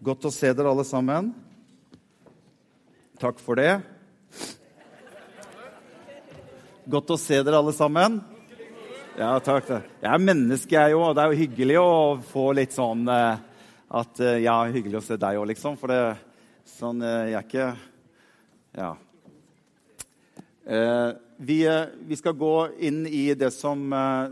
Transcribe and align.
Godt 0.00 0.24
å 0.24 0.30
se 0.32 0.48
dere 0.56 0.70
alle 0.72 0.84
sammen. 0.88 1.26
Takk 3.20 3.40
for 3.44 3.60
det. 3.60 3.74
Godt 6.88 7.10
å 7.12 7.18
se 7.20 7.42
dere 7.44 7.58
alle 7.58 7.74
sammen. 7.76 8.14
Ja, 9.18 9.34
takk. 9.44 9.68
Jeg 10.00 10.08
er 10.08 10.22
menneske, 10.24 10.72
jeg 10.72 10.96
òg. 10.96 11.10
Det 11.12 11.20
er 11.20 11.34
jo 11.34 11.40
hyggelig 11.42 11.76
å 11.82 11.90
få 12.30 12.44
litt 12.56 12.72
sånn 12.72 13.02
eh, 13.12 13.42
at 14.00 14.22
eh, 14.24 14.38
Ja, 14.46 14.54
hyggelig 14.72 15.02
å 15.02 15.04
se 15.04 15.18
deg 15.20 15.36
òg, 15.36 15.50
liksom. 15.50 15.76
For 15.76 15.92
det 15.92 15.98
sånn 16.78 17.04
eh, 17.04 17.34
Jeg 17.34 17.36
er 17.42 17.50
ikke 17.50 17.68
Ja. 18.80 18.94
Vi, 21.40 21.58
vi, 22.06 22.16
skal 22.16 22.40
gå 22.40 22.54
inn 22.88 23.02
i 23.04 23.26
det 23.34 23.48
som, 23.52 23.84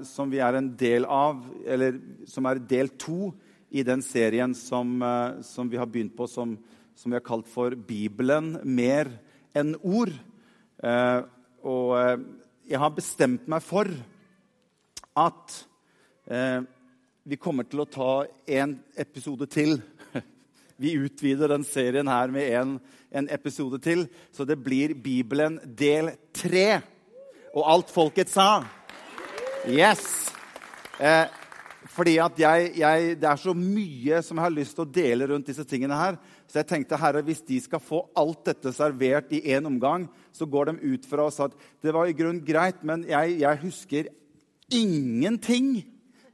som, 0.06 0.32
vi 0.32 0.40
er 0.44 0.56
en 0.56 0.68
del 0.78 1.04
av, 1.04 1.40
eller 1.66 1.96
som 2.30 2.46
er 2.46 2.60
del 2.62 2.92
to 3.00 3.32
i 3.70 3.84
den 3.84 4.02
serien 4.04 4.54
som, 4.56 4.98
som 5.44 5.68
vi 5.68 5.76
har 5.76 5.88
begynt 5.88 6.16
på, 6.16 6.26
som, 6.30 6.56
som, 6.96 7.10
vi 7.10 7.18
har 7.18 7.24
kalt 7.26 7.48
for 7.50 7.76
Bibelen 7.76 8.56
mer 8.64 9.10
enn 9.56 9.74
ord. 9.82 10.12
og 11.62 11.92
jeg 12.68 12.80
har 12.80 12.92
bestemt 12.92 13.46
meg 13.48 13.64
for 13.64 13.88
at 15.18 15.54
eh, 16.28 16.60
vi 17.28 17.38
kommer 17.40 17.66
til 17.68 17.82
å 17.82 17.88
ta 17.88 18.12
en 18.58 18.76
episode 18.96 19.48
til. 19.52 19.78
Vi 20.78 20.92
utvider 20.94 21.50
den 21.50 21.64
serien 21.66 22.06
her 22.06 22.30
med 22.30 22.52
en, 22.54 22.76
en 23.10 23.26
episode 23.34 23.80
til, 23.82 24.04
så 24.30 24.46
det 24.46 24.60
blir 24.62 24.94
Bibelen 24.94 25.56
del 25.64 26.12
tre. 26.30 26.78
Og 27.50 27.66
alt 27.66 27.90
folket 27.90 28.30
sa. 28.30 28.62
Yes! 29.66 30.30
Eh, 31.02 31.26
fordi 31.98 32.14
jeg, 32.14 32.70
jeg, 32.78 33.16
Det 33.18 33.26
er 33.26 33.40
så 33.42 33.54
mye 33.56 34.20
som 34.22 34.38
jeg 34.38 34.44
har 34.44 34.54
lyst 34.54 34.76
til 34.78 34.84
å 34.84 34.92
dele 34.98 35.26
rundt 35.32 35.50
disse 35.50 35.66
tingene 35.66 35.98
her. 35.98 36.18
Så 36.46 36.60
jeg 36.60 36.68
tenkte, 36.70 37.00
herre, 37.00 37.24
hvis 37.26 37.42
de 37.42 37.58
skal 37.64 37.82
få 37.82 38.04
alt 38.16 38.44
dette 38.46 38.72
servert 38.76 39.32
i 39.34 39.42
én 39.50 39.66
omgang, 39.66 40.06
så 40.32 40.46
går 40.46 40.70
de 40.70 40.94
ut 40.94 41.08
fra 41.10 41.26
oss 41.26 41.40
at 41.42 41.56
det 41.82 41.94
var 41.94 42.06
i 42.06 42.14
grunn 42.16 42.38
greit, 42.46 42.84
men 42.86 43.02
jeg, 43.08 43.40
jeg 43.42 43.62
husker 43.64 44.10
ingenting. 44.70 45.80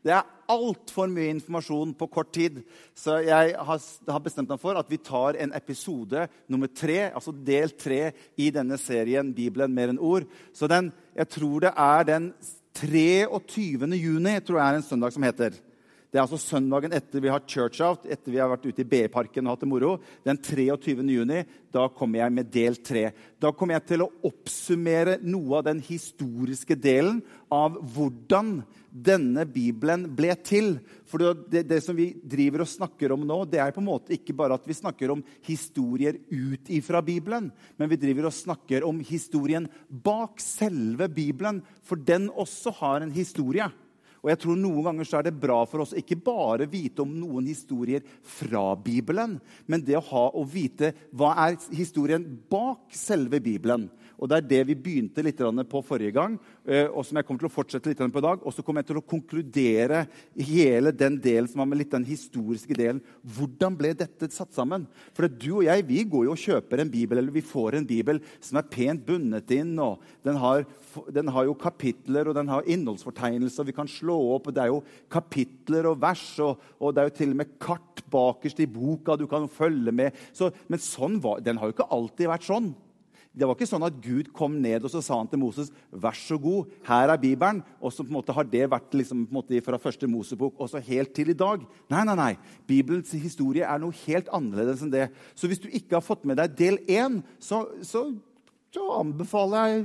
Det 0.05 0.13
er 0.13 0.29
altfor 0.53 1.09
mye 1.09 1.33
informasjon 1.33 1.95
på 1.97 2.09
kort 2.13 2.35
tid. 2.37 2.59
Så 2.93 3.17
jeg 3.25 3.55
har 3.57 4.25
bestemt 4.25 4.53
meg 4.53 4.61
for 4.61 4.77
at 4.77 4.91
vi 4.93 5.01
tar 5.01 5.39
en 5.41 5.55
episode 5.57 6.27
nummer 6.53 6.69
tre, 6.69 7.09
altså 7.09 7.33
del 7.33 7.73
tre 7.81 8.11
i 8.37 8.51
denne 8.53 8.77
serien 8.81 9.33
Bibelen 9.33 9.73
mer 9.73 9.95
enn 9.95 10.03
ord. 10.03 10.29
Så 10.53 10.69
den, 10.69 10.93
jeg 11.17 11.33
tror 11.33 11.65
det 11.65 11.73
er 11.73 12.07
den 12.11 12.29
23. 12.75 13.95
juni, 13.95 14.41
tror 14.41 14.59
jeg 14.59 14.73
er 14.73 14.81
en 14.81 14.87
søndag 14.87 15.15
som 15.15 15.23
heter. 15.23 15.59
Det 16.15 16.21
er 16.21 16.29
altså 16.29 16.39
søndagen 16.39 16.93
etter 16.95 17.19
vi 17.19 17.31
har 17.33 17.43
church 17.43 17.81
out, 17.83 18.05
etter 18.07 18.31
vi 18.31 18.39
har 18.39 18.47
vært 18.47 18.69
ute 18.69 18.85
i 18.85 18.87
BI-parken 18.87 19.49
og 19.49 19.57
hatt 19.57 19.65
det 19.65 19.67
moro. 19.67 19.97
Den 20.23 20.39
23. 20.39 21.03
juni, 21.11 21.41
da 21.75 21.89
kommer 21.91 22.21
jeg 22.21 22.35
med 22.37 22.53
del 22.55 22.79
tre. 22.87 23.09
Da 23.43 23.51
kommer 23.51 23.75
jeg 23.75 23.87
til 23.89 24.05
å 24.05 24.13
oppsummere 24.31 25.17
noe 25.27 25.59
av 25.59 25.67
den 25.73 25.83
historiske 25.83 26.79
delen 26.79 27.19
av 27.51 27.83
hvordan 27.97 28.61
denne 28.95 29.43
Bibelen 29.51 30.07
ble 30.15 30.39
til. 30.47 30.77
For 31.11 31.35
det, 31.51 31.65
det, 31.67 31.83
som 31.83 31.99
vi 31.99 32.13
driver 32.23 32.63
og 32.63 32.71
snakker 32.71 33.11
om 33.11 33.27
nå, 33.27 33.43
det 33.51 33.59
er 33.59 33.75
på 33.75 33.83
en 33.83 33.91
måte 33.91 34.15
ikke 34.15 34.39
bare 34.39 34.55
at 34.55 34.71
vi 34.71 34.79
snakker 34.79 35.11
om 35.17 35.27
historier 35.51 36.23
ut 36.31 36.71
ifra 36.79 37.03
Bibelen, 37.03 37.51
men 37.75 37.91
vi 37.91 37.99
driver 37.99 38.31
og 38.31 38.39
snakker 38.39 38.87
om 38.87 39.03
historien 39.03 39.67
bak 39.91 40.39
selve 40.39 41.11
Bibelen, 41.11 41.65
for 41.83 41.99
den 41.99 42.31
også 42.31 42.79
har 42.79 43.03
en 43.03 43.19
historie. 43.19 43.67
Og 44.25 44.31
jeg 44.33 44.41
tror 44.41 44.57
Noen 44.57 44.87
ganger 44.87 45.05
så 45.05 45.19
er 45.19 45.27
det 45.27 45.37
bra 45.37 45.59
for 45.69 45.85
oss 45.85 45.93
ikke 46.01 46.17
bare 46.25 46.65
vite 46.71 47.05
om 47.05 47.11
noen 47.13 47.45
historier 47.51 48.01
fra 48.25 48.71
Bibelen, 48.81 49.37
men 49.69 49.85
det 49.85 49.99
å 49.99 50.07
ha 50.09 50.23
å 50.33 50.47
vite 50.49 50.95
hva 51.13 51.35
er 51.45 51.59
historien 51.77 52.25
bak 52.49 52.89
selve 52.97 53.43
Bibelen. 53.45 53.91
Og 54.25 54.31
Det 54.31 54.39
er 54.39 54.47
det 54.49 54.63
vi 54.71 54.75
begynte 54.81 55.21
litt 55.21 55.41
på 55.69 55.83
forrige 55.85 56.15
gang, 56.17 56.39
eh, 56.65 56.89
og 56.89 57.05
som 57.05 57.19
jeg 57.19 57.27
kommer 57.29 57.43
til 57.43 57.51
å 57.51 57.53
fortsette 57.53 57.91
litt 57.91 57.99
på 58.01 58.23
i 58.23 58.25
dag. 58.25 58.41
Og 58.41 58.55
så 58.57 58.63
kommer 58.65 58.81
jeg 58.81 58.89
til 58.89 59.01
å 59.03 59.05
konkludere 59.05 60.07
hele 60.33 60.95
den 60.97 61.19
delen 61.21 61.47
som 61.47 61.61
har 61.61 61.69
med 61.69 61.83
litt 61.83 61.93
den 61.93 62.07
historiske 62.09 62.73
delen. 62.73 63.03
Hvordan 63.21 63.77
ble 63.77 63.93
dette 63.93 64.31
satt 64.33 64.57
sammen? 64.57 64.87
For 65.13 65.29
du 65.29 65.59
og 65.59 65.67
jeg 65.67 65.85
vi 65.85 66.01
går 66.09 66.25
jo 66.25 66.33
og 66.33 66.41
kjøper 66.41 66.81
en 66.81 66.93
bibel, 66.95 67.21
eller 67.21 67.35
vi 67.35 67.45
får 67.45 67.77
en 67.77 67.85
bibel 67.85 68.23
som 68.41 68.57
er 68.57 68.71
pent 68.73 69.05
bundet 69.05 69.53
inn. 69.53 69.75
og 69.79 70.01
Den 70.25 70.41
har, 70.41 70.65
den 71.13 71.29
har 71.29 71.45
jo 71.45 71.59
kapitler 71.61 72.31
og 72.31 72.39
den 72.39 72.49
har 72.49 72.65
innholdsfortegnelser. 72.65 73.69
Vi 73.69 73.77
kan 73.77 73.93
slå 73.93 74.17
opp, 74.39 74.49
og 74.49 74.55
Det 74.57 74.63
er 74.65 74.73
jo 74.73 74.81
kapitler 75.13 75.91
og 75.93 76.01
vers, 76.01 76.25
og, 76.41 76.65
og 76.81 76.95
det 76.95 77.03
er 77.03 77.11
jo 77.11 77.17
til 77.19 77.37
og 77.37 77.43
med 77.43 77.53
kart 77.61 78.01
bakerst 78.09 78.65
i 78.65 78.71
boka 78.73 79.19
du 79.21 79.27
kan 79.29 79.45
følge 79.53 79.93
med. 79.93 80.17
Så, 80.33 80.49
men 80.73 80.81
sånn 80.81 81.21
var, 81.21 81.45
den 81.45 81.61
har 81.61 81.69
jo 81.69 81.77
ikke 81.77 81.93
alltid 81.93 82.33
vært 82.33 82.49
sånn. 82.49 82.73
Det 83.35 83.49
var 83.49 83.57
ikke 83.57 83.67
sånn 83.67 83.83
at 83.83 83.97
Gud 83.99 84.29
kom 84.37 84.61
ned 84.63 84.85
og 84.87 84.93
så 84.93 85.01
sa 85.03 85.17
han 85.19 85.29
til 85.31 85.41
Moses 85.43 85.73
vær 85.91 86.15
så 86.15 86.39
god, 86.39 86.71
her 86.87 87.11
er 87.11 87.19
Bibelen. 87.19 87.65
Og 87.83 87.91
så 87.91 88.05
på 88.05 88.13
en 88.13 88.19
måte 88.21 88.37
har 88.37 88.47
det 88.47 88.69
vært 88.71 88.95
liksom, 88.95 89.25
måte 89.35 89.59
fra 89.67 89.81
første 89.83 90.07
Mosebok 90.11 90.61
og 90.63 90.71
så 90.71 90.83
helt 90.87 91.11
til 91.17 91.33
i 91.33 91.39
dag. 91.39 91.65
Nei, 91.91 92.05
nei, 92.07 92.15
nei. 92.21 92.31
Bibelens 92.71 93.11
historie 93.19 93.67
er 93.67 93.83
noe 93.83 93.97
helt 94.05 94.31
annerledes 94.35 94.85
enn 94.87 94.95
det. 94.95 95.09
Så 95.35 95.51
hvis 95.51 95.63
du 95.63 95.67
ikke 95.67 95.99
har 95.99 96.07
fått 96.07 96.23
med 96.31 96.39
deg 96.39 96.55
del 96.61 96.79
én, 96.87 97.19
så, 97.43 97.65
så, 97.83 98.07
så 98.75 98.89
anbefaler 99.01 99.75
jeg 99.75 99.85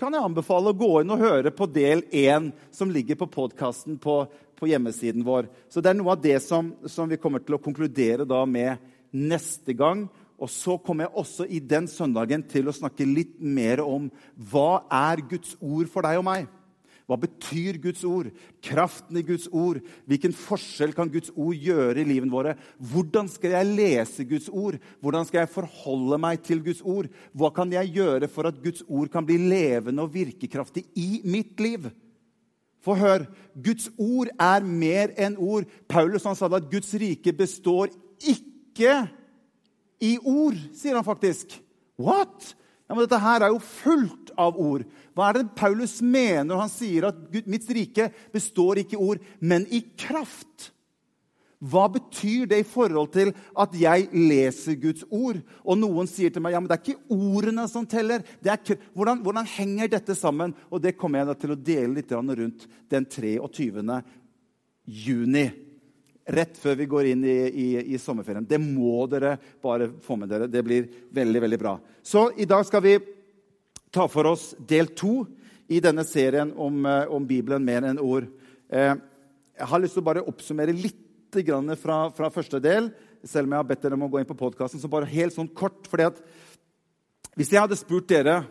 kan 0.00 0.14
jeg 0.16 0.24
anbefale 0.24 0.72
å 0.72 0.76
gå 0.80 1.02
inn 1.02 1.12
og 1.12 1.20
høre 1.20 1.50
på 1.52 1.66
del 1.68 2.00
én, 2.16 2.48
som 2.72 2.88
ligger 2.88 3.18
på 3.20 3.28
podkasten 3.34 3.98
på, 4.00 4.22
på, 4.56 4.68
hjemmesiden 4.70 5.26
vår. 5.26 5.50
Så 5.68 5.82
Det 5.84 5.92
er 5.92 5.98
noe 5.98 6.14
av 6.14 6.22
det 6.24 6.38
som, 6.40 6.72
som 6.88 7.10
vi 7.10 7.20
kommer 7.20 7.44
til 7.44 7.58
å 7.58 7.60
konkludere 7.60 8.24
med 8.48 8.80
neste 9.12 9.74
gang. 9.76 10.06
Og 10.40 10.48
så 10.48 10.78
kommer 10.80 11.06
jeg 11.06 11.20
også 11.20 11.44
i 11.44 11.60
den 11.60 11.88
søndagen 11.90 12.42
til 12.48 12.70
å 12.70 12.74
snakke 12.74 13.04
litt 13.04 13.36
mer 13.40 13.82
om 13.84 14.08
hva 14.50 14.86
er 14.88 15.20
Guds 15.28 15.52
ord 15.60 15.90
for 15.92 16.06
deg 16.06 16.20
og 16.22 16.26
meg. 16.30 16.48
Hva 17.10 17.16
betyr 17.18 17.80
Guds 17.82 18.04
ord? 18.06 18.28
Kraften 18.62 19.18
i 19.18 19.24
Guds 19.26 19.48
ord? 19.50 19.80
Hvilken 20.06 20.30
forskjell 20.36 20.92
kan 20.94 21.10
Guds 21.10 21.32
ord 21.34 21.58
gjøre 21.58 21.98
i 21.98 22.06
livet 22.06 22.30
våre? 22.30 22.52
Hvordan 22.78 23.26
skal 23.28 23.56
jeg 23.56 23.70
lese 23.72 24.26
Guds 24.30 24.46
ord? 24.46 24.78
Hvordan 25.02 25.26
skal 25.26 25.42
jeg 25.42 25.50
forholde 25.56 26.20
meg 26.22 26.44
til 26.46 26.62
Guds 26.62 26.84
ord? 26.86 27.10
Hva 27.34 27.50
kan 27.56 27.74
jeg 27.74 27.96
gjøre 27.98 28.30
for 28.30 28.46
at 28.46 28.62
Guds 28.62 28.86
ord 28.86 29.10
kan 29.10 29.26
bli 29.26 29.40
levende 29.42 30.06
og 30.06 30.14
virkekraftig 30.14 30.86
i 30.94 31.18
mitt 31.26 31.58
liv? 31.58 31.90
For 32.80 32.94
hør, 32.94 33.26
Guds 33.58 33.90
ord 33.98 34.30
er 34.38 34.64
mer 34.64 35.10
enn 35.18 35.34
ord. 35.34 35.66
Paulus 35.90 36.24
han 36.30 36.38
sa 36.38 36.46
at 36.46 36.70
Guds 36.70 36.94
rike 36.94 37.34
består 37.34 37.90
ikke 38.22 39.02
i 40.00 40.16
ord, 40.18 40.56
sier 40.76 40.96
han 40.96 41.06
faktisk. 41.06 41.54
What? 42.00 42.54
Ja, 42.88 42.96
men 42.96 43.04
Dette 43.04 43.20
her 43.22 43.44
er 43.44 43.52
jo 43.52 43.60
fullt 43.62 44.32
av 44.40 44.56
ord. 44.58 44.82
Hva 45.14 45.28
er 45.28 45.38
det 45.38 45.54
Paulus 45.58 46.00
mener 46.02 46.48
når 46.48 46.64
han 46.64 46.72
sier 46.72 47.06
at 47.10 47.20
Gud, 47.30 47.46
mitt 47.50 47.68
rike 47.70 48.08
består 48.34 48.80
ikke 48.82 48.96
i 48.96 49.04
ord, 49.04 49.20
men 49.38 49.68
i 49.70 49.82
kraft? 50.00 50.72
Hva 51.60 51.84
betyr 51.92 52.48
det 52.48 52.62
i 52.62 52.66
forhold 52.66 53.10
til 53.12 53.34
at 53.60 53.74
jeg 53.76 54.08
leser 54.16 54.78
Guds 54.80 55.04
ord? 55.12 55.42
Og 55.60 55.76
noen 55.76 56.08
sier 56.08 56.32
til 56.32 56.42
meg 56.42 56.56
ja, 56.56 56.62
men 56.62 56.70
det 56.70 56.78
er 56.78 56.84
ikke 56.86 57.14
ordene 57.14 57.66
som 57.68 57.84
teller. 57.84 58.24
Er, 58.40 58.58
hvordan, 58.96 59.20
hvordan, 59.22 59.50
henger 59.58 59.92
dette 59.92 60.16
sammen? 60.16 60.56
Og 60.72 60.80
Det 60.80 60.96
kommer 60.96 61.20
jeg 61.20 61.42
til 61.44 61.52
å 61.52 61.60
dele 61.60 61.98
litt 62.00 62.14
rundt 62.16 62.64
den 62.88 63.04
23. 63.04 64.00
juni 64.88 65.50
rett 66.30 66.58
før 66.58 66.76
vi 66.78 66.86
går 66.90 67.10
inn 67.10 67.24
i, 67.26 67.38
i, 67.48 67.68
i, 67.94 67.98
sommerferien. 67.98 68.46
Det 68.46 68.58
må 68.62 69.04
dere 69.10 69.36
bare 69.62 69.90
få 70.04 70.16
med 70.20 70.30
dere. 70.30 70.48
Det 70.50 70.62
blir 70.66 70.86
veldig, 71.14 71.42
veldig 71.46 71.58
bra. 71.60 71.74
Så 72.02 72.28
i 72.38 72.46
dag 72.48 72.64
skal 72.68 72.84
vi 72.84 72.96
ta 73.90 74.06
for 74.10 74.30
oss 74.30 74.52
del 74.58 74.92
to 74.98 75.24
i 75.70 75.80
denne 75.82 76.04
serien 76.06 76.52
om, 76.56 76.84
eh, 76.86 77.10
om 77.10 77.26
Bibelen 77.26 77.66
mer 77.66 77.86
enn 77.86 77.98
ord. 78.02 78.28
Eh, 78.70 78.94
jeg 79.58 79.70
har 79.72 79.82
lyst 79.82 79.98
til 79.98 80.04
å 80.04 80.08
bare 80.10 80.26
oppsummere 80.26 80.74
litt 80.74 81.06
fra, 81.30 82.10
fra, 82.10 82.26
første 82.34 82.58
del, 82.58 82.88
selv 83.22 83.46
om 83.46 83.52
jeg 83.52 83.60
har 83.60 83.66
bedt 83.68 83.82
dere 83.84 83.94
om 83.94 84.02
å 84.02 84.10
gå 84.10 84.18
inn 84.18 84.26
på 84.26 84.34
podkasten. 84.34 84.80
Så 84.82 84.90
bare 84.90 85.06
helt 85.06 85.34
sånn 85.34 85.46
kort. 85.54 85.86
fordi 85.86 86.08
at 86.08 86.18
Hvis 87.36 87.52
jeg 87.52 87.60
hadde 87.60 87.78
spurt 87.78 88.08
dere 88.08 88.44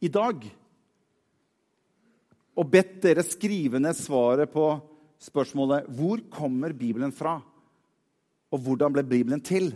i 0.00 0.08
dag 0.08 0.44
og 2.54 2.70
bedt 2.70 3.00
dere 3.02 3.24
skrive 3.24 3.80
ned 3.80 3.96
svaret 3.96 4.52
på 4.52 4.66
spørsmålet 5.24 5.88
hvor 5.96 6.22
kommer 6.32 6.74
Bibelen 6.76 7.12
fra, 7.14 7.38
og 8.52 8.62
hvordan 8.62 8.94
ble 8.94 9.04
Bibelen 9.08 9.42
til? 9.42 9.72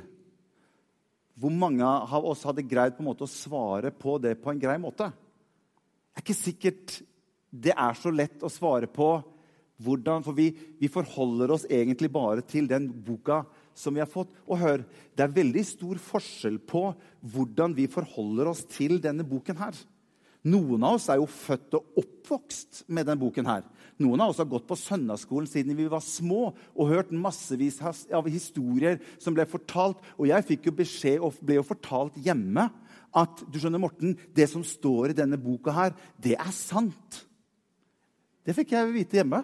Hvor 1.38 1.54
mange 1.54 1.86
av 1.86 2.26
oss 2.26 2.44
hadde 2.46 2.66
greid 2.66 2.96
på 2.96 3.02
en 3.02 3.10
måte 3.10 3.26
å 3.26 3.30
svare 3.30 3.90
på 3.94 4.16
det 4.22 4.36
på 4.42 4.52
en 4.52 4.60
grei 4.62 4.76
måte? 4.82 5.08
Det 5.08 6.20
er 6.20 6.26
ikke 6.26 6.38
sikkert 6.38 6.98
det 7.48 7.72
er 7.72 7.96
så 7.96 8.10
lett 8.12 8.42
å 8.44 8.50
svare 8.52 8.88
på 8.90 9.08
hvordan, 9.78 10.24
for 10.26 10.34
vi, 10.34 10.50
vi 10.80 10.90
forholder 10.90 11.52
oss 11.54 11.64
egentlig 11.70 12.10
bare 12.12 12.42
til 12.42 12.66
den 12.68 12.88
boka 12.90 13.44
som 13.78 13.94
vi 13.94 14.02
har 14.02 14.10
fått. 14.10 14.32
Og 14.50 14.58
hør, 14.60 14.82
det 15.14 15.24
er 15.24 15.36
veldig 15.36 15.62
stor 15.66 16.00
forskjell 16.02 16.58
på 16.66 16.88
hvordan 17.32 17.76
vi 17.76 17.86
forholder 17.90 18.50
oss 18.50 18.64
til 18.68 18.98
denne 19.02 19.26
boken 19.26 19.60
her. 19.62 19.78
Noen 20.46 20.84
av 20.86 20.98
oss 20.98 21.08
er 21.10 21.18
jo 21.18 21.26
født 21.26 21.74
og 21.78 21.98
oppvokst 21.98 22.84
med 22.86 23.08
denne 23.08 23.20
boken. 23.20 23.46
her. 23.46 23.64
Noen 23.98 24.20
av 24.22 24.30
oss 24.30 24.38
har 24.38 24.46
gått 24.46 24.68
på 24.68 24.78
søndagsskolen 24.78 25.48
siden 25.50 25.76
vi 25.76 25.88
var 25.90 26.00
små 26.04 26.54
og 26.54 26.88
hørt 26.88 27.10
massevis 27.10 27.80
av 27.82 28.28
historier 28.30 29.00
som 29.18 29.34
ble 29.34 29.46
fortalt. 29.50 29.98
Og 30.16 30.28
jeg 30.30 30.46
fikk 30.46 30.68
jo 30.70 30.76
beskjed 30.78 31.18
og 31.18 31.34
ble 31.42 31.58
jo 31.58 31.66
fortalt 31.66 32.14
hjemme 32.22 32.68
at 33.18 33.42
du 33.50 33.58
skjønner, 33.58 33.80
Morten, 33.82 34.14
det 34.36 34.46
som 34.50 34.62
står 34.62 35.10
i 35.10 35.18
denne 35.18 35.38
boka, 35.40 35.72
her, 35.72 35.94
det 36.20 36.36
er 36.38 36.52
sant. 36.54 37.24
Det 38.46 38.54
fikk 38.54 38.76
jeg 38.76 38.92
vite 38.94 39.18
hjemme 39.18 39.42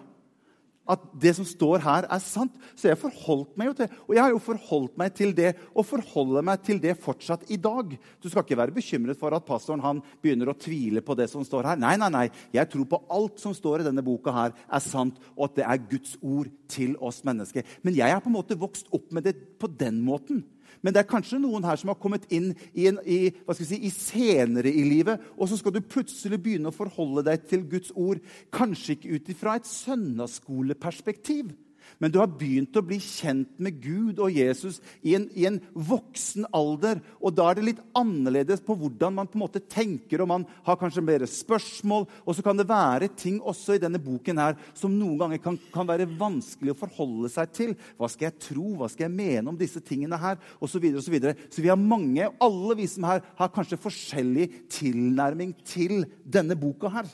at 0.89 1.05
det 1.17 1.33
som 1.37 1.47
står 1.47 1.81
her, 1.83 2.07
er 2.11 2.21
sant. 2.23 2.53
Så 2.77 2.89
jeg 2.89 2.99
forholdt 3.01 3.55
meg 3.57 3.71
jo 3.71 3.75
til 3.79 3.93
Og 4.05 4.13
jeg 4.15 4.21
har 4.23 4.33
jo 4.33 4.41
forholdt 4.43 4.97
meg 5.01 5.13
til 5.17 5.33
det, 5.35 5.53
og 5.73 5.87
forholder 5.87 6.45
meg 6.45 6.61
til 6.65 6.79
det 6.81 6.95
fortsatt 7.01 7.47
i 7.49 7.57
dag. 7.61 7.95
Du 8.21 8.29
skal 8.29 8.45
ikke 8.45 8.59
være 8.59 8.75
bekymret 8.75 9.19
for 9.19 9.33
at 9.35 9.45
pastoren 9.47 9.83
han 9.83 10.01
begynner 10.23 10.51
å 10.51 10.57
tvile 10.57 11.03
på 11.05 11.17
det 11.17 11.29
som 11.31 11.45
står 11.45 11.71
her. 11.71 11.81
Nei, 11.81 11.95
nei, 12.01 12.11
nei. 12.13 12.25
Jeg 12.53 12.69
tror 12.71 12.89
på 12.89 13.01
alt 13.13 13.41
som 13.41 13.55
står 13.55 13.81
i 13.81 13.87
denne 13.89 14.05
boka 14.05 14.33
her, 14.35 14.55
er 14.65 14.83
sant, 14.83 15.17
og 15.35 15.49
at 15.49 15.59
det 15.59 15.67
er 15.67 15.85
Guds 15.91 16.17
ord 16.21 16.51
til 16.71 16.95
oss 17.03 17.23
mennesker. 17.25 17.65
Men 17.85 17.97
jeg 17.97 18.11
er 18.11 18.21
på 18.21 18.31
en 18.31 18.37
måte 18.37 18.59
vokst 18.59 18.91
opp 18.95 19.09
med 19.15 19.25
det 19.27 19.35
på 19.59 19.69
den 19.71 20.01
måten. 20.05 20.43
Men 20.85 20.93
det 20.93 21.01
er 21.01 21.09
kanskje 21.09 21.39
noen 21.41 21.65
her 21.65 21.79
som 21.81 21.89
har 21.89 21.97
kommet 21.97 22.27
inn 22.29 22.51
i, 22.77 22.85
en, 22.91 22.99
i, 23.01 23.33
si, 23.57 23.79
i, 23.81 23.89
senere 23.89 24.69
i 24.69 24.83
livet, 24.85 25.23
og 25.33 25.49
så 25.49 25.57
skal 25.57 25.73
du 25.73 25.81
plutselig 25.81 26.37
begynne 26.37 26.69
å 26.69 26.75
forholde 26.75 27.25
deg 27.25 27.47
til 27.49 27.65
Guds 27.71 27.89
ord, 27.97 28.21
kanskje 28.53 28.93
ikke 28.93 29.17
ut 29.17 29.31
ifra 29.33 29.55
et 29.57 29.69
søndagsskoleperspektiv, 29.71 31.55
men 31.99 32.11
du 32.11 32.19
har 32.19 32.31
begynt 32.31 32.75
å 32.75 32.83
bli 32.85 32.97
kjent 33.01 33.59
med 33.61 33.77
Gud 33.83 34.19
og 34.23 34.33
Jesus 34.33 34.81
i 35.05 35.15
en, 35.17 35.27
i 35.35 35.47
en, 35.49 35.59
voksen 35.75 36.47
alder. 36.55 36.99
Og 37.19 37.35
da 37.35 37.47
er 37.49 37.59
det 37.59 37.67
litt 37.69 37.81
annerledes 37.97 38.63
på 38.65 38.75
hvordan 38.79 39.15
man 39.15 39.29
på 39.29 39.39
en 39.39 39.43
måte 39.45 39.61
tenker, 39.61 40.21
og 40.23 40.29
man 40.31 40.45
har 40.65 40.79
kanskje 40.79 41.03
mer 41.05 41.25
spørsmål. 41.29 42.07
Og 42.25 42.37
så 42.37 42.45
kan 42.45 42.59
det 42.59 42.67
være 42.69 43.09
ting 43.15 43.39
også 43.41 43.77
i 43.77 43.81
denne 43.81 44.01
boken 44.01 44.41
her 44.41 44.59
som 44.77 44.93
noen 44.95 45.17
ganger 45.21 45.43
kan, 45.43 45.59
kan 45.73 45.89
være 45.89 46.09
vanskelig 46.19 46.75
å 46.75 46.79
forholde 46.79 47.31
seg 47.31 47.55
til. 47.55 47.75
Hva 47.99 48.11
skal 48.11 48.29
jeg 48.29 48.39
tro? 48.49 48.67
Hva 48.79 48.91
skal 48.91 49.07
jeg 49.07 49.15
mene 49.15 49.51
om 49.51 49.59
disse 49.59 49.83
tingene 49.83 50.19
her? 50.19 50.39
Og 50.59 50.71
så, 50.71 50.81
videre, 50.81 51.01
og 51.01 51.07
så, 51.07 51.13
videre. 51.13 51.35
så 51.49 51.63
vi 51.63 51.71
har 51.71 51.79
mange, 51.79 52.29
alle 52.43 52.79
vi 52.79 52.89
som 52.91 53.07
her, 53.07 53.23
har 53.39 53.53
kanskje 53.55 53.81
forskjellig 53.81 54.49
tilnærming 54.73 55.55
til 55.65 56.03
denne 56.23 56.57
boka 56.59 56.91
her. 56.91 57.09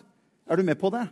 Er 0.50 0.60
du 0.60 0.66
med 0.68 0.80
på 0.80 0.92
det? 0.94 1.06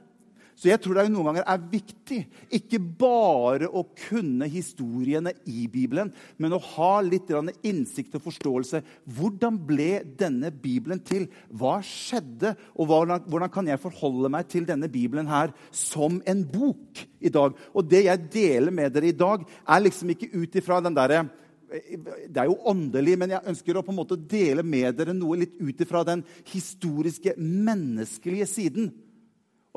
Så 0.59 0.67
jeg 0.67 0.81
tror 0.83 0.97
det 0.97 1.06
noen 1.07 1.29
ganger 1.29 1.45
er 1.47 1.67
viktig 1.71 2.17
ikke 2.57 2.81
bare 3.00 3.69
å 3.71 3.85
kunne 3.95 4.50
historiene 4.51 5.31
i 5.47 5.69
Bibelen, 5.71 6.11
men 6.35 6.56
å 6.56 6.59
ha 6.73 6.91
litt 7.06 7.31
innsikt 7.63 8.17
og 8.19 8.25
forståelse. 8.25 8.81
Hvordan 9.15 9.61
ble 9.69 10.01
denne 10.19 10.51
Bibelen 10.51 11.00
til? 11.00 11.29
Hva 11.47 11.77
skjedde? 11.85 12.57
Og 12.75 12.91
hvordan 12.91 13.53
kan 13.53 13.71
jeg 13.71 13.79
forholde 13.79 14.31
meg 14.33 14.51
til 14.51 14.67
denne 14.67 14.91
Bibelen 14.91 15.31
her 15.31 15.56
som 15.71 16.19
en 16.27 16.44
bok 16.44 17.06
i 17.23 17.31
dag? 17.31 17.56
Og 17.71 17.88
det 17.88 18.03
jeg 18.09 18.27
deler 18.33 18.75
med 18.75 18.91
dere 18.97 19.13
i 19.13 19.15
dag, 19.15 19.47
er 19.63 19.85
liksom 19.85 20.11
ikke 20.11 20.33
ut 20.35 20.59
ifra 20.59 20.83
den 20.83 20.97
derre 20.97 21.27
det 21.69 22.39
er 22.41 22.47
jo 22.50 22.56
åndelig, 22.65 23.13
men 23.21 23.29
jeg 23.35 23.45
ønsker 23.51 23.77
å 23.77 23.83
på 23.85 23.94
en 23.94 24.00
måte 24.00 24.15
dele 24.17 24.63
med 24.65 24.95
dere 24.97 25.13
noe 25.13 25.38
litt 25.38 25.53
ut 25.61 25.83
ifra 25.85 26.01
den 26.07 26.23
historiske, 26.50 27.35
menneskelige 27.38 28.47
siden. 28.50 28.89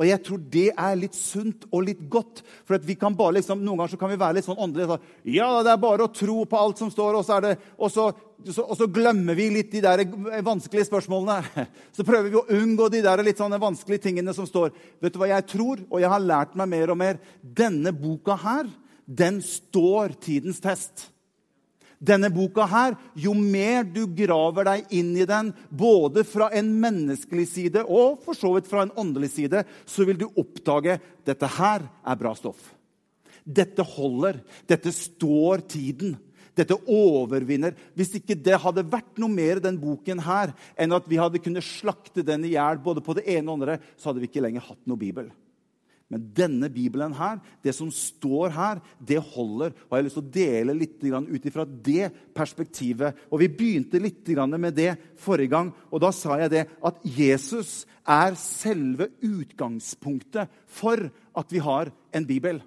Og 0.03 0.09
jeg 0.09 0.23
tror 0.27 0.41
det 0.51 0.69
er 0.75 0.99
litt 0.99 1.15
sunt 1.15 1.69
og 1.71 1.85
litt 1.87 2.01
godt. 2.11 2.43
For 2.67 2.83
vi 2.83 2.97
kan 2.99 3.15
bare 3.15 3.37
liksom, 3.39 3.61
Noen 3.63 3.79
ganger 3.79 3.95
så 3.95 4.01
kan 4.01 4.11
vi 4.11 4.19
være 4.19 4.41
litt 4.41 4.49
sånn 4.49 4.59
åndelige. 4.59 4.91
Så, 4.91 5.21
ja, 5.31 5.49
det 5.63 5.71
er 5.71 5.85
bare 5.85 6.09
å 6.09 6.13
tro 6.13 6.43
på 6.49 6.59
alt 6.59 6.83
som 6.83 6.91
står, 6.91 7.21
og 7.21 7.27
så, 7.29 7.39
det, 7.45 7.53
og, 7.79 7.93
så, 7.95 8.09
og 8.65 8.75
så, 8.81 8.89
glemmer 8.91 9.39
vi 9.39 9.47
litt 9.55 9.71
de 9.71 9.85
der 9.85 10.03
vanskelige 10.43 10.89
spørsmålene. 10.91 11.67
Så 11.97 12.07
prøver 12.09 12.33
vi 12.33 12.41
å 12.41 12.47
unngå 12.59 12.89
de 12.91 13.05
der 13.05 13.23
litt 13.23 13.39
sånne 13.39 13.61
vanskelige 13.63 14.09
tingene 14.09 14.35
som 14.35 14.49
står. 14.49 14.75
Vet 15.05 15.15
du 15.15 15.21
hva 15.23 15.31
jeg 15.31 15.47
tror? 15.55 15.85
Og 15.93 16.03
jeg 16.03 16.11
har 16.11 16.27
lært 16.27 16.59
meg 16.59 16.73
mer 16.75 16.95
og 16.95 16.99
mer. 16.99 17.23
Denne 17.43 17.95
boka 17.95 18.35
her, 18.43 18.67
den 19.07 19.39
står 19.45 20.19
tidens 20.25 20.59
test 20.65 21.12
denne 22.03 22.33
boka 22.35 22.67
her, 22.67 22.97
jo 23.15 23.35
mer 23.39 23.87
du 23.87 24.03
graver 24.11 24.67
deg 24.67 24.95
inn 24.99 25.13
i 25.15 25.27
den, 25.29 25.53
både 25.71 26.25
fra 26.27 26.51
en 26.55 26.73
menneskelig 26.83 27.47
side 27.51 27.85
og 27.87 28.19
for 28.25 28.39
så 28.39 28.51
vidt 28.57 28.71
fra 28.71 28.83
en 28.83 28.95
åndelig 28.99 29.31
side, 29.37 29.63
så 29.87 30.07
vil 30.09 30.19
du 30.19 30.27
oppdage 30.35 30.99
dette 31.27 31.51
her 31.59 31.87
er 31.87 32.19
bra 32.19 32.35
stoff. 32.39 32.73
Dette 33.43 33.83
holder. 33.87 34.41
Dette 34.71 34.93
står 34.95 35.65
tiden. 35.71 36.17
Dette 36.59 36.77
overvinner. 36.91 37.75
Hvis 37.97 38.13
ikke 38.19 38.37
det 38.39 38.59
hadde 38.61 38.85
vært 38.87 39.19
noe 39.23 39.33
mer 39.33 39.59
i 39.59 39.65
den 39.65 39.79
boken 39.81 40.21
her 40.23 40.53
enn 40.77 40.95
at 40.95 41.07
vi 41.11 41.19
hadde 41.21 41.41
kunnet 41.43 41.67
slakte 41.67 42.25
den 42.27 42.45
i 42.47 42.53
hjel 42.57 42.83
både 42.83 43.03
på 43.05 43.17
det 43.19 43.25
ene 43.31 43.49
og 43.49 43.61
andre, 43.61 43.79
så 43.97 44.11
hadde 44.11 44.23
vi 44.23 44.31
ikke 44.31 44.45
lenger 44.45 44.67
hatt 44.69 44.83
noe 44.91 45.01
bibel. 45.01 45.31
Men 46.13 46.27
denne 46.37 46.69
Bibelen 46.69 47.15
her, 47.17 47.39
det 47.65 47.73
som 47.73 47.89
står 47.89 48.53
her, 48.53 48.81
det 49.01 49.17
holder. 49.33 49.73
Og 49.89 49.95
Jeg 49.97 49.97
har 49.97 50.05
lyst 50.05 50.19
til 50.19 50.27
å 50.27 50.35
dele 50.35 50.75
litt 50.77 51.01
ut 51.01 51.47
ifra 51.49 51.65
det 51.65 52.11
perspektivet. 52.37 53.17
Og 53.33 53.41
Vi 53.41 53.49
begynte 53.49 54.03
litt 54.03 54.29
med 54.29 54.75
det 54.75 54.97
forrige 55.17 55.49
gang. 55.49 55.73
og 55.91 56.01
Da 56.01 56.11
sa 56.13 56.37
jeg 56.39 56.51
det 56.51 56.69
at 56.85 57.01
Jesus 57.03 57.87
er 58.07 58.35
selve 58.35 59.09
utgangspunktet 59.23 60.49
for 60.67 61.11
at 61.35 61.53
vi 61.53 61.59
har 61.59 61.91
en 62.13 62.27
bibel. 62.27 62.61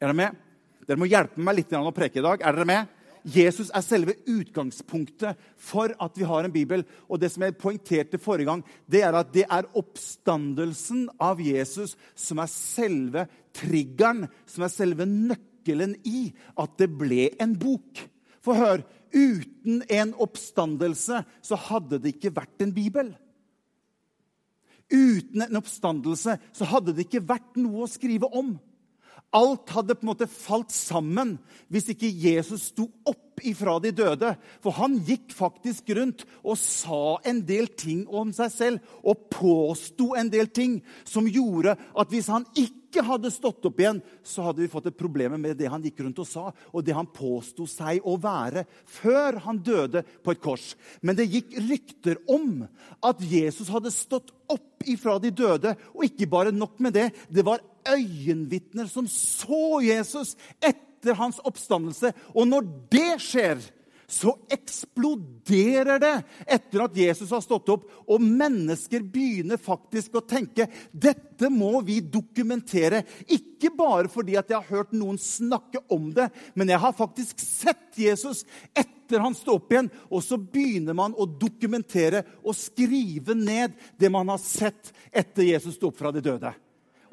Er 0.00 0.12
dere 0.12 0.14
med? 0.14 0.36
Dere 0.84 1.00
må 1.00 1.08
hjelpe 1.08 1.40
meg 1.40 1.56
litt 1.56 1.72
å 1.72 1.94
preke 1.96 2.20
i 2.20 2.24
dag. 2.24 2.42
Er 2.42 2.52
dere 2.52 2.68
med? 2.68 2.93
Jesus 3.24 3.70
er 3.72 3.80
selve 3.80 4.14
utgangspunktet 4.28 5.38
for 5.56 5.94
at 6.02 6.18
vi 6.18 6.26
har 6.28 6.44
en 6.44 6.52
bibel. 6.52 6.84
Og 7.08 7.20
det 7.20 7.30
som 7.32 7.46
jeg 7.46 7.56
poengterte 7.56 8.20
forrige 8.20 8.50
gang, 8.50 8.64
det 8.84 9.00
er 9.06 9.16
at 9.16 9.32
det 9.32 9.46
er 9.48 9.70
oppstandelsen 9.80 11.06
av 11.22 11.40
Jesus 11.40 11.96
som 12.14 12.42
er 12.44 12.52
selve 12.52 13.26
triggeren, 13.56 14.26
som 14.44 14.66
er 14.66 14.72
selve 14.72 15.08
nøkkelen 15.08 15.96
i 16.04 16.26
at 16.60 16.76
det 16.80 16.90
ble 16.92 17.30
en 17.40 17.56
bok. 17.56 18.04
For 18.44 18.60
hør, 18.60 18.84
uten 19.14 19.80
en 19.88 20.12
oppstandelse 20.20 21.22
så 21.24 21.60
hadde 21.70 22.02
det 22.04 22.18
ikke 22.18 22.34
vært 22.36 22.66
en 22.66 22.76
bibel. 22.76 23.14
Uten 24.92 25.46
en 25.46 25.60
oppstandelse 25.62 26.36
så 26.52 26.68
hadde 26.68 26.92
det 26.92 27.06
ikke 27.06 27.24
vært 27.24 27.56
noe 27.56 27.86
å 27.86 27.90
skrive 27.90 28.28
om. 28.36 28.52
Alt 29.34 29.72
hadde 29.74 29.96
på 29.98 30.06
en 30.06 30.12
måte 30.12 30.30
falt 30.30 30.72
sammen 30.74 31.36
hvis 31.72 31.90
ikke 31.94 32.12
Jesus 32.12 32.70
sto 32.70 32.86
opp 33.08 33.23
ifra 33.42 33.78
de 33.82 33.92
døde. 33.94 34.34
For 34.62 34.76
han 34.78 34.96
gikk 35.06 35.34
faktisk 35.34 35.90
rundt 35.96 36.24
og 36.42 36.58
sa 36.60 37.18
en 37.26 37.42
del 37.46 37.70
ting 37.78 38.04
om 38.06 38.32
seg 38.36 38.52
selv 38.52 38.96
og 39.02 39.26
påsto 39.32 40.12
en 40.18 40.30
del 40.32 40.50
ting 40.54 40.80
som 41.08 41.28
gjorde 41.28 41.74
at 41.74 42.12
hvis 42.12 42.30
han 42.32 42.46
ikke 42.54 43.02
hadde 43.02 43.32
stått 43.34 43.64
opp 43.66 43.80
igjen, 43.82 43.98
så 44.22 44.46
hadde 44.46 44.62
vi 44.62 44.70
fått 44.70 44.86
et 44.92 44.98
problem 44.98 45.34
med 45.42 45.58
det 45.58 45.66
han 45.70 45.82
gikk 45.82 46.04
rundt 46.04 46.20
og 46.22 46.28
sa, 46.30 46.44
og 46.70 46.84
det 46.86 46.94
han 46.94 47.10
påsto 47.10 47.66
seg 47.66 48.04
å 48.06 48.14
være 48.22 48.62
før 48.86 49.40
han 49.48 49.58
døde 49.66 50.04
på 50.22 50.34
et 50.34 50.42
kors. 50.44 50.68
Men 51.02 51.18
det 51.18 51.26
gikk 51.32 51.56
rykter 51.58 52.22
om 52.30 52.62
at 53.02 53.22
Jesus 53.26 53.72
hadde 53.74 53.90
stått 53.94 54.30
opp 54.46 54.86
ifra 54.86 55.18
de 55.18 55.32
døde, 55.34 55.74
og 55.90 56.06
ikke 56.06 56.30
bare 56.30 56.54
nok 56.54 56.78
med 56.84 56.94
det. 56.94 57.08
Det 57.26 57.42
var 57.46 57.64
øyenvitner 57.88 58.86
som 58.88 59.08
så 59.10 59.80
Jesus 59.84 60.36
etter 60.60 60.93
hans 61.12 61.40
oppstandelse. 61.44 62.14
Og 62.32 62.48
når 62.48 62.68
det 62.90 63.10
skjer, 63.20 63.60
så 64.06 64.34
eksploderer 64.52 65.98
det 66.02 66.12
etter 66.46 66.82
at 66.84 66.96
Jesus 66.96 67.30
har 67.32 67.42
stått 67.44 67.70
opp. 67.72 67.86
Og 68.06 68.22
mennesker 68.22 69.02
begynner 69.02 69.60
faktisk 69.60 70.18
å 70.18 70.24
tenke 70.28 70.68
dette 70.92 71.48
må 71.52 71.80
vi 71.86 72.00
dokumentere. 72.00 73.02
Ikke 73.26 73.72
bare 73.74 74.10
fordi 74.12 74.36
jeg 74.36 74.50
har 74.52 74.68
hørt 74.68 74.92
noen 74.96 75.18
snakke 75.20 75.82
om 75.92 76.10
det, 76.14 76.28
men 76.54 76.70
jeg 76.70 76.82
har 76.82 76.96
faktisk 76.96 77.40
sett 77.42 77.98
Jesus 77.98 78.44
etter 78.76 79.22
han 79.24 79.36
sto 79.36 79.56
opp 79.58 79.72
igjen. 79.72 79.90
Og 80.12 80.22
så 80.24 80.38
begynner 80.38 80.96
man 80.96 81.16
å 81.16 81.26
dokumentere 81.26 82.24
og 82.44 82.56
skrive 82.58 83.36
ned 83.38 83.74
det 83.96 84.12
man 84.12 84.30
har 84.32 84.42
sett 84.42 84.92
etter 85.10 85.48
Jesus 85.48 85.78
sto 85.78 85.90
opp 85.90 85.98
fra 86.00 86.12
de 86.14 86.22
døde. 86.24 86.52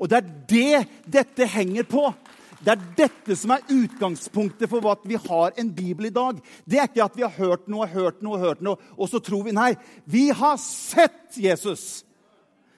Og 0.01 0.09
det 0.09 0.17
er 0.17 0.29
det 0.49 0.85
dette 1.19 1.45
henger 1.45 1.85
på. 1.87 2.07
Det 2.61 2.73
er 2.75 2.83
dette 2.97 3.35
som 3.39 3.55
er 3.55 3.65
utgangspunktet 3.73 4.69
for 4.69 4.85
at 4.91 5.05
vi 5.09 5.17
har 5.17 5.55
en 5.57 5.71
bibel 5.73 6.11
i 6.11 6.13
dag. 6.13 6.37
Det 6.69 6.77
er 6.77 6.89
ikke 6.89 7.07
at 7.07 7.17
vi 7.17 7.25
har 7.25 7.33
hørt 7.33 7.65
noe, 7.71 7.89
hørt 7.89 8.21
noe, 8.21 8.37
hørt 8.41 8.61
noe, 8.61 8.77
og 8.97 9.09
så 9.09 9.21
tror 9.23 9.47
vi 9.47 9.55
Nei, 9.57 9.73
vi 10.05 10.29
har 10.29 10.59
sett 10.61 11.39
Jesus. 11.41 12.03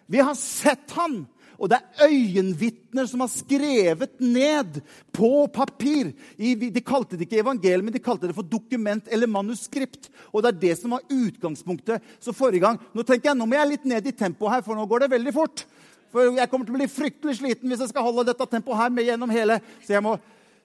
Vi 0.07 0.23
har 0.23 0.35
sett 0.39 0.95
han. 0.95 1.23
Og 1.63 1.69
det 1.69 1.77
er 1.77 2.09
øyenvitner 2.09 3.05
som 3.07 3.21
har 3.23 3.29
skrevet 3.31 4.17
ned 4.19 4.79
på 5.15 5.45
papir. 5.53 6.09
De 6.35 6.83
kalte 6.83 7.15
det 7.15 7.27
ikke 7.27 7.43
evangeliet, 7.43 7.85
men 7.85 7.93
de 7.93 8.01
kalte 8.03 8.27
det 8.27 8.35
for 8.35 8.47
dokument 8.47 9.07
eller 9.07 9.31
manuskript. 9.31 10.09
Og 10.33 10.43
det 10.43 10.51
er 10.51 10.61
det 10.63 10.73
som 10.79 10.95
var 10.95 11.05
utgangspunktet. 11.07 12.03
Så 12.19 12.35
forrige 12.35 12.65
gang 12.65 12.81
Nå 12.91 13.05
tenker 13.05 13.31
jeg, 13.31 13.39
nå 13.39 13.47
må 13.47 13.59
jeg 13.59 13.69
litt 13.69 13.87
ned 13.87 14.09
i 14.09 14.15
tempoet 14.17 14.57
her, 14.57 14.65
for 14.65 14.75
nå 14.75 14.87
går 14.89 15.05
det 15.05 15.13
veldig 15.13 15.35
fort. 15.35 15.65
For 16.13 16.37
jeg 16.37 16.49
kommer 16.51 16.67
til 16.67 16.75
å 16.75 16.77
bli 16.77 16.89
fryktelig 16.91 17.39
sliten 17.39 17.71
hvis 17.71 17.81
jeg 17.81 17.89
skal 17.89 18.05
holde 18.05 18.27
dette 18.29 18.45
tempoet 18.51 18.77
her 18.77 18.93
med 18.93 19.07
gjennom 19.07 19.33
hele. 19.33 19.57
Så 19.81 19.95
jeg 19.95 20.03
må, 20.05 20.13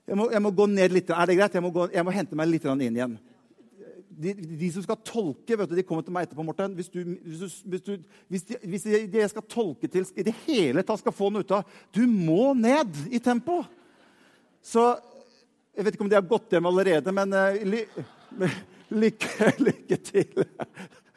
jeg 0.04 0.18
må, 0.20 0.28
jeg 0.34 0.44
må 0.44 0.52
gå 0.52 0.66
ned 0.68 0.92
litt. 0.92 1.12
Er 1.14 1.30
det 1.30 1.38
greit? 1.38 1.56
Jeg 1.56 1.64
må, 1.64 1.72
gå, 1.72 1.86
jeg 1.94 2.04
må 2.04 2.12
hente 2.12 2.36
meg 2.36 2.50
litt 2.50 2.68
inn 2.68 2.84
igjen. 2.84 3.16
de, 4.18 4.34
de, 4.34 4.68
som 4.74 4.84
skal 4.84 4.98
tolke 5.06 5.56
vet 5.56 5.70
du, 5.70 5.76
De 5.78 5.86
kommer 5.86 6.04
til 6.04 6.12
meg 6.12 6.26
etterpå, 6.26 6.44
Morten. 6.44 6.76
Hvis, 6.76 6.90
du, 6.92 7.00
hvis, 7.00 7.40
du, 7.40 7.48
hvis, 7.72 7.84
du, 7.86 7.92
hvis, 8.28 8.44
de, 8.50 8.60
hvis 8.64 8.84
de, 8.84 9.00
de 9.08 9.22
jeg 9.22 9.32
skal 9.32 9.46
tolke 9.48 9.88
til, 9.88 10.04
i 10.18 10.26
det 10.26 10.36
hele 10.44 10.84
tatt 10.84 11.00
skal 11.00 11.16
få 11.16 11.32
noe 11.32 11.46
ut 11.46 11.56
av 11.56 11.80
Du 11.94 12.04
må 12.04 12.52
ned 12.58 13.06
i 13.08 13.22
tempo! 13.24 13.62
Så 14.64 14.90
Jeg 15.78 15.86
vet 15.86 15.94
ikke 15.94 16.04
om 16.04 16.10
de 16.10 16.18
har 16.18 16.26
gått 16.26 16.52
hjem 16.52 16.66
allerede, 16.66 17.12
men 17.14 17.32
uh, 17.32 17.54
ly, 17.62 17.84
lykke, 19.02 19.52
lykke 19.62 19.98
til. 20.02 20.40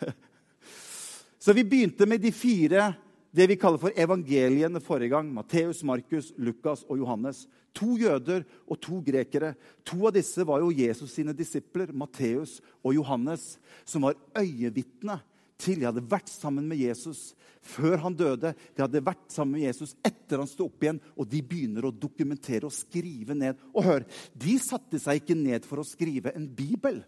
Så 1.42 1.56
vi 1.58 1.64
begynte 1.66 2.06
med 2.06 2.22
de 2.22 2.30
fire 2.30 2.92
det 3.32 3.48
vi 3.48 3.58
kaller 3.60 3.80
for 3.80 3.96
evangeliene 3.96 4.82
forrige 4.84 5.14
gang. 5.14 5.32
Matteus, 5.32 5.84
Markus, 5.88 6.32
Lukas 6.38 6.84
og 6.90 7.00
Johannes. 7.00 7.46
To 7.80 7.96
jøder 7.96 8.44
og 8.68 8.80
to 8.84 9.00
grekere. 9.06 9.54
To 9.88 10.04
av 10.10 10.16
disse 10.18 10.44
var 10.48 10.60
jo 10.60 10.74
Jesus 10.76 11.14
sine 11.16 11.36
disipler, 11.36 11.94
Matteus 11.96 12.60
og 12.84 12.96
Johannes, 12.98 13.56
som 13.88 14.04
var 14.08 14.20
øyevitne 14.36 15.22
til 15.62 15.80
de 15.80 15.88
hadde 15.88 16.04
vært 16.10 16.30
sammen 16.32 16.66
med 16.68 16.82
Jesus 16.82 17.32
før 17.62 18.00
han 18.02 18.16
døde. 18.18 18.54
De 18.74 18.82
hadde 18.84 19.04
vært 19.06 19.28
sammen 19.32 19.60
med 19.60 19.68
Jesus 19.68 19.94
etter 20.04 20.42
han 20.42 20.50
sto 20.50 20.66
opp 20.68 20.84
igjen, 20.84 21.00
og 21.16 21.30
de 21.30 21.44
begynner 21.46 21.88
å 21.88 21.94
dokumentere 21.94 22.68
og 22.68 22.76
skrive 22.76 23.38
ned. 23.38 23.60
Og 23.76 23.86
hør, 23.86 24.08
de 24.34 24.58
satte 24.62 25.00
seg 25.02 25.22
ikke 25.22 25.38
ned 25.38 25.68
for 25.70 25.82
å 25.82 25.88
skrive 25.88 26.34
en 26.36 26.50
bibel. 26.50 27.04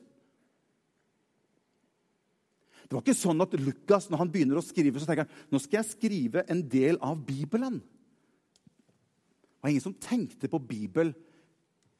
Det 2.84 2.96
var 2.96 3.04
ikke 3.04 3.18
sånn 3.18 3.44
at 3.44 3.56
Lukas 3.60 4.10
når 4.12 4.22
han 4.22 4.32
begynner 4.34 4.60
å 4.60 4.66
skrive, 4.66 5.00
så 5.00 5.10
tenker 5.10 5.26
han 5.26 5.52
nå 5.54 5.62
skal 5.62 5.80
jeg 5.80 5.92
skrive 5.94 6.46
en 6.52 6.64
del 6.70 7.00
av 7.04 7.20
Bibelen. 7.26 7.80
Det 7.80 9.64
var 9.64 9.72
ingen 9.72 9.86
som 9.86 9.96
tenkte 9.96 10.50
på 10.52 10.60
Bibel 10.60 11.14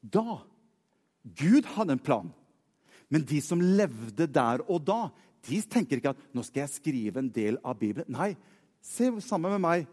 da. 0.00 0.40
Gud 1.24 1.64
hadde 1.74 1.96
en 1.96 2.02
plan. 2.04 2.32
Men 3.08 3.24
de 3.24 3.40
som 3.44 3.62
levde 3.62 4.26
der 4.28 4.64
og 4.68 4.82
da, 4.84 5.08
de 5.48 5.60
tenker 5.68 6.00
ikke 6.00 6.12
at 6.12 6.24
nå 6.36 6.44
skal 6.44 6.64
jeg 6.64 6.74
skrive 6.76 7.20
en 7.20 7.30
del 7.32 7.58
av 7.64 7.78
Bibelen. 7.80 8.12
Nei, 8.12 8.34
se 8.84 9.08
sammen 9.24 9.56
med 9.56 9.64
meg 9.64 9.86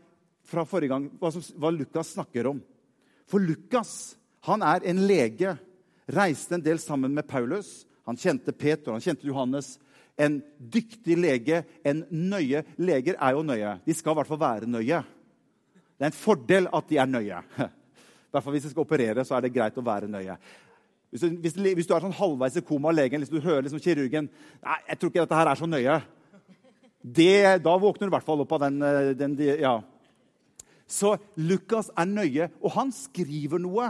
fra 0.48 0.66
forrige 0.68 0.92
gang 0.92 1.08
hva, 1.20 1.32
som, 1.32 1.44
hva 1.60 1.72
Lukas 1.72 2.14
snakker 2.16 2.50
om. 2.52 2.60
For 3.30 3.44
Lukas 3.44 4.18
han 4.48 4.64
er 4.66 4.84
en 4.90 5.04
lege. 5.08 5.56
Reiste 6.12 6.58
en 6.58 6.66
del 6.66 6.80
sammen 6.82 7.14
med 7.16 7.28
Paulus. 7.30 7.86
Han 8.10 8.18
kjente 8.18 8.52
Peter, 8.52 8.92
han 8.92 9.04
kjente 9.04 9.28
Johannes 9.28 9.76
en 10.22 10.40
dyktig 10.74 11.18
lege, 11.18 11.64
en 11.86 12.04
nøye 12.10 12.64
Leger 12.78 13.18
er 13.18 13.36
jo 13.36 13.44
nøye. 13.46 13.76
De 13.86 13.96
skal 13.98 14.14
i 14.14 14.20
hvert 14.20 14.30
fall 14.30 14.42
være 14.42 14.70
nøye. 14.70 15.02
Det 15.98 16.08
er 16.08 16.12
en 16.12 16.18
fordel 16.18 16.70
at 16.74 16.90
de 16.90 17.00
er 17.02 17.10
nøye. 17.10 17.44
I 18.32 18.40
Hvis 18.40 18.64
de 18.64 18.70
skal 18.72 18.86
operere, 18.86 19.26
så 19.26 19.36
er 19.36 19.46
det 19.46 19.54
greit 19.54 19.78
å 19.78 19.84
være 19.86 20.08
nøye. 20.08 20.38
Hvis 21.12 21.22
du, 21.26 21.28
hvis, 21.44 21.56
hvis 21.60 21.88
du 21.88 21.94
er 21.94 22.04
sånn 22.06 22.16
halvveis 22.16 22.56
i 22.56 22.64
koma 22.64 22.90
av 22.92 22.96
legen, 22.96 23.20
hvis 23.20 23.32
du 23.34 23.42
hører 23.44 23.66
liksom 23.66 23.82
kirurgen 23.84 24.30
Nei, 24.64 24.78
jeg 24.88 25.00
tror 25.00 25.12
ikke 25.12 25.26
dette 25.26 25.40
her 25.42 25.50
er 25.52 25.60
så 25.60 25.68
nøye. 25.68 25.98
Det, 27.02 27.34
da 27.66 27.74
våkner 27.82 28.08
du 28.08 28.14
i 28.14 28.16
hvert 28.16 28.28
fall 28.30 28.44
opp 28.46 28.54
av 28.56 28.64
den, 28.64 28.78
eh, 28.86 29.12
den 29.20 29.36
ja. 29.60 29.74
Så 30.88 31.18
Lukas 31.36 31.90
er 32.00 32.08
nøye, 32.08 32.48
og 32.62 32.76
han 32.78 32.94
skriver 32.96 33.60
noe. 33.60 33.90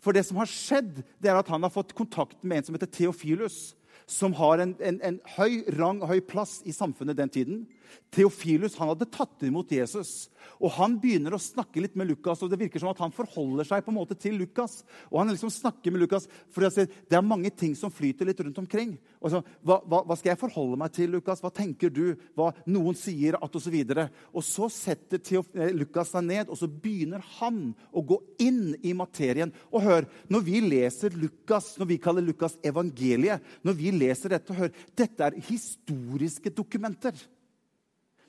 For 0.00 0.16
det 0.16 0.26
som 0.28 0.40
har 0.40 0.48
skjedd, 0.50 1.00
det 1.20 1.30
er 1.30 1.40
at 1.40 1.48
han 1.52 1.64
har 1.64 1.72
fått 1.72 1.94
kontakt 1.96 2.38
med 2.42 2.60
en 2.60 2.68
som 2.68 2.76
heter 2.76 2.90
Theofilus 2.92 3.70
som 4.10 4.34
har 4.34 4.62
en, 4.62 4.74
en, 4.82 4.98
en 5.06 5.20
høy 5.36 5.62
rang 5.78 6.02
og 6.02 6.10
høy 6.10 6.20
plass 6.26 6.58
i 6.66 6.74
samfunnet 6.74 7.18
den 7.18 7.30
tiden. 7.32 7.60
Theofilus 8.14 8.74
han 8.78 8.90
hadde 8.90 9.06
tatt 9.12 9.44
imot 9.46 9.70
Jesus. 9.70 10.28
og 10.58 10.72
Han 10.76 10.96
begynner 11.00 11.34
å 11.36 11.42
snakke 11.42 11.82
litt 11.82 11.96
med 11.98 12.10
Lukas, 12.10 12.42
og 12.42 12.50
det 12.50 12.58
virker 12.60 12.82
som 12.82 12.90
at 12.90 13.00
han 13.02 13.14
forholder 13.14 13.66
seg 13.68 13.84
på 13.86 13.92
en 13.92 13.98
måte 14.00 14.16
til 14.18 14.36
Lukas. 14.40 14.82
og 15.10 15.20
han 15.20 15.30
liksom 15.30 15.52
snakker 15.52 15.92
med 15.92 16.02
Lukas, 16.02 16.26
for 16.50 16.66
Det 16.66 17.16
er 17.16 17.22
mange 17.22 17.50
ting 17.50 17.74
som 17.74 17.90
flyter 17.90 18.26
litt 18.26 18.40
rundt 18.40 18.58
omkring. 18.58 18.98
Og 19.20 19.30
så, 19.30 19.42
hva, 19.62 19.80
hva, 19.84 20.02
hva, 20.06 20.16
skal 20.16 20.32
jeg 20.32 20.40
forholde 20.40 20.78
meg 20.80 20.92
til, 20.92 21.10
Lukas? 21.10 21.40
Hva 21.40 21.52
tenker 21.54 21.90
du? 21.90 22.16
Hva 22.34 22.52
noen 22.66 22.94
sier? 22.98 23.38
at 23.40 23.54
Og 23.54 23.62
så, 23.62 23.70
videre. 23.70 24.10
og 24.32 24.42
så 24.42 24.68
setter 24.68 25.18
Theof 25.18 25.46
eh, 25.54 25.72
Lukas 25.74 26.10
seg 26.10 26.24
ned, 26.24 26.48
og 26.48 26.58
så 26.58 26.66
begynner 26.66 27.22
han 27.38 27.74
å 27.92 28.02
gå 28.02 28.20
inn 28.38 28.74
i 28.82 28.92
materien. 28.92 29.52
Og 29.70 29.82
hør, 29.82 30.06
når 30.28 30.40
vi 30.46 30.60
leser 30.60 31.14
Lukas, 31.14 31.76
når 31.78 31.86
vi 31.86 31.98
kaller 31.98 32.22
Lukas 32.22 32.58
evangeliet, 32.64 33.42
når 33.62 33.74
vi 33.78 33.90
leser 34.00 34.34
dette, 34.34 34.56
hør, 34.56 34.72
dette 34.96 35.26
er 35.26 35.38
historiske 35.46 36.52
dokumenter. 36.54 37.14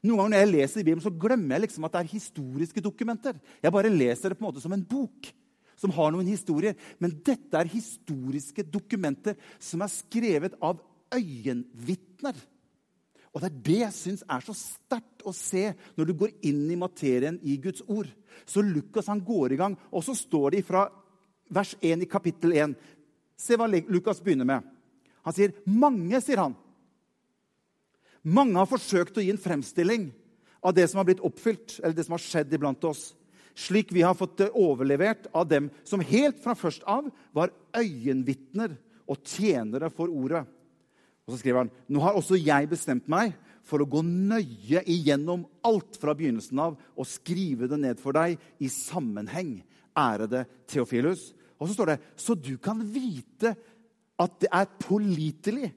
Noen 0.02 0.18
ganger 0.18 0.34
når 0.34 0.42
jeg 0.42 0.52
leser 0.52 0.82
i 0.82 0.86
Bibelen, 0.86 1.04
så 1.06 1.14
glemmer 1.14 1.56
jeg 1.56 1.68
liksom 1.68 1.86
at 1.86 1.94
det 1.96 2.02
er 2.02 2.16
historiske 2.16 2.82
dokumenter. 2.82 3.38
Jeg 3.62 3.74
bare 3.74 3.94
leser 3.94 4.32
det 4.32 4.40
på 4.40 4.46
en 4.46 4.50
måte 4.50 4.64
som 4.64 4.74
en 4.74 4.86
bok 4.86 5.30
som 5.82 5.94
har 5.94 6.14
noen 6.14 6.30
historier. 6.30 6.78
Men 7.02 7.14
dette 7.26 7.58
er 7.58 7.70
historiske 7.70 8.66
dokumenter 8.70 9.38
som 9.62 9.84
er 9.86 9.94
skrevet 9.94 10.58
av 10.62 10.82
øyenvitner. 11.14 12.38
Og 13.32 13.40
Det 13.42 13.48
er 13.48 13.62
det 13.64 13.78
jeg 13.80 13.96
syns 13.96 14.24
er 14.28 14.44
så 14.44 14.56
sterkt 14.58 15.24
å 15.24 15.32
se 15.36 15.70
når 15.96 16.10
du 16.10 16.14
går 16.20 16.34
inn 16.50 16.66
i 16.74 16.80
materien 16.80 17.38
i 17.48 17.56
Guds 17.64 17.84
ord. 17.88 18.10
Så 18.46 18.64
Lukas 18.66 19.08
han 19.08 19.22
går 19.24 19.54
i 19.54 19.60
gang, 19.62 19.78
og 19.92 20.04
så 20.04 20.16
står 20.18 20.58
det 20.58 20.66
fra 20.68 20.90
vers 21.48 21.76
1 21.80 22.04
i 22.04 22.10
kapittel 22.12 22.58
1. 22.58 22.76
Se 23.40 23.56
hva 23.56 23.70
Lukas 23.72 24.20
begynner 24.20 24.50
med. 24.50 24.68
Han 25.26 25.34
sier, 25.34 25.54
'Mange', 25.66 26.22
sier 26.22 26.38
han. 26.38 26.56
Mange 28.24 28.58
har 28.58 28.70
forsøkt 28.70 29.18
å 29.18 29.24
gi 29.24 29.32
en 29.34 29.42
fremstilling 29.42 30.12
av 30.62 30.76
det 30.78 30.88
som 30.90 31.02
har 31.02 31.08
blitt 31.10 31.24
oppfylt, 31.26 31.80
eller 31.82 31.96
det 31.98 32.06
som 32.06 32.14
har 32.14 32.24
skjedd 32.24 32.54
iblant 32.54 32.84
oss, 32.86 33.16
slik 33.58 33.92
vi 33.92 34.04
har 34.06 34.16
fått 34.18 34.38
det 34.38 34.52
overlevert 34.58 35.28
av 35.34 35.48
dem 35.50 35.70
som 35.84 36.04
helt 36.06 36.40
fra 36.44 36.56
først 36.56 36.86
av 36.90 37.10
var 37.36 37.54
øyenvitner 37.76 38.78
og 39.10 39.26
tjenere 39.26 39.90
for 39.94 40.12
ordet. 40.14 40.46
Og 41.26 41.34
så 41.34 41.42
skriver 41.42 41.64
han 41.64 41.74
nå 41.92 42.04
har 42.04 42.18
også 42.18 42.40
jeg 42.40 42.70
bestemt 42.72 43.10
meg 43.12 43.34
for 43.68 43.82
å 43.84 43.90
gå 43.90 44.02
nøye 44.06 44.82
igjennom 44.90 45.44
alt 45.68 46.00
fra 46.02 46.16
begynnelsen 46.18 46.62
av 46.62 46.78
og 46.96 47.10
skrive 47.10 47.70
det 47.70 47.78
ned 47.82 48.02
for 48.02 48.16
deg 48.18 48.40
i 48.62 48.70
sammenheng, 48.72 49.60
ærede 49.98 50.46
Theofilus. 50.72 51.32
Og 51.62 51.70
så 51.70 51.76
står 51.76 51.92
det 51.92 52.00
så 52.18 52.36
du 52.38 52.56
kan 52.62 52.82
vite 52.94 53.54
at 54.22 54.40
det 54.44 54.50
er 54.54 54.72
pålitelig, 54.82 55.72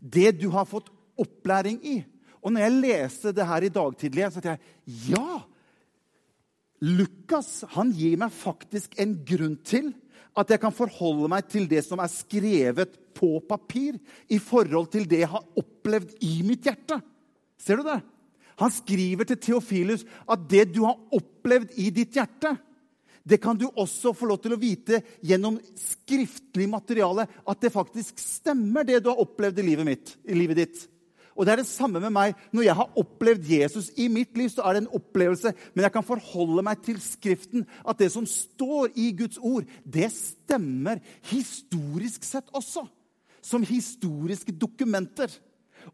det 0.00 0.36
du 0.40 0.48
har 0.54 0.68
fått 0.68 0.90
opplæring 1.18 1.80
i. 1.86 1.96
Og 2.42 2.52
når 2.54 2.66
jeg 2.66 2.78
leste 2.82 3.34
det 3.34 3.46
her 3.48 3.66
i 3.66 3.72
dag 3.72 3.94
tidlig, 3.98 4.26
så 4.30 4.42
tenkte 4.42 4.58
jeg 4.58 5.12
ja! 5.14 5.42
Lukas 6.84 7.64
han 7.72 7.88
gir 7.96 8.18
meg 8.20 8.34
faktisk 8.36 8.98
en 9.00 9.14
grunn 9.26 9.56
til 9.64 9.94
at 10.36 10.50
jeg 10.52 10.60
kan 10.60 10.74
forholde 10.76 11.30
meg 11.32 11.46
til 11.48 11.64
det 11.70 11.80
som 11.86 12.02
er 12.02 12.12
skrevet 12.12 12.98
på 13.16 13.38
papir, 13.48 13.96
i 14.28 14.36
forhold 14.36 14.90
til 14.92 15.06
det 15.08 15.22
jeg 15.22 15.30
har 15.32 15.46
opplevd 15.56 16.18
i 16.20 16.42
mitt 16.44 16.68
hjerte. 16.68 17.00
Ser 17.56 17.80
du 17.80 17.86
det? 17.86 18.02
Han 18.60 18.72
skriver 18.72 19.28
til 19.28 19.40
Theofilus 19.40 20.04
at 20.28 20.44
det 20.50 20.66
du 20.74 20.82
har 20.84 21.00
opplevd 21.16 21.72
i 21.80 21.88
ditt 21.94 22.16
hjerte, 22.16 22.52
det 23.26 23.40
kan 23.42 23.58
du 23.58 23.66
også 23.66 24.12
få 24.14 24.28
lov 24.30 24.38
til 24.42 24.54
å 24.54 24.60
vite 24.60 25.00
gjennom 25.26 25.58
skriftlig 25.80 26.68
materiale. 26.70 27.26
At 27.42 27.62
det 27.64 27.74
faktisk 27.74 28.20
stemmer, 28.22 28.86
det 28.86 29.00
du 29.02 29.10
har 29.10 29.22
opplevd 29.22 29.58
i 29.58 29.64
livet, 29.66 29.88
mitt, 29.88 30.12
i 30.22 30.36
livet 30.38 30.60
ditt. 30.60 30.84
Og 31.36 31.44
det 31.44 31.52
er 31.52 31.60
det 31.60 31.68
samme 31.68 32.00
med 32.00 32.14
meg. 32.14 32.36
Når 32.54 32.64
jeg 32.64 32.76
har 32.78 33.00
opplevd 33.02 33.50
Jesus 33.50 33.90
i 33.98 34.06
mitt 34.12 34.38
liv, 34.38 34.48
så 34.52 34.64
er 34.64 34.76
det 34.76 34.84
en 34.84 34.94
opplevelse, 34.96 35.52
men 35.74 35.84
jeg 35.84 35.94
kan 35.96 36.06
forholde 36.06 36.64
meg 36.64 36.80
til 36.86 37.00
Skriften. 37.02 37.66
At 37.84 37.98
det 38.00 38.08
som 38.14 38.28
står 38.30 38.94
i 38.94 39.10
Guds 39.18 39.42
ord, 39.42 39.66
det 39.84 40.08
stemmer 40.14 41.02
historisk 41.28 42.24
sett 42.24 42.48
også. 42.56 42.86
Som 43.44 43.66
historiske 43.66 44.54
dokumenter. 44.54 45.34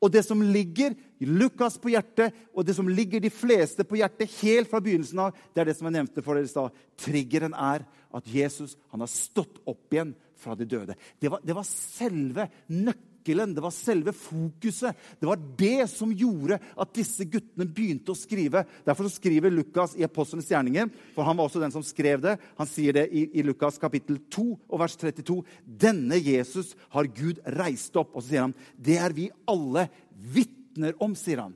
Og 0.01 0.13
det 0.13 0.25
som 0.27 0.43
ligger 0.43 0.97
Lukas 1.27 1.79
på 1.81 1.93
hjertet, 1.93 2.35
og 2.55 2.67
det 2.67 2.77
som 2.77 2.89
ligger 2.89 3.23
de 3.23 3.31
fleste 3.33 3.85
på 3.87 3.99
hjertet 4.01 4.33
helt 4.41 4.71
fra 4.71 4.81
begynnelsen 4.83 5.21
av, 5.27 5.39
det 5.53 5.63
er 5.63 5.71
det 5.71 5.77
som 5.79 5.89
jeg 5.89 5.99
nevnte 5.99 6.25
for 6.25 6.39
dere 6.39 6.49
i 6.49 6.53
stad. 6.53 6.83
Triggeren 7.01 7.57
er 7.59 7.87
at 8.13 8.29
Jesus 8.29 8.77
han 8.93 9.05
har 9.05 9.11
stått 9.11 9.63
opp 9.69 9.95
igjen 9.95 10.15
fra 10.43 10.57
de 10.59 10.67
døde. 10.67 10.97
Det 11.21 11.31
var, 11.33 11.43
det 11.45 11.57
var 11.57 11.69
selve 11.69 12.49
nøkkelen 12.69 13.12
nøkkelen, 13.23 13.55
det 13.55 13.63
var 13.63 13.71
selve 13.71 14.13
fokuset. 14.13 14.97
Det 15.21 15.27
var 15.27 15.39
det 15.59 15.89
som 15.91 16.13
gjorde 16.13 16.59
at 16.77 16.95
disse 16.95 17.25
guttene 17.25 17.67
begynte 17.67 18.13
å 18.13 18.19
skrive. 18.19 18.65
Derfor 18.85 19.09
skriver 19.09 19.51
Lukas 19.51 19.95
i 19.97 20.05
Apostlenes 20.05 20.51
gjerninger, 20.51 20.91
for 21.15 21.25
han 21.25 21.37
var 21.37 21.47
også 21.47 21.61
den 21.61 21.73
som 21.73 21.83
skrev 21.83 22.21
det. 22.21 22.37
Han 22.59 22.67
sier 22.67 22.93
det 22.93 23.09
i, 23.13 23.29
i 23.39 23.43
Lukas 23.43 23.79
kapittel 23.79 24.19
2 24.31 24.47
og 24.69 24.79
vers 24.81 24.97
32. 24.97 25.43
Denne 25.65 26.19
Jesus 26.19 26.75
har 26.91 27.07
Gud 27.07 27.41
reist 27.47 27.97
opp. 27.97 28.15
Og 28.15 28.23
så 28.23 28.29
sier 28.29 28.47
han, 28.47 28.57
det 28.77 28.99
er 28.99 29.13
vi 29.13 29.31
alle 29.47 29.89
vitner 30.13 30.97
om, 31.03 31.15
sier 31.15 31.45
han. 31.47 31.55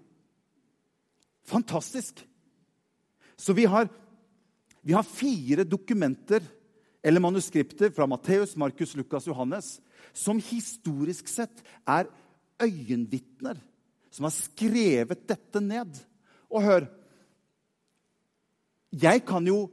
Fantastisk. 1.46 2.22
Så 3.36 3.52
vi 3.54 3.66
har, 3.68 3.88
vi 4.82 4.94
har 4.96 5.06
fire 5.06 5.66
dokumenter 5.66 6.42
eller 7.06 7.22
manuskripter 7.22 7.92
fra 7.94 8.06
Matteus, 8.10 8.56
Markus, 8.58 8.96
Lukas, 8.98 9.28
Johannes 9.28 9.76
som 10.12 10.40
historisk 10.42 11.28
sett 11.30 11.62
er 11.88 12.08
øyenvitner, 12.62 13.58
som 14.10 14.28
har 14.28 14.34
skrevet 14.34 15.26
dette 15.28 15.60
ned. 15.60 15.98
Og 16.50 16.62
hør 16.62 16.86
Jeg 18.92 19.24
kan 19.26 19.46
jo 19.46 19.66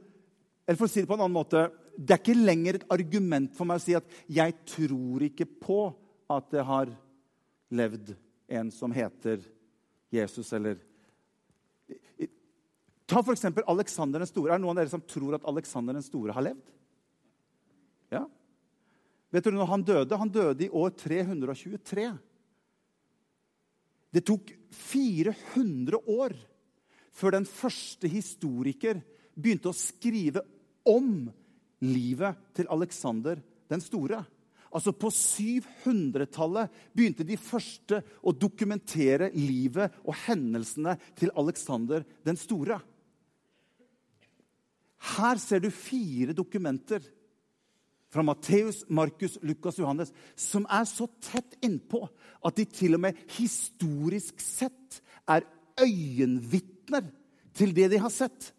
Eller 0.66 0.76
for 0.76 0.88
å 0.88 0.90
si 0.90 1.00
det 1.00 1.06
på 1.06 1.14
en 1.14 1.22
annen 1.22 1.36
måte 1.36 1.60
Det 1.94 2.16
er 2.16 2.18
ikke 2.18 2.34
lenger 2.34 2.80
et 2.80 2.86
argument 2.90 3.52
for 3.54 3.68
meg 3.68 3.78
å 3.78 3.84
si 3.84 3.94
at 3.94 4.08
jeg 4.26 4.56
tror 4.66 5.22
ikke 5.22 5.46
på 5.46 5.78
at 6.34 6.50
det 6.50 6.64
har 6.66 6.90
levd 7.70 8.10
en 8.48 8.72
som 8.74 8.92
heter 8.92 9.38
Jesus, 10.10 10.50
eller 10.52 10.80
Ta 13.06 13.20
f.eks. 13.20 13.44
Aleksander 13.68 14.22
den 14.22 14.28
store. 14.28 14.54
Er 14.54 14.58
det 14.58 14.64
noen 14.64 14.78
av 14.78 14.80
dere 14.80 14.92
som 14.92 15.02
tror 15.04 15.36
at 15.36 15.44
Aleksander 15.48 15.96
den 15.96 16.04
store 16.04 16.32
har 16.32 16.46
levd? 16.46 16.73
Vet 19.34 19.48
du 19.48 19.54
når 19.56 19.66
han 19.66 19.82
døde? 19.82 20.18
Han 20.20 20.30
døde 20.30 20.66
i 20.66 20.70
år 20.70 20.92
323. 20.94 22.06
Det 24.14 24.22
tok 24.22 24.52
400 24.70 25.98
år 26.14 26.36
før 27.14 27.34
den 27.34 27.46
første 27.48 28.10
historiker 28.10 29.00
begynte 29.34 29.70
å 29.70 29.74
skrive 29.74 30.44
om 30.86 31.26
livet 31.82 32.38
til 32.54 32.70
Aleksander 32.70 33.42
den 33.70 33.82
store. 33.82 34.22
Altså 34.74 34.94
På 34.94 35.10
700-tallet 35.10 36.70
begynte 36.94 37.26
de 37.26 37.38
første 37.38 38.00
å 38.22 38.34
dokumentere 38.34 39.32
livet 39.34 39.98
og 40.02 40.14
hendelsene 40.26 40.96
til 41.18 41.34
Aleksander 41.38 42.06
den 42.26 42.38
store. 42.38 42.80
Her 45.14 45.42
ser 45.42 45.62
du 45.62 45.70
fire 45.74 46.34
dokumenter 46.34 47.02
fra 48.14 48.22
Matteus, 48.22 48.84
Markus, 48.88 49.36
Lukas 49.42 49.80
Johannes 49.80 50.14
som 50.38 50.68
er 50.70 50.86
så 50.88 51.08
tett 51.24 51.58
innpå 51.66 52.04
at 52.44 52.56
de 52.58 52.66
til 52.70 52.96
og 52.96 53.04
med 53.06 53.18
historisk 53.36 54.40
sett 54.42 55.00
er 55.30 55.46
øyenvitner 55.80 57.08
til 57.54 57.74
det 57.74 57.90
de 57.92 58.00
har 58.02 58.12
sett. 58.12 58.52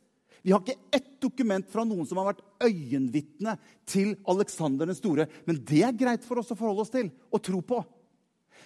Vi 0.45 0.53
har 0.53 0.61
ikke 0.61 0.93
ett 0.93 1.15
dokument 1.23 1.65
fra 1.71 1.81
noen 1.87 2.05
som 2.05 2.19
har 2.21 2.27
vært 2.29 2.43
øyenvitne 2.67 3.55
til 3.89 4.13
Aleksander 4.29 4.89
den 4.89 4.97
store. 4.97 5.25
Men 5.47 5.57
det 5.65 5.81
er 5.87 5.97
greit 5.97 6.25
for 6.27 6.37
oss 6.37 6.51
å 6.53 6.57
forholde 6.59 6.85
oss 6.85 6.93
til 6.93 7.09
og 7.33 7.41
tro 7.45 7.61
på. 7.65 7.79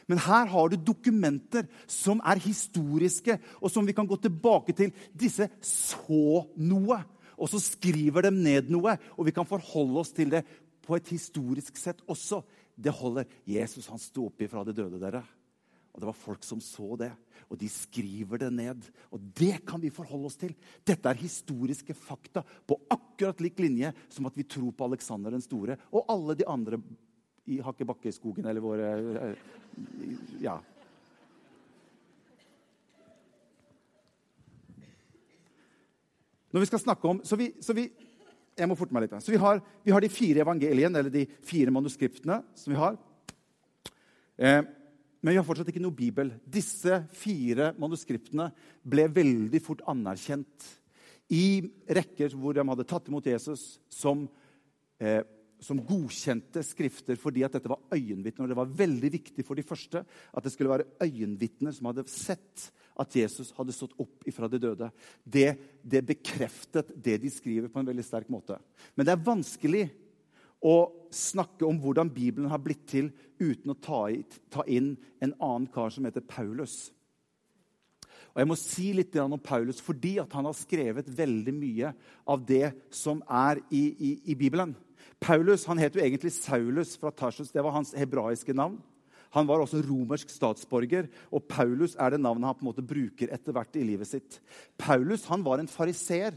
Men 0.10 0.19
her 0.25 0.50
har 0.51 0.72
du 0.72 0.75
dokumenter 0.75 1.69
som 1.88 2.19
er 2.25 2.41
historiske, 2.41 3.38
og 3.62 3.72
som 3.72 3.86
vi 3.88 3.93
kan 3.96 4.08
gå 4.10 4.17
tilbake 4.19 4.74
til. 4.75 4.91
Disse 5.13 5.48
så 5.63 6.43
noe, 6.58 6.98
og 7.39 7.51
så 7.51 7.62
skriver 7.63 8.27
de 8.27 8.34
ned 8.34 8.72
noe, 8.74 8.98
og 9.15 9.29
vi 9.29 9.36
kan 9.36 9.48
forholde 9.48 10.01
oss 10.01 10.12
til 10.15 10.34
det 10.34 10.43
på 10.89 10.98
et 10.98 11.12
historisk 11.13 11.77
sett 11.77 12.01
også. 12.10 12.41
Det 12.74 12.93
holder. 12.96 13.27
Jesus 13.46 13.89
han 13.91 14.01
sto 14.01 14.25
opp 14.29 14.41
ifra 14.41 14.63
de 14.65 14.74
døde, 14.74 15.01
dere. 15.01 15.22
Og 15.93 16.01
det 16.01 16.08
var 16.10 16.17
folk 16.17 16.46
som 16.46 16.62
så 16.63 16.96
det, 17.01 17.10
og 17.50 17.58
de 17.60 17.67
skriver 17.69 18.43
det 18.43 18.50
ned. 18.53 18.86
Og 19.12 19.22
det 19.36 19.65
kan 19.67 19.81
vi 19.81 19.91
forholde 19.93 20.29
oss 20.29 20.38
til. 20.39 20.53
Dette 20.86 21.10
er 21.10 21.22
historiske 21.22 21.96
fakta 21.98 22.43
på 22.46 22.77
akkurat 22.93 23.41
lik 23.43 23.60
linje 23.60 23.91
som 24.08 24.29
at 24.29 24.38
vi 24.38 24.46
tror 24.48 24.72
på 24.72 24.86
Aleksander 24.86 25.34
den 25.34 25.43
store 25.43 25.79
og 25.89 26.05
alle 26.13 26.38
de 26.39 26.48
andre 26.48 26.79
i 27.50 27.58
Hakkebakkeskogen 27.65 28.46
eller 28.46 28.63
våre 28.63 28.91
eh, 29.29 29.48
Ja. 30.41 30.60
Når 36.50 36.63
vi 36.63 36.69
skal 36.69 36.81
snakke 36.81 37.08
om 37.08 37.19
Så 37.24 37.38
vi, 37.38 37.51
så 37.62 37.74
vi 37.77 37.86
jeg 38.60 38.70
må 38.70 38.78
forte 38.78 38.96
meg 38.96 39.06
litt. 39.06 39.16
Så 39.24 39.34
vi 39.34 39.39
har, 39.42 39.62
vi 39.86 39.94
har, 39.96 40.04
de 40.04 40.12
fire 40.12 40.44
evangeliene, 40.44 41.00
eller 41.00 41.13
de 41.13 41.25
fire 41.48 41.72
manuskriptene 41.74 42.42
som 42.58 42.74
vi 42.74 42.80
har. 42.80 43.00
Eh, 44.39 44.62
men 45.20 45.34
vi 45.34 45.39
har 45.39 45.48
fortsatt 45.48 45.72
ikke 45.72 45.84
noe 45.84 45.96
bibel. 45.96 46.32
Disse 46.48 47.01
fire 47.16 47.74
manuskriptene 47.80 48.50
ble 48.88 49.08
veldig 49.12 49.62
fort 49.63 49.84
anerkjent 49.92 50.70
i 51.30 51.62
rekker 51.92 52.34
hvor 52.39 52.56
de 52.56 52.66
hadde 52.66 52.88
tatt 52.89 53.10
imot 53.12 53.28
Jesus 53.28 53.78
som, 53.92 54.28
eh, 55.00 55.22
som 55.63 55.82
godkjente 55.84 56.63
skrifter 56.66 57.20
fordi 57.20 57.44
at 57.46 57.56
dette 57.56 57.72
var 57.72 57.82
øyenvitner. 57.94 58.46
Og 58.46 58.51
det 58.51 58.60
var 58.60 58.75
veldig 58.82 59.12
viktig 59.20 59.46
for 59.46 59.60
de 59.60 59.66
første 59.66 60.04
at 60.04 60.46
det 60.46 60.54
skulle 60.54 60.72
være 60.72 60.89
øyenvitner 61.04 61.75
som 61.75 61.89
hadde 61.92 62.08
sett 62.12 62.70
at 63.00 63.16
Jesus 63.16 63.54
hadde 63.56 63.75
stått 63.75 63.96
opp 64.01 64.28
ifra 64.28 64.50
de 64.51 64.60
døde. 64.60 64.89
Det, 65.24 65.54
det 65.84 66.04
bekreftet 66.08 66.92
det 66.96 67.20
de 67.24 67.32
skriver, 67.32 67.72
på 67.72 67.80
en 67.80 67.88
veldig 67.88 68.06
sterk 68.06 68.32
måte. 68.32 68.60
Men 68.96 69.08
det 69.08 69.16
er 69.16 69.28
vanskelig 69.30 69.86
å 70.60 70.92
snakke 71.16 71.63
om 71.68 71.80
hvordan 71.80 72.12
Bibelen 72.12 72.51
har 72.51 72.60
blitt 72.60 72.84
til 72.92 73.13
uten 73.39 73.72
å 73.72 73.80
ta, 73.80 74.04
ta 74.51 74.66
inn 74.68 74.98
en 75.24 75.36
annen 75.39 75.70
kar 75.72 75.94
som 75.96 76.08
heter 76.08 76.25
Paulus. 76.28 76.89
Og 78.34 78.41
Jeg 78.43 78.50
må 78.50 78.58
si 78.60 78.89
litt 78.93 79.15
om 79.24 79.39
Paulus 79.41 79.80
fordi 79.82 80.17
han 80.19 80.50
har 80.50 80.58
skrevet 80.58 81.08
veldig 81.08 81.56
mye 81.56 81.93
av 82.30 82.43
det 82.45 82.74
som 82.93 83.24
er 83.26 83.63
i, 83.72 83.84
i, 83.95 84.12
i 84.32 84.38
Bibelen. 84.38 84.76
Paulus 85.19 85.65
han 85.67 85.82
het 85.82 85.95
jo 85.95 86.03
egentlig 86.03 86.32
Saulus 86.36 86.95
fra 86.99 87.12
Tarsus. 87.12 87.51
Det 87.51 87.63
var 87.63 87.75
hans 87.75 87.91
hebraiske 87.97 88.55
navn. 88.55 88.79
Han 89.36 89.45
var 89.45 89.62
også 89.62 89.84
romersk 89.86 90.32
statsborger, 90.34 91.05
og 91.29 91.45
Paulus 91.45 91.93
er 92.01 92.15
det 92.15 92.21
navnet 92.23 92.49
han 92.49 92.55
på 92.58 92.63
en 92.65 92.69
måte 92.71 92.86
bruker 92.86 93.29
etter 93.29 93.53
hvert 93.53 93.75
i 93.77 93.86
livet 93.86 94.10
sitt. 94.10 94.39
Paulus 94.79 95.27
han 95.29 95.43
var 95.45 95.62
en 95.62 95.69
fariseer. 95.69 96.34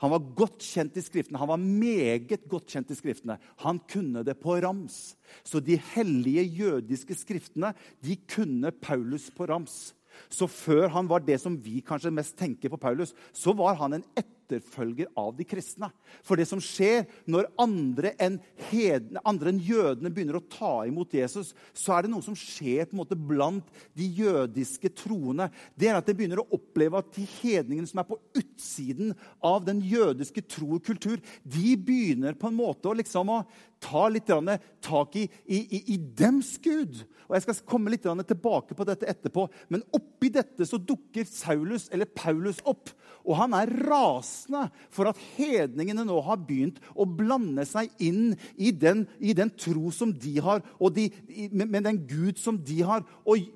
Han 0.00 0.12
var 0.12 0.26
godt 0.36 0.64
kjent 0.64 0.96
i 0.96 1.04
Skriftene. 1.04 1.40
Han 1.40 1.50
var 1.50 1.60
meget 1.60 2.46
godt 2.48 2.72
kjent 2.72 2.92
i 2.92 2.96
Skriftene. 2.96 3.36
Han 3.64 3.80
kunne 3.88 4.24
det 4.24 4.38
på 4.40 4.56
rams. 4.64 5.14
Så 5.44 5.60
de 5.60 5.76
hellige 5.92 6.44
jødiske 6.62 7.16
skriftene 7.20 7.74
de 8.04 8.16
kunne 8.28 8.72
Paulus 8.72 9.28
på 9.32 9.48
rams. 9.48 9.92
Så 10.32 10.48
før 10.48 10.88
han 10.92 11.08
var 11.08 11.20
det 11.24 11.36
som 11.40 11.56
vi 11.60 11.82
kanskje 11.84 12.12
mest 12.12 12.36
tenker 12.40 12.72
på 12.72 12.80
Paulus, 12.80 13.12
så 13.32 13.52
var 13.56 13.76
han 13.80 13.98
en 13.98 14.06
etterfølger 14.16 14.39
etterfølger 14.50 15.08
av 15.18 15.32
de 15.38 15.46
kristne. 15.48 15.90
For 16.26 16.40
det 16.40 16.46
som 16.50 16.60
skjer 16.62 17.06
når 17.30 17.48
andre 17.60 18.12
enn, 18.20 18.38
hedne, 18.70 19.22
andre 19.26 19.52
enn 19.52 19.62
jødene 19.64 20.12
begynner 20.12 20.40
å 20.40 20.44
ta 20.50 20.72
imot 20.88 21.14
Jesus, 21.16 21.54
så 21.72 21.96
er 21.96 22.04
det 22.06 22.12
noe 22.12 22.24
som 22.24 22.36
skjer 22.38 22.88
på 22.88 22.96
en 22.96 23.02
måte 23.02 23.18
blant 23.18 23.70
de 23.96 24.08
jødiske 24.20 24.92
troende. 24.98 25.50
Det 25.78 25.90
er 25.90 25.98
at 26.00 26.08
de 26.08 26.16
begynner 26.18 26.42
å 26.42 26.48
oppleve 26.56 27.00
at 27.00 27.10
de 27.16 27.26
hedningene 27.40 27.88
som 27.90 28.02
er 28.02 28.08
på 28.10 28.20
utsiden 28.38 29.14
av 29.44 29.64
den 29.66 29.82
jødiske 29.86 30.44
tro 30.50 30.76
og 30.78 30.84
kultur, 30.86 31.20
de 31.44 31.74
begynner 31.76 32.38
på 32.38 32.50
en 32.50 32.58
måte 32.58 32.90
å 32.90 32.96
liksom 32.96 33.34
å 33.34 33.42
ta 33.80 34.06
litt 34.12 34.30
tak 34.84 35.16
i, 35.16 35.24
i, 35.46 35.58
i, 35.58 35.80
i 35.94 35.96
dems 35.96 36.56
Gud. 36.62 37.02
Og 37.30 37.36
Jeg 37.36 37.44
skal 37.46 37.60
komme 37.68 37.92
litt 37.92 38.04
tilbake 38.04 38.74
på 38.76 38.86
dette 38.88 39.08
etterpå. 39.08 39.46
Men 39.70 39.84
oppi 39.96 40.32
dette 40.34 40.66
så 40.66 40.80
dukker 40.82 41.28
Saulus, 41.28 41.88
eller 41.94 42.10
Paulus 42.10 42.58
opp. 42.68 42.90
Og 43.22 43.36
han 43.38 43.54
er 43.54 43.70
rasende 43.86 44.66
for 44.92 45.10
at 45.10 45.20
hedningene 45.36 46.04
nå 46.08 46.18
har 46.26 46.40
begynt 46.42 46.80
å 46.94 47.06
blande 47.06 47.66
seg 47.68 47.90
inn 48.02 48.34
i 48.56 48.72
den, 48.72 49.04
i 49.20 49.34
den 49.36 49.52
tro 49.54 49.92
som 49.94 50.12
de 50.12 50.36
har, 50.42 50.64
og 50.80 50.96
de, 50.96 51.10
med, 51.52 51.82
den 51.84 52.02
Gud 52.08 52.40
som 52.40 52.58
de 52.58 52.80
har. 52.86 53.04
Og 53.28 53.46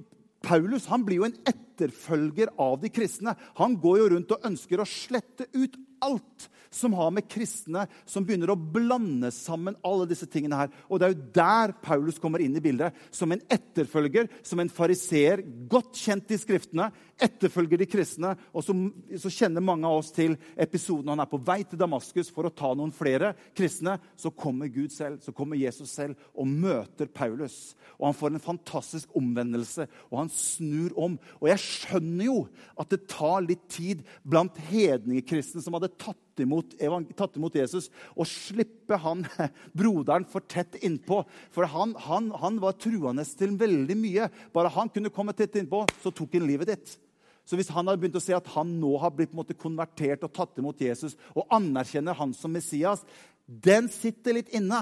Paulus 0.44 0.86
han 0.92 1.04
blir 1.06 1.22
jo 1.22 1.28
en 1.28 1.38
etterfølger 1.48 2.52
av 2.60 2.78
de 2.82 2.92
kristne. 2.92 3.34
Han 3.58 3.78
går 3.80 4.02
jo 4.02 4.10
rundt 4.14 4.36
og 4.36 4.46
ønsker 4.52 4.82
å 4.82 4.88
slette 4.88 5.48
ut 5.56 5.78
alt 6.04 6.50
som 6.74 6.92
har 6.92 7.10
med 7.14 7.28
kristne 7.30 7.86
som 8.04 8.24
begynner 8.26 8.50
å 8.50 8.58
blande 8.58 9.30
sammen 9.34 9.76
alle 9.86 10.08
disse 10.10 10.26
tingene 10.30 10.58
her. 10.58 10.72
Og 10.88 10.98
det 10.98 11.06
er 11.06 11.14
jo 11.14 11.26
der 11.36 11.74
Paulus 11.84 12.18
kommer 12.22 12.42
inn 12.42 12.56
i 12.58 12.62
bildet. 12.64 12.96
Som 13.14 13.34
en 13.34 13.42
etterfølger, 13.52 14.26
som 14.42 14.60
en 14.62 14.72
fariseer, 14.72 15.44
godt 15.70 15.94
kjent 16.02 16.34
i 16.34 16.38
Skriftene, 16.40 16.90
etterfølger 17.22 17.78
de 17.78 17.88
kristne. 17.88 18.32
Og 18.50 18.66
så, 18.66 18.74
så, 19.22 19.30
kjenner 19.30 19.64
mange 19.64 19.86
av 19.86 20.00
oss 20.00 20.10
til 20.14 20.34
episoden 20.60 21.12
han 21.12 21.22
er 21.22 21.30
på 21.30 21.40
vei 21.46 21.60
til 21.62 21.78
Damaskus 21.80 22.32
for 22.34 22.48
å 22.48 22.54
ta 22.54 22.72
noen 22.74 22.92
flere 22.94 23.32
kristne. 23.56 23.96
Så 24.18 24.34
kommer 24.34 24.72
Gud 24.72 24.92
selv, 24.94 25.22
så 25.22 25.34
kommer 25.36 25.60
Jesus 25.60 25.94
selv 25.94 26.18
og 26.34 26.50
møter 26.50 27.10
Paulus. 27.14 27.76
Og 28.00 28.08
han 28.08 28.18
får 28.18 28.34
en 28.34 28.42
fantastisk 28.42 29.14
omvendelse, 29.14 29.86
og 30.10 30.24
han 30.24 30.32
snur 30.34 30.94
om. 30.98 31.14
Og 31.38 31.48
jeg 31.52 31.62
skjønner 31.62 32.26
jo 32.26 32.38
at 32.80 32.90
det 32.90 33.04
tar 33.10 33.46
litt 33.46 33.62
tid 33.70 34.02
blant 34.26 34.58
hedningekristne 34.72 35.62
som 35.62 35.78
hadde 35.78 35.93
tatt 36.00 36.42
imot, 36.42 36.74
tatt 37.16 37.38
imot 37.38 37.56
Jesus, 37.58 37.90
og 38.16 38.28
slippe 38.28 38.98
han 39.00 39.24
broderen 39.78 40.26
for 40.30 40.44
tett 40.50 40.78
innpå. 40.84 41.22
For 41.54 41.68
han, 41.70 41.94
han, 42.06 42.30
han 42.40 42.60
var 42.62 42.78
truende 42.80 43.26
til 43.26 43.56
veldig 43.60 43.96
mye. 43.98 44.28
Bare 44.54 44.72
han 44.74 44.92
kunne 44.92 45.12
komme 45.14 45.36
tett 45.36 45.56
innpå, 45.60 45.84
så 46.02 46.12
tok 46.14 46.36
han 46.38 46.48
livet 46.48 46.72
ditt. 46.72 46.96
Så 47.44 47.58
hvis 47.60 47.68
han 47.74 47.84
hadde 47.84 48.00
begynt 48.00 48.16
å 48.16 48.24
se 48.24 48.32
at 48.36 48.46
han 48.54 48.70
nå 48.80 48.94
har 49.02 49.12
blitt 49.12 49.34
måte, 49.36 49.56
konvertert 49.56 50.24
og 50.24 50.32
tatt 50.32 50.60
imot 50.60 50.80
Jesus 50.80 51.12
og 51.36 51.50
anerkjenner 51.52 52.16
han 52.16 52.32
som 52.36 52.54
Messias, 52.56 53.04
den 53.44 53.90
sitter 53.92 54.38
litt 54.38 54.54
inne. 54.56 54.80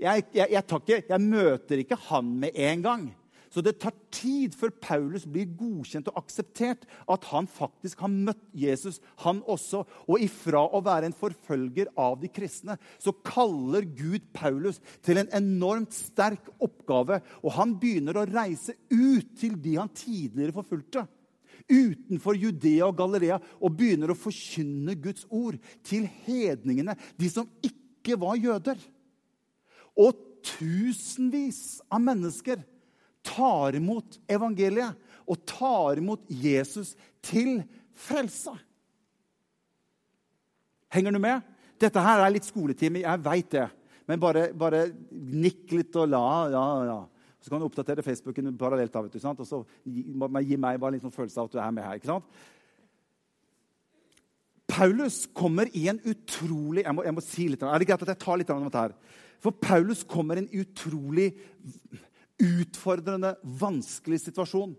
Jeg, 0.00 0.26
jeg, 0.34 0.50
jeg, 0.52 0.64
ikke, 0.66 1.00
jeg 1.08 1.24
møter 1.24 1.80
ikke 1.80 1.98
han 2.10 2.28
med 2.42 2.56
en 2.58 2.84
gang. 2.84 3.06
Så 3.52 3.60
det 3.60 3.74
tar 3.82 3.92
tid 4.14 4.54
før 4.56 4.72
Paulus 4.80 5.26
blir 5.28 5.50
godkjent 5.58 6.08
og 6.08 6.22
akseptert. 6.22 6.86
At 7.04 7.26
han 7.28 7.48
faktisk 7.50 8.00
har 8.00 8.12
møtt 8.12 8.40
Jesus, 8.56 9.00
han 9.26 9.42
også. 9.44 9.82
Og 10.08 10.24
ifra 10.24 10.64
å 10.72 10.80
være 10.84 11.10
en 11.10 11.16
forfølger 11.16 11.90
av 12.00 12.16
de 12.22 12.30
kristne, 12.32 12.78
så 12.96 13.12
kaller 13.26 13.84
Gud 13.84 14.30
Paulus 14.32 14.80
til 15.04 15.20
en 15.20 15.32
enormt 15.36 15.92
sterk 15.92 16.48
oppgave. 16.64 17.20
Og 17.44 17.52
han 17.58 17.76
begynner 17.80 18.16
å 18.16 18.28
reise 18.30 18.78
ut 18.88 19.36
til 19.40 19.58
de 19.60 19.76
han 19.76 19.92
tidligere 19.92 20.56
forfulgte 20.56 21.06
utenfor 21.70 22.34
Judea 22.34 22.88
og 22.88 22.96
Galilea 22.98 23.36
og 23.62 23.76
begynner 23.78 24.10
å 24.12 24.18
forkynne 24.18 24.96
Guds 24.98 25.26
ord 25.30 25.60
til 25.86 26.08
hedningene, 26.24 26.96
de 27.14 27.28
som 27.30 27.46
ikke 27.62 28.16
var 28.18 28.40
jøder. 28.40 28.80
Og 29.94 30.16
tusenvis 30.42 31.82
av 31.92 32.02
mennesker 32.02 32.64
tar 33.26 33.76
imot 33.78 34.18
evangeliet 34.30 34.98
og 35.26 35.44
tar 35.48 36.00
imot 36.00 36.24
Jesus 36.28 36.94
til 37.24 37.60
frelse. 37.94 38.54
Henger 40.92 41.14
du 41.14 41.20
med? 41.22 41.46
Dette 41.80 42.02
her 42.04 42.22
er 42.22 42.34
litt 42.34 42.46
skoletime, 42.46 43.02
jeg 43.04 43.24
veit 43.24 43.50
det. 43.54 43.68
Men 44.10 44.20
bare, 44.20 44.48
bare, 44.58 44.86
nikk 45.10 45.72
litt 45.72 45.96
og 45.96 46.10
la. 46.10 46.26
ja, 46.52 46.66
ja. 46.90 47.00
Så 47.42 47.50
kan 47.50 47.58
du 47.58 47.66
oppdatere 47.66 48.04
Facebooken 48.06 48.52
parallelt. 48.58 48.94
av, 48.94 49.08
Og 49.08 49.46
så 49.46 49.64
gi, 49.82 50.04
gi 50.46 50.56
meg 50.56 50.78
bare 50.78 50.94
litt 50.94 51.02
sånn 51.02 51.14
følelse 51.14 51.40
av 51.40 51.48
at 51.48 51.54
du 51.54 51.58
er 51.58 51.72
med 51.74 51.84
her. 51.84 51.98
ikke 51.98 52.10
sant? 52.12 52.24
Paulus 54.72 55.26
kommer 55.34 55.68
i 55.76 55.88
en 55.90 55.98
utrolig 56.08 56.84
jeg 56.86 56.94
må, 56.96 57.02
jeg 57.04 57.14
må 57.16 57.20
si 57.24 57.48
litt, 57.50 57.62
Er 57.62 57.78
det 57.78 57.88
greit 57.88 58.02
at 58.02 58.14
jeg 58.14 58.22
tar 58.22 58.38
litt 58.38 58.50
om 58.50 58.62
dette? 58.64 58.78
her? 58.78 58.94
For 59.42 59.50
Paulus 59.50 60.04
kommer 60.06 60.38
i 60.38 60.44
en 60.44 60.62
utrolig 60.62 61.32
utfordrende, 62.42 63.36
vanskelig 63.42 64.24
situasjon. 64.24 64.74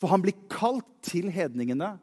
For 0.00 0.12
han 0.12 0.22
blir 0.24 0.36
kalt 0.52 0.88
til 1.04 1.28
hedningene. 1.32 1.96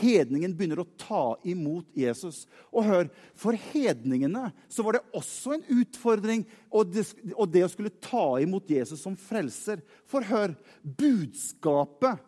Hedningen 0.00 0.52
begynner 0.56 0.82
å 0.82 0.88
ta 0.98 1.22
imot 1.48 1.88
Jesus. 1.96 2.44
Og 2.70 2.86
hør, 2.86 3.10
For 3.34 3.56
hedningene 3.70 4.50
så 4.70 4.84
var 4.86 4.98
det 4.98 5.04
også 5.16 5.56
en 5.56 5.66
utfordring 5.80 6.44
og 6.70 6.90
det, 6.94 7.06
og 7.36 7.50
det 7.50 7.64
å 7.66 7.70
skulle 7.72 7.94
ta 8.02 8.40
imot 8.42 8.70
Jesus 8.70 9.02
som 9.02 9.18
frelser. 9.18 9.82
For 10.10 10.26
hør, 10.26 10.54
budskapet 10.82 12.26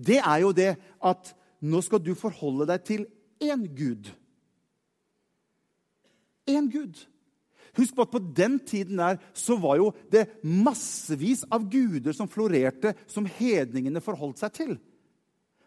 det 0.00 0.20
er 0.22 0.40
jo 0.40 0.52
det 0.56 0.74
at 1.04 1.32
nå 1.60 1.82
skal 1.84 2.00
du 2.00 2.14
forholde 2.16 2.66
deg 2.70 2.84
til 2.88 3.06
én 3.42 3.66
Gud. 3.76 4.08
Én 6.48 6.70
Gud. 6.72 6.96
Husk 7.78 7.94
på 7.96 8.06
at 8.06 8.12
på 8.12 8.22
den 8.36 8.58
tiden 8.66 9.00
der 9.00 9.18
så 9.36 9.56
var 9.60 9.78
jo 9.78 9.90
det 10.12 10.26
massevis 10.42 11.44
av 11.52 11.66
guder 11.70 12.16
som 12.16 12.30
florerte, 12.30 12.94
som 13.10 13.28
hedningene 13.38 14.02
forholdt 14.02 14.42
seg 14.42 14.56
til. 14.56 14.78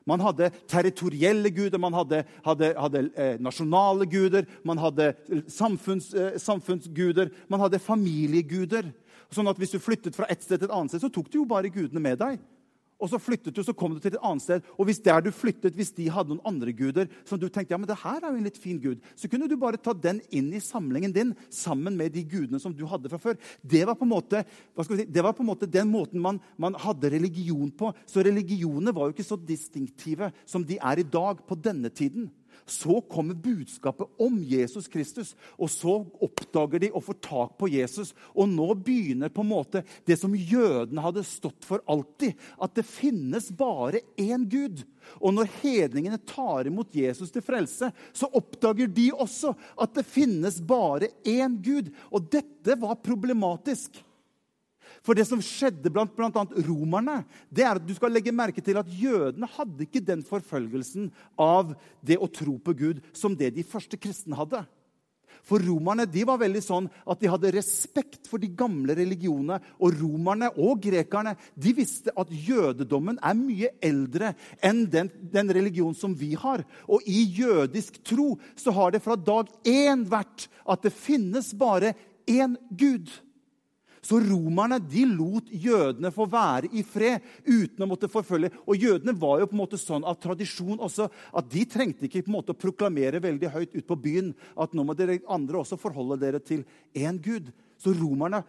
Man 0.08 0.20
hadde 0.20 0.50
territorielle 0.68 1.48
guder, 1.56 1.80
man 1.80 1.96
hadde, 1.96 2.24
hadde, 2.44 2.74
hadde 2.76 3.04
eh, 3.16 3.38
nasjonale 3.40 4.08
guder, 4.12 4.48
man 4.68 4.82
hadde 4.82 5.14
samfunns, 5.48 6.10
eh, 6.14 6.36
samfunnsguder, 6.44 7.32
man 7.48 7.64
hadde 7.64 7.80
familieguder. 7.80 8.92
Sånn 9.34 9.48
at 9.50 9.58
Hvis 9.58 9.72
du 9.74 9.80
flyttet 9.82 10.16
fra 10.16 10.28
et 10.30 10.44
sted 10.44 10.60
til 10.60 10.68
et 10.68 10.76
annet 10.76 10.92
sted, 10.92 11.06
så 11.06 11.12
tok 11.14 11.32
du 11.32 11.40
jo 11.40 11.48
bare 11.50 11.72
gudene 11.72 12.04
med 12.04 12.20
deg. 12.20 12.42
Og 13.04 13.12
så 13.12 13.20
flyttet 13.20 13.56
du, 13.56 13.60
så 13.66 13.76
kom 13.76 13.92
du 13.92 14.00
til 14.00 14.14
et 14.14 14.22
annet 14.24 14.46
sted. 14.46 14.68
Og 14.78 14.88
hvis 14.88 15.02
der 15.04 15.20
du 15.26 15.30
flyttet, 15.36 15.76
hvis 15.76 15.92
de 15.98 16.08
hadde 16.14 16.32
noen 16.32 16.46
andre 16.48 16.72
guder 16.76 17.10
som 17.28 17.40
du 17.40 17.50
tenkte 17.50 17.76
ja, 17.76 17.80
men 17.82 17.90
det 17.90 18.00
her 18.00 18.22
er 18.22 18.30
jo 18.30 18.40
en 18.40 18.48
litt 18.48 18.60
fin 18.62 18.80
gud, 18.80 19.02
så 19.20 19.28
kunne 19.28 19.50
du 19.52 19.58
bare 19.60 19.82
ta 19.82 19.92
den 19.92 20.22
inn 20.32 20.54
i 20.56 20.62
samlingen 20.64 21.12
din 21.16 21.34
sammen 21.52 21.98
med 22.00 22.16
de 22.16 22.24
gudene 22.24 22.62
som 22.64 22.76
du 22.76 22.86
hadde 22.88 23.12
fra 23.12 23.20
før. 23.20 23.36
Det 23.60 23.84
var 23.90 23.98
på 24.00 24.08
en 24.08 24.14
måte, 24.14 24.46
si, 24.88 25.08
var 25.20 25.36
på 25.36 25.44
en 25.44 25.52
måte 25.52 25.70
den 25.70 25.92
måten 25.92 26.24
man, 26.24 26.40
man, 26.56 26.80
hadde 26.80 27.12
religion 27.12 27.72
på. 27.76 27.92
Så 28.08 28.24
religionene 28.24 28.96
var 28.96 29.10
jo 29.10 29.18
ikke 29.18 29.28
så 29.28 29.40
distinktive 29.40 30.32
som 30.48 30.64
de 30.64 30.80
er 30.80 31.04
i 31.04 31.08
dag 31.08 31.44
på 31.44 31.60
denne 31.60 31.92
tiden. 31.92 32.32
Så 32.66 33.02
kommer 33.12 33.36
budskapet 33.36 34.08
om 34.22 34.40
Jesus 34.48 34.88
Kristus, 34.88 35.34
og 35.58 35.72
så 35.72 35.98
oppdager 36.24 36.86
de 36.86 36.92
og 36.94 37.04
får 37.08 37.20
tak 37.26 37.58
på 37.60 37.70
Jesus. 37.74 38.14
Og 38.32 38.48
nå 38.52 38.70
begynner 38.80 39.34
på 39.34 39.44
en 39.44 39.52
måte 39.52 39.84
det 40.08 40.18
som 40.22 40.36
jødene 40.36 41.04
hadde 41.04 41.26
stått 41.28 41.68
for 41.68 41.84
alltid, 41.90 42.38
at 42.62 42.76
det 42.78 42.88
finnes 42.88 43.50
bare 43.58 44.04
én 44.20 44.48
Gud. 44.50 44.86
Og 45.20 45.36
når 45.36 45.52
hedningene 45.62 46.22
tar 46.24 46.70
imot 46.70 46.96
Jesus 46.96 47.34
til 47.34 47.44
frelse, 47.44 47.92
så 48.16 48.32
oppdager 48.32 48.88
de 48.88 49.10
også 49.12 49.54
at 49.76 49.94
det 49.98 50.08
finnes 50.08 50.62
bare 50.64 51.12
én 51.28 51.60
Gud. 51.64 51.92
Og 52.12 52.32
dette 52.32 52.80
var 52.80 53.02
problematisk. 53.04 54.00
For 55.04 55.18
det 55.18 55.26
som 55.28 55.42
skjedde 55.44 55.92
blant 55.92 56.14
bl.a. 56.16 56.46
romerne, 56.64 57.18
det 57.52 57.66
er 57.68 57.76
at 57.76 57.84
du 57.84 57.92
skal 57.96 58.14
legge 58.16 58.32
merke 58.36 58.64
til 58.64 58.80
at 58.80 58.88
jødene 58.88 59.50
hadde 59.58 59.84
ikke 59.84 60.04
den 60.04 60.24
forfølgelsen 60.24 61.10
av 61.40 61.74
det 62.00 62.20
å 62.22 62.32
tro 62.32 62.56
på 62.64 62.76
Gud 62.80 63.04
som 63.12 63.36
det 63.36 63.52
de 63.58 63.68
første 63.68 64.00
kristne 64.00 64.40
hadde. 64.40 64.64
For 65.44 65.60
romerne 65.60 66.06
de 66.08 66.24
var 66.24 66.40
veldig 66.40 66.62
sånn 66.64 66.86
at 67.10 67.20
de 67.20 67.28
hadde 67.28 67.52
respekt 67.52 68.30
for 68.32 68.40
de 68.40 68.48
gamle 68.56 68.96
religionene. 68.96 69.58
Og 69.84 69.98
romerne 70.00 70.48
og 70.56 70.80
grekerne 70.86 71.36
de 71.60 71.74
visste 71.76 72.14
at 72.16 72.32
jødedommen 72.32 73.20
er 73.20 73.36
mye 73.36 73.74
eldre 73.84 74.32
enn 74.64 74.86
den, 74.88 75.12
den 75.12 75.52
religionen 75.52 75.98
som 76.00 76.16
vi 76.16 76.32
har. 76.40 76.64
Og 76.88 77.04
i 77.04 77.26
jødisk 77.42 78.00
tro 78.08 78.38
så 78.56 78.72
har 78.76 78.96
det 78.96 79.04
fra 79.04 79.20
dag 79.20 79.52
én 79.68 80.08
vært 80.08 80.48
at 80.64 80.88
det 80.88 80.96
finnes 80.96 81.52
bare 81.60 81.92
én 82.24 82.56
Gud. 82.72 83.12
Så 84.04 84.20
romerne 84.20 84.82
de 84.84 85.06
lot 85.08 85.48
jødene 85.48 86.12
få 86.12 86.26
være 86.28 86.68
i 86.76 86.84
fred 86.84 87.24
uten 87.48 87.86
å 87.86 87.88
måtte 87.88 88.10
forfølge. 88.12 88.52
Og 88.68 88.76
jødene 88.84 89.16
var 89.16 89.40
jo 89.40 89.48
på 89.48 89.56
en 89.56 89.62
måte 89.62 89.80
sånn 89.80 90.04
av 90.04 90.18
tradisjon 90.22 90.82
også 90.84 91.08
at 91.08 91.48
de 91.54 91.64
trengte 91.72 92.10
ikke 92.10 92.26
på 92.26 92.34
en 92.34 92.38
måte 92.38 92.52
å 92.52 92.60
proklamere 92.60 93.24
veldig 93.24 93.52
høyt 93.54 93.78
ut 93.78 93.88
på 93.88 94.00
byen 94.04 94.34
at 94.60 94.76
nå 94.76 94.84
må 94.84 94.96
dere 94.98 95.22
andre 95.32 95.62
også 95.62 95.80
forholde 95.80 96.20
dere 96.20 96.44
til 96.44 96.66
én 96.92 97.22
gud. 97.24 97.48
Så 97.80 97.96
romerne 97.96 98.44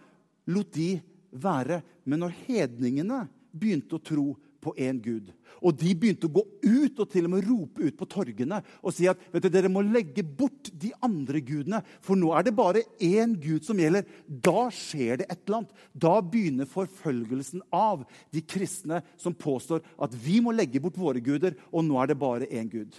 lot 0.51 0.75
de 0.75 0.97
være. 1.31 1.83
Men 2.05 2.25
når 2.27 2.35
hedningene 2.49 3.25
begynte 3.55 3.99
å 3.99 4.03
tro 4.03 4.27
på 4.65 4.73
én 4.81 4.99
Gud. 5.03 5.31
Og 5.65 5.77
de 5.79 5.93
begynte 5.97 6.29
å 6.29 6.35
gå 6.35 6.43
ut 6.65 7.01
og 7.01 7.11
til 7.13 7.29
og 7.29 7.35
med 7.35 7.47
rope 7.47 7.87
ut 7.87 7.97
på 7.99 8.09
torgene 8.11 8.61
og 8.81 8.95
si 8.95 9.07
at 9.11 9.21
vet 9.33 9.47
du, 9.47 9.51
dere 9.53 9.71
må 9.73 9.85
legge 9.85 10.25
bort 10.25 10.71
de 10.73 10.91
andre 11.05 11.41
gudene, 11.45 11.83
for 12.05 12.19
nå 12.19 12.33
er 12.37 12.47
det 12.47 12.55
bare 12.57 12.85
én 13.05 13.37
Gud 13.41 13.67
som 13.67 13.81
gjelder. 13.81 14.07
Da 14.29 14.69
skjer 14.75 15.23
det 15.23 15.29
et 15.29 15.41
eller 15.45 15.63
annet. 15.63 15.75
Da 15.93 16.15
begynner 16.21 16.71
forfølgelsen 16.71 17.65
av 17.75 18.07
de 18.35 18.45
kristne 18.45 19.03
som 19.21 19.37
påstår 19.37 19.85
at 20.03 20.17
vi 20.25 20.41
må 20.45 20.55
legge 20.55 20.83
bort 20.83 20.99
våre 21.01 21.23
guder, 21.25 21.57
og 21.73 21.87
nå 21.87 22.01
er 22.03 22.13
det 22.13 22.21
bare 22.21 22.51
én 22.51 22.71
Gud. 22.73 22.99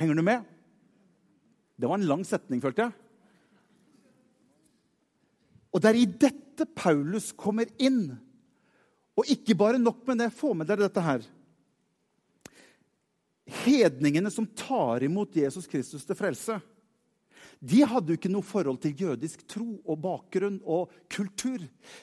Henger 0.00 0.16
du 0.16 0.24
med? 0.24 0.44
Det 1.76 1.88
var 1.88 2.00
en 2.00 2.08
lang 2.08 2.24
setning, 2.24 2.60
følte 2.64 2.86
jeg. 2.86 2.96
Og 5.76 5.82
det 5.82 5.90
er 5.90 5.98
i 6.00 6.08
dette 6.08 6.64
Paulus 6.72 7.34
kommer 7.36 7.68
inn 7.76 8.16
og 9.16 9.32
ikke 9.32 9.56
bare 9.56 9.80
nok 9.80 10.02
med 10.08 10.20
det, 10.20 10.34
få 10.36 10.52
med 10.54 10.68
dere 10.68 10.86
dette 10.86 11.02
her. 11.02 11.24
Hedningene 13.64 14.30
som 14.32 14.48
tar 14.58 15.04
imot 15.06 15.36
Jesus 15.38 15.68
Kristus 15.70 16.04
til 16.04 16.18
frelse, 16.18 16.58
de 17.56 17.80
hadde 17.88 18.12
jo 18.12 18.18
ikke 18.18 18.30
noe 18.30 18.44
forhold 18.44 18.82
til 18.82 18.98
jødisk 19.00 19.46
tro 19.48 19.78
og 19.86 20.00
bakgrunn 20.02 20.58
og 20.60 20.92
kultur. 21.12 21.62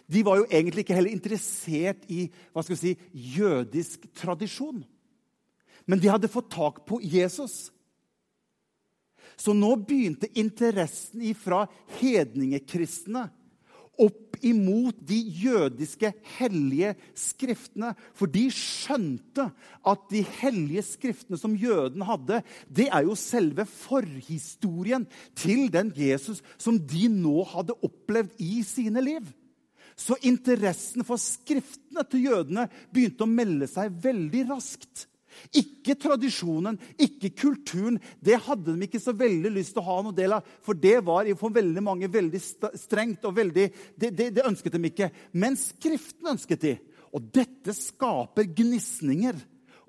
De 0.10 0.24
var 0.26 0.40
jo 0.40 0.48
egentlig 0.50 0.82
ikke 0.82 0.98
heller 0.98 1.14
interessert 1.14 2.08
i 2.10 2.26
hva 2.52 2.64
skal 2.64 2.74
vi 2.74 2.82
si, 2.82 2.94
jødisk 3.38 4.08
tradisjon. 4.18 4.82
Men 5.86 6.02
de 6.02 6.10
hadde 6.10 6.32
fått 6.32 6.50
tak 6.56 6.82
på 6.90 6.98
Jesus. 7.04 7.70
Så 9.38 9.54
nå 9.54 9.76
begynte 9.86 10.32
interessen 10.40 11.26
fra 11.38 11.66
hedningekristne 12.00 13.28
opp 14.02 14.23
imot 14.46 15.00
de 15.08 15.18
jødiske 15.44 16.12
hellige 16.38 16.94
skriftene. 17.18 17.94
For 18.18 18.30
de 18.32 18.46
skjønte 18.54 19.50
at 19.90 20.10
de 20.12 20.24
hellige 20.42 20.86
skriftene 20.88 21.40
som 21.40 21.56
jødene 21.58 22.08
hadde, 22.08 22.42
det 22.68 22.90
er 22.90 23.08
jo 23.08 23.16
selve 23.20 23.66
forhistorien 23.70 25.08
til 25.36 25.70
den 25.74 25.94
Jesus 25.98 26.44
som 26.58 26.80
de 26.80 27.08
nå 27.12 27.44
hadde 27.54 27.78
opplevd 27.86 28.36
i 28.44 28.62
sine 28.68 29.04
liv. 29.04 29.32
Så 29.96 30.18
interessen 30.26 31.06
for 31.06 31.22
skriftene 31.22 32.04
til 32.10 32.30
jødene 32.30 32.68
begynte 32.94 33.26
å 33.26 33.30
melde 33.30 33.70
seg 33.70 33.94
veldig 34.04 34.48
raskt. 34.50 35.08
Ikke 35.54 35.96
tradisjonen, 36.00 36.80
ikke 37.02 37.34
kulturen. 37.44 38.00
Det 38.24 38.40
hadde 38.48 38.76
de 38.76 38.88
ikke 38.88 39.02
så 39.04 39.16
veldig 39.18 39.52
lyst 39.54 39.76
til 39.76 39.84
å 39.84 39.88
ha 39.90 40.00
noe 40.06 40.16
del 40.18 40.38
av. 40.38 40.48
For 40.66 40.78
det 40.78 41.00
var 41.06 41.30
for 41.40 41.54
veldig 41.54 41.84
mange 41.84 42.10
veldig 42.12 42.42
strengt. 42.80 43.26
og 43.26 43.36
veldig, 43.38 43.70
det, 43.96 44.12
det, 44.12 44.30
det 44.38 44.48
ønsket 44.48 44.78
de 44.78 44.92
ikke. 44.92 45.12
Men 45.34 45.58
Skriften 45.60 46.34
ønsket 46.34 46.66
de. 46.66 46.76
Og 47.14 47.26
dette 47.34 47.76
skaper 47.78 48.48
gnisninger 48.58 49.38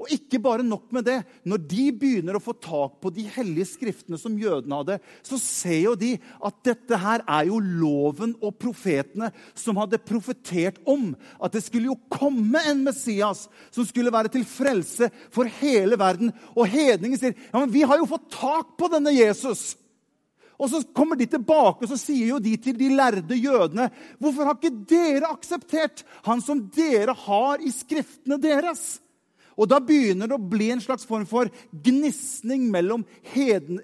og 0.01 0.11
ikke 0.11 0.41
bare 0.43 0.65
nok 0.67 0.89
med 0.95 1.07
det. 1.07 1.19
Når 1.47 1.61
de 1.71 1.85
begynner 1.95 2.39
å 2.39 2.43
få 2.43 2.55
tak 2.59 2.97
på 3.03 3.13
de 3.15 3.27
hellige 3.37 3.71
skriftene 3.75 4.19
som 4.21 4.39
jødene 4.39 4.81
hadde, 4.81 4.97
så 5.27 5.39
ser 5.41 5.79
jo 5.85 5.95
de 5.99 6.15
at 6.45 6.59
dette 6.67 6.99
her 7.01 7.23
er 7.23 7.47
jo 7.51 7.61
loven 7.63 8.35
og 8.41 8.57
profetene 8.61 9.31
som 9.59 9.79
hadde 9.81 10.03
profetert 10.03 10.81
om 10.91 11.13
at 11.39 11.55
det 11.55 11.63
skulle 11.67 11.93
jo 11.93 11.99
komme 12.13 12.63
en 12.71 12.83
Messias 12.87 13.47
som 13.75 13.87
skulle 13.87 14.13
være 14.15 14.33
til 14.35 14.47
frelse 14.49 15.11
for 15.35 15.51
hele 15.61 15.99
verden. 16.01 16.35
Og 16.59 16.69
hedningen 16.71 17.21
sier 17.21 17.39
ja, 17.39 17.57
men 17.61 17.73
vi 17.73 17.87
har 17.87 18.01
jo 18.01 18.11
fått 18.11 18.29
tak 18.35 18.75
på 18.81 18.91
denne 18.93 19.15
Jesus. 19.15 19.75
Og 20.59 20.71
så 20.71 20.83
kommer 20.95 21.19
de 21.19 21.27
tilbake 21.31 21.83
og 21.83 21.91
så 21.91 21.99
sier 21.99 22.29
jo 22.35 22.43
de 22.43 22.55
til 22.63 22.77
de 22.79 22.93
lærde 22.95 23.35
jødene 23.35 23.89
Hvorfor 24.23 24.47
har 24.47 24.55
ikke 24.55 24.85
dere 24.87 25.33
akseptert 25.35 26.05
han 26.27 26.43
som 26.45 26.61
dere 26.75 27.15
har 27.25 27.63
i 27.63 27.73
skriftene 27.75 28.39
deres? 28.43 28.85
Og 29.55 29.69
da 29.71 29.81
begynner 29.83 30.31
det 30.31 30.37
å 30.37 30.49
bli 30.53 30.71
en 30.75 30.83
slags 30.83 31.07
form 31.09 31.27
for 31.29 31.51
gnisning 31.85 32.67
mellom 32.73 33.05
heden, 33.35 33.81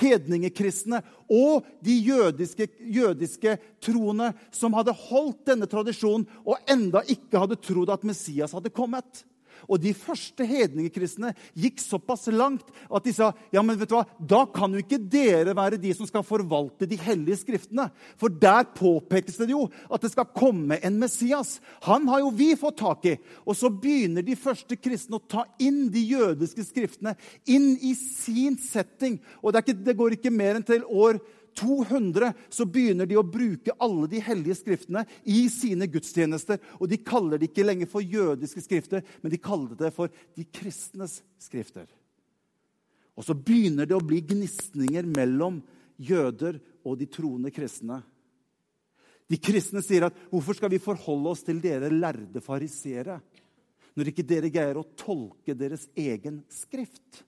hedningekristne 0.00 1.02
og 1.26 1.66
de 1.84 1.94
jødiske, 2.06 2.68
jødiske 2.80 3.56
troende 3.84 4.32
som 4.54 4.76
hadde 4.76 4.96
holdt 5.06 5.46
denne 5.48 5.68
tradisjonen 5.70 6.26
og 6.44 6.60
enda 6.70 7.02
ikke 7.08 7.40
hadde 7.42 7.60
trodd 7.62 7.94
at 7.94 8.04
Messias 8.06 8.54
hadde 8.56 8.74
kommet. 8.74 9.24
Og 9.66 9.80
de 9.82 9.92
første 9.96 10.46
hedningekristne 10.46 11.32
gikk 11.58 11.80
såpass 11.82 12.26
langt 12.32 12.68
at 12.86 13.06
de 13.06 13.14
sa 13.14 13.32
ja, 13.54 13.62
men 13.62 13.78
vet 13.78 13.90
du 13.90 13.96
hva, 13.96 14.04
da 14.18 14.44
kan 14.50 14.74
jo 14.74 14.82
ikke 14.82 15.00
dere 15.00 15.56
være 15.56 15.80
de 15.80 15.92
som 15.96 16.08
skal 16.08 16.24
forvalte 16.26 16.88
de 16.88 16.98
hellige 17.00 17.40
skriftene. 17.42 17.88
For 18.20 18.32
der 18.32 18.68
påpekes 18.76 19.40
det 19.40 19.50
jo 19.52 19.66
at 19.90 20.04
det 20.04 20.12
skal 20.12 20.30
komme 20.36 20.80
en 20.82 21.00
Messias. 21.00 21.56
Han 21.86 22.08
har 22.10 22.22
jo 22.24 22.34
vi 22.36 22.52
fått 22.58 22.80
tak 22.82 23.08
i. 23.10 23.16
Og 23.46 23.58
så 23.58 23.70
begynner 23.72 24.24
de 24.26 24.38
første 24.38 24.78
kristne 24.78 25.20
å 25.20 25.26
ta 25.26 25.46
inn 25.62 25.86
de 25.92 26.02
jødiske 26.12 26.66
skriftene 26.70 27.16
inn 27.50 27.74
i 27.80 27.94
sin 27.96 28.58
setting. 28.60 29.18
Og 29.42 29.52
det, 29.52 29.64
ikke, 29.64 29.80
det 29.86 29.98
går 29.98 30.16
ikke 30.18 30.34
mer 30.34 30.58
enn 30.58 30.66
til 30.66 30.86
år 30.86 31.20
200 31.56 32.32
så 32.52 32.66
begynner 32.68 33.08
de 33.08 33.16
å 33.18 33.24
bruke 33.26 33.74
alle 33.82 34.08
de 34.10 34.20
hellige 34.22 34.58
skriftene 34.60 35.04
i 35.24 35.46
sine 35.52 35.88
gudstjenester. 35.90 36.60
Og 36.80 36.90
de 36.90 37.00
kaller 37.00 37.40
det 37.40 37.50
ikke 37.50 37.66
lenger 37.66 37.90
for 37.90 38.04
jødiske 38.04 38.64
skrifter, 38.64 39.04
men 39.22 39.32
de 39.32 39.40
kaller 39.42 39.76
det 39.78 39.92
for 39.96 40.12
de 40.36 40.44
kristnes 40.52 41.20
skrifter. 41.40 41.88
Og 43.16 43.24
så 43.24 43.36
begynner 43.36 43.88
det 43.88 43.96
å 43.96 44.04
bli 44.04 44.20
gnisninger 44.20 45.08
mellom 45.08 45.62
jøder 45.96 46.60
og 46.84 46.98
de 47.00 47.08
troende 47.08 47.52
kristne. 47.54 48.02
De 49.26 49.38
kristne 49.42 49.82
sier 49.82 50.06
at 50.06 50.14
'hvorfor 50.30 50.54
skal 50.54 50.70
vi 50.70 50.78
forholde 50.78 51.30
oss 51.30 51.42
til 51.42 51.60
dere 51.60 51.90
lærde 51.90 52.40
fariseere', 52.40 53.20
når 53.96 54.12
ikke 54.12 54.26
dere 54.26 54.50
greier 54.50 54.76
å 54.78 54.86
tolke 54.94 55.56
deres 55.56 55.88
egen 55.96 56.44
skrift? 56.48 57.25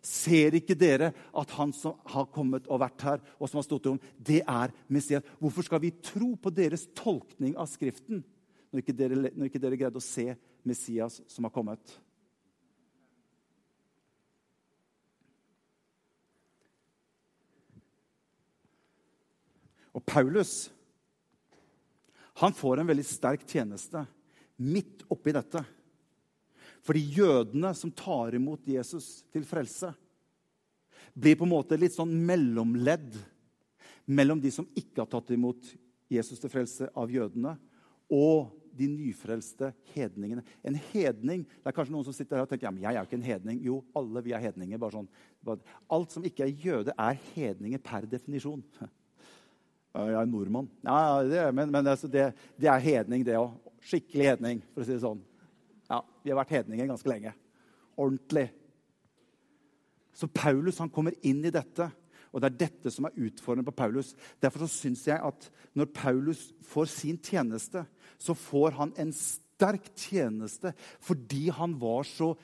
Ser 0.00 0.54
ikke 0.56 0.76
dere 0.78 1.10
at 1.36 1.50
han 1.58 1.74
som 1.76 1.98
har 2.08 2.28
kommet 2.32 2.68
og 2.72 2.80
vært 2.80 3.02
her, 3.04 3.24
og 3.36 3.50
som 3.50 3.60
har 3.60 3.66
stått 3.66 3.90
om, 3.90 3.98
det 4.16 4.40
er 4.40 4.72
Messias? 4.88 5.26
Hvorfor 5.40 5.66
skal 5.66 5.82
vi 5.82 5.92
tro 6.00 6.32
på 6.40 6.52
deres 6.54 6.86
tolkning 6.96 7.56
av 7.60 7.68
Skriften 7.68 8.22
når 8.70 8.84
ikke 8.84 8.96
dere, 8.96 9.18
når 9.28 9.50
ikke 9.50 9.60
dere 9.60 9.78
greide 9.80 10.00
å 10.00 10.04
se 10.04 10.30
Messias 10.64 11.20
som 11.28 11.44
har 11.44 11.52
kommet? 11.52 11.98
Og 19.90 20.04
Paulus 20.06 20.70
han 22.40 22.54
får 22.56 22.80
en 22.80 22.88
veldig 22.88 23.04
sterk 23.04 23.42
tjeneste 23.44 24.00
midt 24.56 25.02
oppi 25.12 25.32
dette. 25.34 25.60
Fordi 26.86 27.02
jødene 27.18 27.72
som 27.76 27.92
tar 27.92 28.34
imot 28.38 28.68
Jesus 28.68 29.20
til 29.32 29.44
frelse, 29.48 29.92
blir 31.14 31.36
på 31.36 31.44
en 31.46 31.52
måte 31.52 31.78
litt 31.78 31.96
sånn 31.96 32.12
mellomledd 32.26 33.18
mellom 34.10 34.40
de 34.42 34.52
som 34.54 34.68
ikke 34.78 35.02
har 35.02 35.10
tatt 35.10 35.32
imot 35.34 35.72
Jesus 36.10 36.40
til 36.42 36.50
frelse 36.52 36.88
av 36.98 37.12
jødene, 37.12 37.54
og 38.10 38.50
de 38.74 38.86
nyfrelste 38.90 39.72
hedningene. 39.94 40.42
En 40.62 40.76
hedning 40.92 41.42
Det 41.44 41.70
er 41.70 41.74
kanskje 41.74 41.94
noen 41.94 42.06
som 42.06 42.14
sitter 42.14 42.38
her 42.38 42.46
og 42.46 42.50
tenker 42.50 42.68
ja, 42.68 42.72
men 42.74 42.84
jeg 42.84 42.94
er 42.94 43.00
jo 43.00 43.08
ikke 43.08 43.18
en 43.18 43.26
hedning. 43.26 43.60
Jo, 43.66 43.80
alle 43.98 44.22
vi 44.24 44.34
er 44.34 44.44
hedninger. 44.44 44.78
bare 44.78 44.96
sånn. 44.98 45.10
Alt 45.90 46.14
som 46.14 46.24
ikke 46.26 46.46
er 46.46 46.54
jøde, 46.54 46.94
er 46.96 47.18
hedninger 47.34 47.82
per 47.82 48.06
definisjon. 48.10 48.64
Jeg 49.90 50.14
er 50.14 50.26
nordmann. 50.30 50.68
Ja, 50.86 51.18
det, 51.26 51.40
men, 51.50 51.70
men 51.74 51.88
altså, 51.90 52.06
det, 52.06 52.28
det, 52.54 52.68
er 52.70 52.78
hedning, 52.78 53.24
det 53.26 53.34
òg. 53.34 53.56
Skikkelig 53.82 54.28
hedning, 54.28 54.60
for 54.70 54.84
å 54.84 54.86
si 54.86 54.92
det 54.94 55.02
sånn. 55.02 55.22
Ja, 55.90 56.02
Vi 56.22 56.30
har 56.30 56.38
vært 56.38 56.54
hedninger 56.54 56.90
ganske 56.90 57.10
lenge. 57.10 57.32
Ordentlig. 57.98 58.50
Så 60.14 60.28
Paulus 60.30 60.78
han 60.78 60.92
kommer 60.92 61.16
inn 61.26 61.42
i 61.44 61.52
dette. 61.54 61.90
Og 62.30 62.42
det 62.42 62.50
er 62.50 62.58
dette 62.60 62.92
som 62.94 63.08
er 63.08 63.16
utfordrende 63.18 63.66
på 63.66 63.74
Paulus. 63.74 64.12
Derfor 64.42 64.64
så 64.64 64.70
syns 64.70 65.06
jeg 65.08 65.18
at 65.18 65.48
når 65.74 65.90
Paulus 65.94 66.50
får 66.66 66.90
sin 66.92 67.18
tjeneste, 67.18 67.82
så 68.18 68.36
får 68.38 68.76
han 68.78 68.94
en 69.00 69.12
sterk 69.16 69.90
tjeneste 69.98 70.72
fordi 71.02 71.48
han 71.54 71.74
var 71.80 72.06
så 72.06 72.34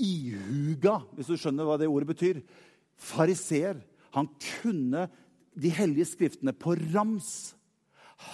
ihuga, 0.00 1.02
hvis 1.14 1.28
du 1.30 1.36
skjønner 1.38 1.68
hva 1.68 1.76
det 1.78 1.90
ordet 1.90 2.08
betyr. 2.14 2.40
Fariseer. 2.96 3.82
Han 4.16 4.30
kunne 4.40 5.08
de 5.54 5.70
hellige 5.70 6.08
skriftene 6.14 6.54
på 6.56 6.74
rams. 6.94 7.54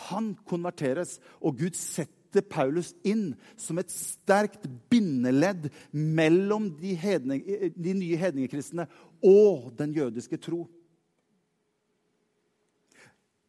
Han 0.08 0.34
konverteres, 0.48 1.18
og 1.40 1.58
Gud 1.58 1.76
setter 1.76 2.19
setter 2.30 2.46
Paulus 2.46 2.94
inn 3.02 3.34
som 3.58 3.78
et 3.78 3.90
sterkt 3.90 4.68
bindeledd 4.90 5.68
mellom 5.90 6.70
de, 6.78 6.94
hedning, 6.94 7.42
de 7.74 7.94
nye 7.94 8.18
hedningekristne 8.18 8.86
og 9.20 9.72
den 9.78 9.92
jødiske 9.96 10.38
tro. 10.38 10.68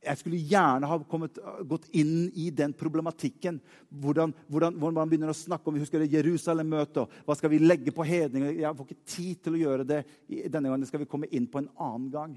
Jeg 0.01 0.17
skulle 0.17 0.41
gjerne 0.49 0.87
ha 0.89 0.97
kommet, 1.05 1.37
gått 1.69 1.85
inn 1.93 2.31
i 2.33 2.49
den 2.49 2.73
problematikken. 2.73 3.59
Hvordan, 4.01 4.33
hvordan, 4.49 4.79
hvordan, 4.81 4.97
man 4.97 5.11
begynner 5.11 5.29
å 5.29 5.37
snakke 5.37 5.69
om 5.69 5.77
vi 5.77 5.83
husker 5.83 6.01
det 6.01 6.09
Jerusalem-møtet. 6.15 7.19
Hva 7.27 7.37
skal 7.37 7.53
vi 7.53 7.61
legge 7.61 7.93
på 7.93 8.07
hedninger? 8.09 8.55
Jeg 8.63 8.77
får 8.79 8.87
ikke 8.89 9.13
tid 9.13 9.43
til 9.45 9.59
å 9.59 9.61
gjøre 9.61 9.85
det 9.85 10.01
denne 10.25 10.71
gangen. 10.71 10.81
Det 10.81 10.89
skal 10.89 11.03
vi 11.03 11.11
komme 11.11 11.29
inn 11.29 11.45
på 11.45 11.61
en 11.61 11.69
annen 11.77 12.09
gang. 12.09 12.33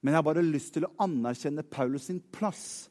Men 0.00 0.14
jeg 0.14 0.22
har 0.22 0.28
bare 0.30 0.44
lyst 0.46 0.72
til 0.72 0.88
å 0.88 0.94
anerkjenne 1.04 1.68
Paulus 1.68 2.08
sin 2.08 2.22
plass 2.32 2.86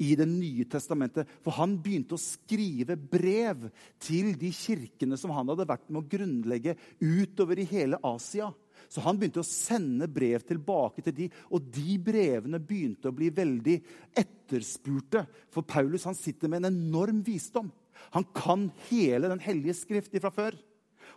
i 0.00 0.14
Det 0.16 0.26
nye 0.28 0.64
testamentet. 0.64 1.28
For 1.44 1.54
han 1.58 1.76
begynte 1.82 2.16
å 2.16 2.22
skrive 2.22 2.96
brev 2.96 3.68
til 4.02 4.32
de 4.40 4.50
kirkene 4.54 5.18
som 5.20 5.32
han 5.36 5.52
hadde 5.52 5.68
vært 5.68 5.88
med 5.88 6.02
å 6.02 6.10
grunnlegge 6.16 6.76
utover 7.00 7.60
i 7.60 7.68
hele 7.68 8.00
Asia. 8.06 8.50
Så 8.90 9.02
han 9.04 9.18
begynte 9.20 9.42
å 9.42 9.46
sende 9.46 10.08
brev 10.10 10.42
tilbake 10.46 11.04
til 11.04 11.14
de, 11.16 11.28
og 11.52 11.68
de 11.74 11.98
brevene 12.02 12.58
begynte 12.62 13.10
å 13.10 13.14
bli 13.14 13.28
veldig 13.34 13.76
etterspurte. 14.18 15.26
For 15.52 15.66
Paulus 15.68 16.08
han 16.08 16.18
sitter 16.18 16.50
med 16.50 16.64
en 16.64 16.72
enorm 16.72 17.20
visdom. 17.26 17.68
Han 18.16 18.24
kan 18.34 18.70
hele 18.88 19.28
Den 19.28 19.42
hellige 19.42 19.76
skrift 19.76 20.16
fra 20.16 20.32
før. 20.32 20.56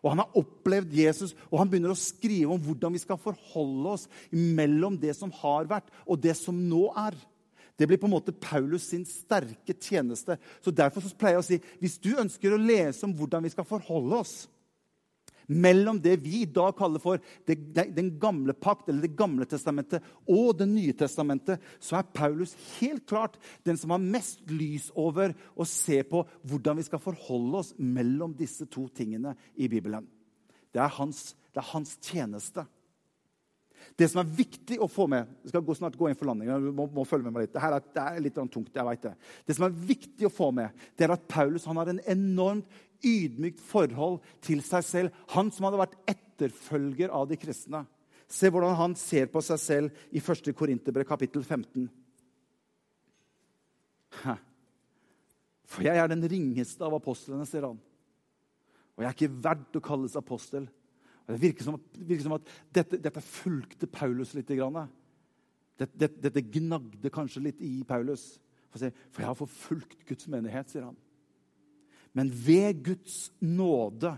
Og 0.04 0.12
Han 0.12 0.20
har 0.20 0.36
opplevd 0.36 0.92
Jesus, 0.92 1.32
og 1.48 1.62
han 1.62 1.70
begynner 1.72 1.94
å 1.94 2.00
skrive 2.00 2.52
om 2.52 2.60
hvordan 2.60 2.92
vi 2.92 3.00
skal 3.00 3.20
forholde 3.22 3.94
oss 3.96 4.10
mellom 4.32 4.98
det 5.00 5.14
som 5.16 5.32
har 5.40 5.70
vært, 5.70 5.88
og 6.04 6.20
det 6.20 6.36
som 6.36 6.58
nå 6.58 6.90
er. 7.00 7.16
Det 7.78 7.88
blir 7.90 7.98
på 7.98 8.06
en 8.06 8.14
måte 8.14 8.36
Paulus 8.38 8.86
sin 8.92 9.06
sterke 9.08 9.74
tjeneste. 9.74 10.38
Så 10.62 10.72
Derfor 10.72 11.02
så 11.02 11.16
pleier 11.18 11.40
jeg 11.40 11.44
å 11.44 11.48
si 11.48 11.62
hvis 11.82 12.00
du 12.02 12.12
ønsker 12.22 12.54
å 12.54 12.62
lese 12.62 13.06
om 13.08 13.16
hvordan 13.18 13.46
vi 13.46 13.54
skal 13.54 13.68
forholde 13.68 14.20
oss 14.22 14.36
mellom 15.48 16.00
det 16.02 16.18
vi 16.24 16.44
i 16.44 16.50
dag 16.50 16.76
kaller 16.78 17.02
for 17.04 17.20
det, 17.48 17.58
den 17.96 18.14
gamle 18.20 18.54
pakt, 18.54 18.88
eller 18.90 19.02
Det 19.02 19.18
gamle 19.18 19.46
testamentet, 19.46 20.04
og 20.28 20.58
Det 20.58 20.68
nye 20.68 20.94
testamentet, 20.94 21.60
så 21.80 21.98
er 22.00 22.14
Paulus 22.14 22.56
helt 22.80 23.06
klart 23.08 23.38
den 23.66 23.78
som 23.78 23.92
har 23.92 24.00
mest 24.00 24.42
lys 24.48 24.92
over 24.96 25.34
å 25.56 25.66
se 25.66 26.02
på 26.04 26.26
hvordan 26.44 26.78
vi 26.78 26.88
skal 26.88 27.00
forholde 27.00 27.58
oss 27.58 27.74
mellom 27.78 28.34
disse 28.34 28.66
to 28.66 28.88
tingene 28.88 29.36
i 29.56 29.68
Bibelen. 29.68 30.08
Det 30.74 30.82
er 30.82 30.90
hans, 30.98 31.36
det 31.54 31.62
er 31.62 31.72
hans 31.74 31.98
tjeneste. 32.02 32.66
Det 34.00 34.08
som 34.12 34.22
er 34.22 34.32
viktig 34.38 34.80
å 34.82 34.90
få 34.90 35.06
med 35.12 35.30
Jeg 35.44 35.54
skal 35.54 35.76
snart 35.78 35.98
gå 36.00 36.10
inn 36.10 36.18
for 36.18 36.30
landinga. 36.30 36.58
må, 36.76 36.88
må 36.92 37.06
følge 37.08 37.28
med 37.28 37.36
meg 37.36 37.46
litt. 37.46 37.54
Dette 37.54 37.68
er, 37.68 37.86
det 37.94 38.04
er 38.04 38.24
litt 38.26 38.40
tungt. 38.40 38.74
jeg 38.76 38.86
vet 38.88 39.02
Det 39.02 39.14
Det 39.48 39.56
som 39.58 39.68
er 39.68 39.80
viktig 39.94 40.28
å 40.28 40.34
få 40.34 40.52
med, 40.52 40.70
det 40.98 41.08
er 41.08 41.16
at 41.16 41.28
Paulus 41.28 41.66
har 41.66 41.88
en 41.88 42.02
enormt 42.06 42.82
ydmykt 43.04 43.60
forhold 43.60 44.22
til 44.42 44.64
seg 44.66 44.84
selv. 44.88 45.20
Han 45.36 45.52
som 45.52 45.68
hadde 45.68 45.82
vært 45.82 45.98
etterfølger 46.08 47.12
av 47.12 47.28
de 47.30 47.38
kristne. 47.38 47.86
Se 48.28 48.50
hvordan 48.50 48.76
han 48.80 48.96
ser 48.98 49.28
på 49.30 49.42
seg 49.46 49.60
selv 49.62 50.06
i 50.12 50.22
1. 50.22 50.54
Korinterbrev 50.58 51.06
kapittel 51.08 51.44
15. 51.44 51.90
For 55.74 55.86
jeg 55.86 55.98
er 55.98 56.10
den 56.10 56.24
ringeste 56.30 56.86
av 56.86 56.96
apostlene, 56.98 57.46
sier 57.50 57.68
han. 57.68 57.80
Og 58.94 59.02
jeg 59.02 59.10
er 59.10 59.18
ikke 59.18 59.44
verdt 59.44 59.78
å 59.80 59.84
kalles 59.84 60.18
apostel. 60.20 60.68
Det 61.28 61.40
virker 61.40 61.64
som, 61.66 61.78
virker 61.96 62.26
som 62.26 62.36
at 62.36 62.50
dette, 62.76 63.00
dette, 63.00 63.24
fulgte 63.24 63.88
Paulus 63.88 64.34
litt. 64.36 64.50
Dette, 64.50 65.88
dette, 65.96 66.20
dette, 66.20 66.44
gnagde 66.58 67.12
kanskje 67.14 67.46
litt 67.46 67.62
i 67.64 67.78
Paulus. 67.88 68.34
For, 68.74 68.90
jeg 68.90 69.30
har 69.30 69.38
forfulgt 69.38 70.04
Guds 70.10 70.28
menighet, 70.32 70.72
sier 70.72 70.90
han. 70.90 70.98
Men 72.14 72.30
ved 72.30 72.84
Guds 72.86 73.32
nåde 73.42 74.16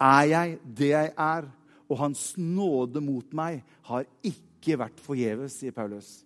er 0.00 0.26
jeg 0.30 0.58
det 0.64 0.92
jeg 0.92 1.12
er, 1.12 1.48
og 1.90 1.98
Hans 1.98 2.32
nåde 2.38 3.02
mot 3.02 3.34
meg 3.34 3.64
har 3.88 4.06
ikke 4.24 4.78
vært 4.78 5.02
forgjeves, 5.02 5.58
sier 5.58 5.74
Paulus. 5.74 6.20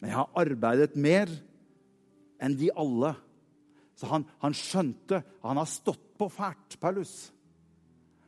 Men 0.00 0.10
jeg 0.10 0.18
har 0.18 0.42
arbeidet 0.42 0.98
mer 0.98 1.30
enn 2.42 2.56
de 2.58 2.72
alle. 2.76 3.14
Så 3.96 4.10
han, 4.10 4.26
han 4.42 4.52
skjønte 4.52 5.22
Han 5.40 5.56
har 5.56 5.68
stått 5.70 6.02
på 6.18 6.28
fælt, 6.28 6.76
Paulus. 6.80 7.30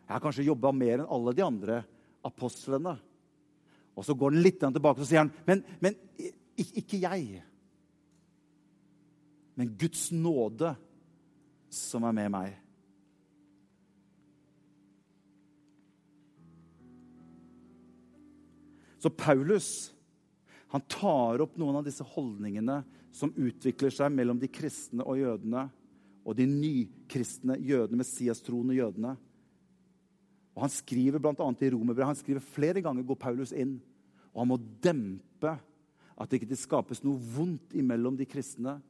Jeg 0.09 0.15
har 0.15 0.25
kanskje 0.25 0.47
jobba 0.49 0.73
mer 0.73 1.03
enn 1.03 1.11
alle 1.13 1.35
de 1.37 1.45
andre 1.45 1.83
apostlene. 2.25 2.95
Og 3.93 4.07
så 4.07 4.15
går 4.17 4.33
han 4.33 4.41
litt 4.41 4.63
tilbake 4.63 5.05
og 5.05 5.09
sier 5.09 5.21
han, 5.21 5.33
men, 5.45 5.61
men 5.85 5.99
ikke 6.57 7.03
jeg. 7.03 7.43
Men 9.59 9.75
Guds 9.77 10.07
nåde 10.15 10.73
som 11.69 12.07
er 12.09 12.17
med 12.17 12.33
meg. 12.33 12.57
Så 18.99 19.13
Paulus 19.13 19.93
han 20.73 20.81
tar 20.89 21.41
opp 21.45 21.61
noen 21.61 21.79
av 21.79 21.85
disse 21.87 22.05
holdningene 22.17 22.81
som 23.15 23.33
utvikler 23.37 23.93
seg 23.93 24.13
mellom 24.13 24.41
de 24.41 24.51
kristne 24.53 25.05
og 25.05 25.21
jødene, 25.21 25.69
og 26.29 26.37
de 26.37 26.45
nykristne 26.49 27.57
jødene, 27.61 28.03
messiastroende 28.03 28.77
jødene. 28.77 29.15
Og 30.59 30.65
Han 30.67 30.75
skriver 30.75 31.23
bl.a. 31.23 31.33
i 31.39 31.71
Romerbrevet 31.71 32.11
han 32.11 32.19
skriver 32.19 32.43
flere 32.43 32.83
ganger 32.83 33.07
går 33.07 33.21
Paulus 33.23 33.55
inn, 33.55 33.77
og 34.35 34.43
han 34.43 34.51
må 34.51 34.57
dempe 34.83 35.53
at 36.19 36.31
det 36.31 36.41
ikke 36.41 36.59
skapes 36.59 37.05
noe 37.07 37.15
vondt 37.15 37.77
imellom 37.79 38.17
de 38.19 38.27
kristne 38.27 38.81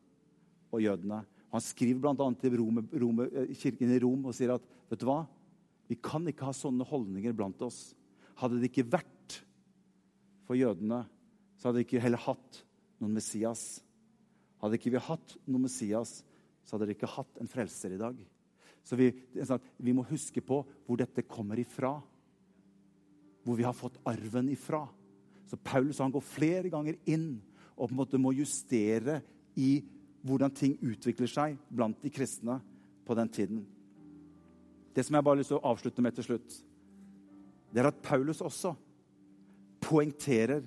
og 0.72 0.80
jødene. 0.80 1.20
Han 1.52 1.64
skriver 1.64 2.00
bl.a. 2.00 2.28
til 2.40 2.56
Rome, 2.56 2.86
Rome, 2.96 3.28
eh, 3.28 3.52
kirken 3.56 3.92
i 3.92 4.00
Rom 4.00 4.24
og 4.30 4.36
sier 4.36 4.54
at 4.56 4.64
vet 4.88 5.02
du 5.02 5.06
hva? 5.08 5.26
vi 5.88 5.96
kan 5.96 6.26
ikke 6.28 6.46
ha 6.48 6.54
sånne 6.54 6.86
holdninger 6.88 7.34
blant 7.36 7.60
oss. 7.64 7.94
Hadde 8.38 8.60
det 8.60 8.68
ikke 8.70 8.90
vært 8.92 9.38
for 10.46 10.56
jødene, 10.58 11.02
så 11.56 11.68
hadde 11.68 11.80
de 11.80 11.86
ikke 11.86 12.02
heller 12.04 12.20
hatt 12.22 12.62
noen 13.00 13.16
Messias. 13.16 13.80
Hadde 14.60 14.78
ikke 14.78 14.92
vi 14.92 15.02
hatt 15.08 15.36
noen 15.46 15.64
Messias, 15.64 16.20
så 16.64 16.76
hadde 16.76 16.90
de 16.90 16.96
ikke 16.96 17.10
hatt 17.10 17.40
en 17.40 17.50
frelser 17.50 17.96
i 17.96 18.00
dag. 18.00 18.18
Så 18.86 18.96
vi, 18.96 19.10
sånn 19.44 19.62
vi 19.76 19.94
må 19.96 20.04
huske 20.08 20.42
på 20.44 20.62
hvor 20.86 21.00
dette 21.00 21.26
kommer 21.28 21.60
ifra. 21.60 21.94
Hvor 23.44 23.58
vi 23.58 23.66
har 23.66 23.76
fått 23.76 24.00
arven 24.08 24.48
ifra. 24.52 24.84
Så 25.48 25.56
Paulus 25.64 26.00
han 26.02 26.12
går 26.12 26.24
flere 26.24 26.72
ganger 26.72 26.98
inn 27.08 27.38
og 27.78 27.88
på 27.88 27.92
en 27.94 28.00
måte 28.00 28.20
må 28.20 28.34
justere 28.34 29.20
i 29.58 29.78
hvordan 30.26 30.52
ting 30.54 30.74
utvikler 30.82 31.30
seg 31.30 31.58
blant 31.70 32.00
de 32.02 32.10
kristne 32.12 32.58
på 33.06 33.16
den 33.16 33.30
tiden. 33.32 33.62
Det 34.94 35.04
som 35.06 35.14
jeg 35.14 35.24
bare 35.24 35.36
har 35.36 35.40
lyst 35.40 35.52
til 35.54 35.60
å 35.60 35.70
avslutte 35.70 36.02
med 36.02 36.16
til 36.16 36.26
slutt, 36.26 36.56
det 37.70 37.82
er 37.82 37.90
at 37.90 38.02
Paulus 38.02 38.42
også 38.42 38.74
poengterer 39.84 40.64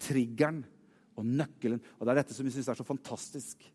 triggeren 0.00 0.62
og 1.18 1.26
nøkkelen. 1.26 1.82
Og 1.98 2.06
Det 2.06 2.12
er 2.12 2.20
dette 2.22 2.34
som 2.34 2.46
jeg 2.46 2.56
syns 2.56 2.70
er 2.72 2.80
så 2.80 2.86
fantastisk 2.86 3.66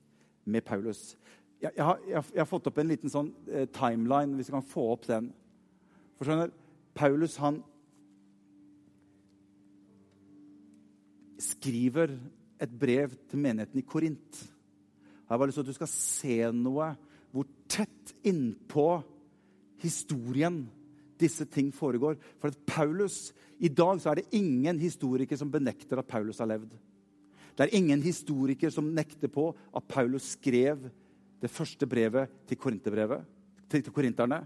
med 0.49 0.65
Paulus. 0.65 1.15
Jeg, 1.59 1.73
jeg, 1.75 1.83
har, 1.83 1.99
jeg, 2.07 2.39
har, 2.39 2.47
fått 2.47 2.69
opp 2.71 2.77
en 2.79 2.87
liten 2.87 3.11
sånn 3.11 3.33
eh, 3.51 3.67
timeline, 3.75 4.37
hvis 4.37 4.47
du 4.47 4.55
kan 4.55 4.65
få 4.65 4.85
opp 4.93 5.07
den. 5.09 5.31
For 6.15 6.27
skjønner, 6.27 6.53
Paulus 6.95 7.35
han 7.39 7.59
skriver 11.39 12.15
et 12.59 12.71
brev 12.79 13.13
til 13.31 13.43
menigheten 13.43 13.79
i 13.79 13.85
Korint. 13.87 14.39
Jeg 14.39 15.31
har 15.31 15.39
bare 15.39 15.51
lyst 15.51 15.59
til 15.61 15.67
at 15.67 15.71
du 15.71 15.77
skal 15.77 15.91
se 15.91 16.37
noe 16.55 16.89
hvor 17.29 17.47
tett 17.69 18.15
innpå 18.27 18.87
historien 19.83 20.63
disse 21.19 21.45
ting 21.51 21.69
foregår. 21.75 22.17
For 22.39 22.51
at 22.51 22.59
Paulus, 22.67 23.29
I 23.59 23.67
dag 23.67 23.99
så 24.01 24.11
er 24.11 24.21
det 24.21 24.39
ingen 24.39 24.79
historiker 24.79 25.39
som 25.39 25.51
benekter 25.51 25.99
at 25.99 26.07
Paulus 26.07 26.39
har 26.39 26.49
levd. 26.49 26.71
Det 27.55 27.67
er 27.67 27.75
ingen 27.75 28.01
historiker 28.01 28.71
som 28.71 28.91
nekter 28.95 29.31
på 29.31 29.49
at 29.75 29.87
Paulus 29.91 30.33
skrev 30.37 30.87
det 31.39 31.51
første 31.51 31.87
brevet 31.87 32.31
til, 32.47 32.57
til, 33.69 33.91
korinterne. 33.93 34.41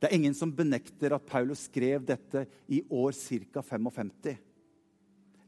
Det 0.00 0.08
er 0.08 0.16
ingen 0.16 0.34
som 0.36 0.52
benekter 0.52 1.14
at 1.16 1.26
Paulus 1.26 1.66
skrev 1.66 2.04
dette 2.06 2.46
i 2.68 2.82
år 2.90 3.12
ca. 3.16 3.62
55. 3.62 4.36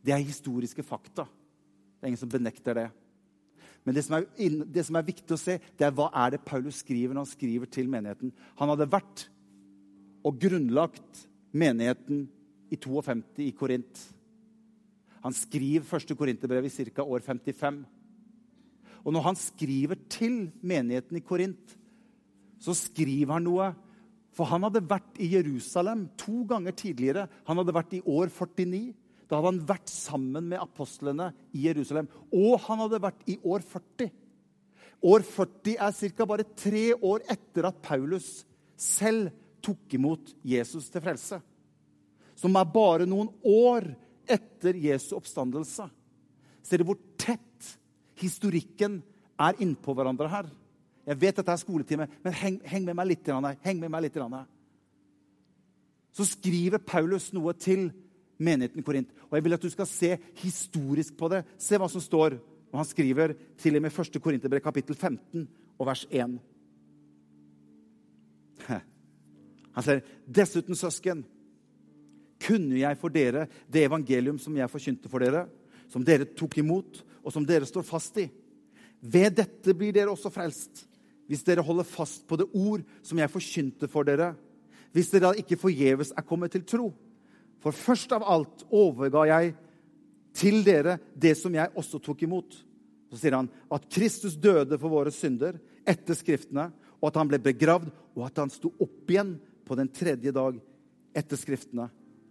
Det 0.05 0.15
er 0.15 0.25
historiske 0.25 0.83
fakta. 0.83 1.27
Det 1.27 2.07
er 2.07 2.13
ingen 2.13 2.23
som 2.23 2.33
benekter 2.33 2.75
det. 2.75 2.89
Men 3.85 3.95
det 3.95 4.05
som, 4.05 4.19
er, 4.19 4.27
det 4.65 4.85
som, 4.85 4.99
er, 4.99 5.07
viktig 5.07 5.35
å 5.35 5.41
se, 5.41 5.59
det 5.79 5.87
er 5.87 5.95
hva 5.95 6.11
er 6.25 6.35
det 6.35 6.45
Paulus 6.45 6.83
skriver 6.83 7.15
når 7.15 7.25
han 7.25 7.31
skriver 7.31 7.71
til 7.73 7.89
menigheten. 7.91 8.33
Han 8.59 8.73
hadde 8.73 8.91
vært 8.91 9.29
og 10.27 10.41
grunnlagt 10.43 11.27
menigheten 11.57 12.27
i 12.69 12.77
52 12.77 13.47
i 13.47 13.53
Korint. 13.57 14.03
Han 15.25 15.35
skriver 15.35 15.87
første 15.87 16.15
korinterbrev 16.19 16.67
i 16.69 16.73
ca. 16.91 17.05
år 17.05 17.25
55. 17.25 17.81
Og 19.05 19.15
når 19.15 19.27
han 19.31 19.39
skriver 19.39 20.01
til 20.11 20.49
menigheten 20.61 21.19
i 21.19 21.25
Korint, 21.25 21.77
så 22.59 22.75
skriver 22.75 23.37
han 23.37 23.47
noe 23.47 23.73
For 24.35 24.49
han 24.51 24.65
hadde 24.67 24.87
vært 24.87 25.19
i 25.23 25.31
Jerusalem 25.33 26.09
to 26.19 26.45
ganger 26.51 26.75
tidligere. 26.79 27.27
Han 27.49 27.59
hadde 27.59 27.75
vært 27.75 27.97
i 27.99 28.03
år 28.07 28.31
49. 28.31 28.95
Da 29.29 29.39
hadde 29.39 29.51
han 29.51 29.65
vært 29.69 29.91
sammen 29.93 30.47
med 30.53 30.63
apostlene 30.63 31.33
i 31.53 31.67
Jerusalem. 31.67 32.09
Og 32.31 32.57
han 32.69 32.85
hadde 32.85 33.03
vært 33.03 33.25
i 33.29 33.39
år 33.43 33.65
40. 33.67 34.13
År 35.09 35.27
40 35.27 35.77
er 35.79 36.15
ca. 36.17 36.27
bare 36.27 36.47
tre 36.59 36.87
år 36.95 37.27
etter 37.31 37.69
at 37.69 37.83
Paulus 37.83 38.43
selv 38.79 39.31
tok 39.63 39.95
imot 39.99 40.33
Jesus 40.47 40.89
til 40.91 41.03
frelse. 41.05 41.41
Som 42.39 42.57
er 42.57 42.73
bare 42.73 43.07
noen 43.11 43.31
år 43.43 43.91
etter 44.29 44.79
Jesu 44.79 45.17
oppstandelse. 45.19 45.89
Ser 46.63 46.81
du 46.81 46.89
hvor 46.89 46.99
tett 47.21 47.48
historikken 48.21 49.01
er 49.39 49.61
innpå 49.63 49.95
hverandre 49.97 50.29
her? 50.33 50.51
Jeg 51.09 51.21
vet 51.23 51.39
dette 51.41 51.55
er 51.55 51.61
skoletime, 51.61 52.09
men 52.25 52.37
heng, 52.37 52.59
heng 52.69 52.85
med 52.85 52.99
meg 52.99 53.13
litt. 53.13 53.31
Heng 53.65 53.81
med 53.81 53.93
meg 53.93 54.05
litt. 54.05 54.19
Så 56.13 56.27
skriver 56.29 56.83
Paulus 56.83 57.31
noe 57.33 57.55
til 57.57 57.89
menigheten 58.39 58.85
Korint. 58.85 59.11
Og 59.31 59.39
Jeg 59.39 59.45
vil 59.45 59.57
at 59.57 59.65
du 59.65 59.71
skal 59.73 59.89
se 59.89 60.13
historisk 60.43 61.17
på 61.19 61.31
det. 61.33 61.45
Se 61.59 61.79
hva 61.81 61.89
som 61.91 62.03
står 62.05 62.39
Og 62.69 62.77
han 62.83 62.85
skriver 62.85 63.33
til 63.57 63.79
og 63.79 63.83
med 63.83 63.95
1. 63.97 64.21
Korinterbrev 64.21 64.61
kapittel 64.61 64.95
15 64.95 65.49
og 65.79 65.87
vers 65.89 66.03
1. 66.11 66.35
Han 69.79 69.85
sier, 69.87 70.03
'Dessuten, 70.27 70.77
søsken, 70.77 71.25
kunne 72.45 72.79
jeg 72.79 72.99
for 72.99 73.09
dere 73.09 73.47
det 73.73 73.87
evangelium 73.87 74.39
som 74.39 74.57
jeg 74.57 74.71
forkynte 74.71 75.09
for 75.09 75.19
dere, 75.19 75.47
som 75.89 76.05
dere 76.05 76.29
tok 76.37 76.59
imot, 76.61 77.03
og 77.25 77.33
som 77.35 77.47
dere 77.47 77.67
står 77.69 77.87
fast 77.87 78.19
i. 78.21 78.29
Ved 79.01 79.37
dette 79.39 79.75
blir 79.77 79.95
dere 79.95 80.13
også 80.13 80.33
frelst, 80.33 80.85
hvis 81.29 81.45
dere 81.45 81.65
holder 81.65 81.87
fast 81.87 82.25
på 82.29 82.39
det 82.41 82.49
ord 82.57 82.85
som 83.05 83.19
jeg 83.21 83.33
forkynte 83.33 83.89
for 83.91 84.07
dere, 84.09 84.33
hvis 84.97 85.11
dere 85.13 85.29
da 85.29 85.41
ikke 85.41 85.61
forgjeves 85.61 86.15
er 86.17 86.27
kommet 86.27 86.55
til 86.55 86.65
tro.' 86.67 86.95
For 87.59 87.75
først 87.75 88.13
av 88.15 88.23
alt 88.23 88.61
overga 88.71 89.25
jeg 89.27 89.55
til 90.39 90.61
dere 90.63 90.99
det 91.19 91.35
som 91.35 91.55
jeg 91.55 91.73
også 91.75 91.99
tok 91.99 92.23
imot. 92.23 92.55
Så 93.11 93.19
sier 93.19 93.35
han 93.35 93.49
at 93.75 93.89
Kristus 93.91 94.37
døde 94.39 94.79
for 94.79 94.93
våre 94.93 95.11
synder 95.11 95.59
etter 95.83 96.15
Skriftene, 96.15 96.69
og 97.03 97.11
at 97.11 97.19
han 97.19 97.31
ble 97.31 97.41
begravd, 97.43 97.91
og 98.15 98.23
at 98.29 98.39
han 98.39 98.53
sto 98.53 98.71
opp 98.79 99.11
igjen 99.11 99.35
på 99.67 99.75
den 99.75 99.91
tredje 99.91 100.31
dag 100.35 100.61
etter 101.19 101.41
Skriftene, 101.41 101.89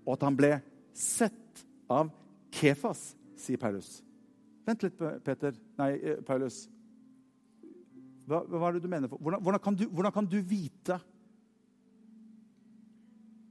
og 0.07 0.15
at 0.15 0.23
han 0.23 0.39
ble 0.39 0.53
sett 0.95 1.65
av 1.91 2.07
Kefas, 2.55 3.16
sier 3.39 3.59
Paulus. 3.61 4.01
Vent 4.67 4.83
litt, 4.83 4.97
Peter. 5.23 5.55
Nei, 5.79 5.91
eh, 5.95 6.21
Paulus. 6.25 6.65
Hva, 8.27 8.41
hva 8.43 8.69
er 8.69 8.77
det 8.77 8.83
du 8.83 8.91
mener? 8.91 9.07
Hvordan, 9.11 9.41
hvordan, 9.41 9.63
kan 9.63 9.77
du, 9.79 9.85
hvordan 9.87 10.15
kan 10.15 10.27
du 10.27 10.41
vite 10.43 10.99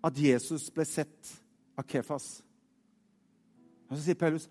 at 0.06 0.18
Jesus 0.20 0.68
ble 0.74 0.86
sett 0.86 1.32
av 1.76 1.86
Kefas. 1.88 2.28
Og 3.86 3.96
så 3.96 4.02
sier 4.02 4.18
Paulus, 4.18 4.48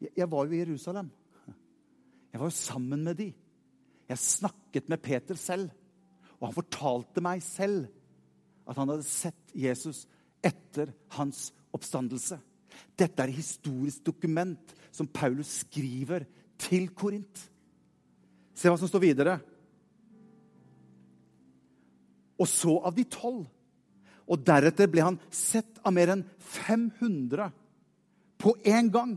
'Jeg 0.00 0.30
var 0.30 0.46
jo 0.46 0.52
i 0.52 0.62
Jerusalem. 0.62 1.10
Jeg 2.32 2.40
var 2.40 2.46
jo 2.46 2.56
sammen 2.56 3.04
med 3.04 3.16
de. 3.16 3.32
Jeg 4.08 4.18
snakket 4.18 4.88
med 4.88 5.02
Peter 5.02 5.34
selv, 5.34 5.70
og 6.40 6.48
han 6.48 6.54
fortalte 6.54 7.20
meg 7.20 7.42
selv 7.42 7.88
at 8.66 8.76
han 8.76 8.88
hadde 8.88 9.02
sett 9.02 9.50
Jesus 9.54 10.06
etter 10.42 10.92
hans 11.10 11.52
oppstandelse. 11.72 12.38
Dette 12.98 13.22
er 13.22 13.30
et 13.30 13.40
historisk 13.40 14.04
dokument 14.06 14.74
som 14.92 15.08
Paulus 15.08 15.60
skriver 15.64 16.26
til 16.60 16.90
Korint. 16.96 17.46
Se 18.54 18.68
hva 18.68 18.78
som 18.80 18.90
står 18.90 19.04
videre. 19.04 19.38
Og 22.40 22.48
så 22.48 22.76
av 22.84 22.96
de 22.96 23.06
tolv 23.08 23.46
og 24.30 24.44
deretter 24.46 24.90
ble 24.90 25.02
han 25.02 25.18
sett 25.34 25.80
av 25.82 25.94
mer 25.96 26.12
enn 26.14 26.22
500 26.38 27.50
på 28.40 28.54
én 28.62 28.90
gang. 28.92 29.16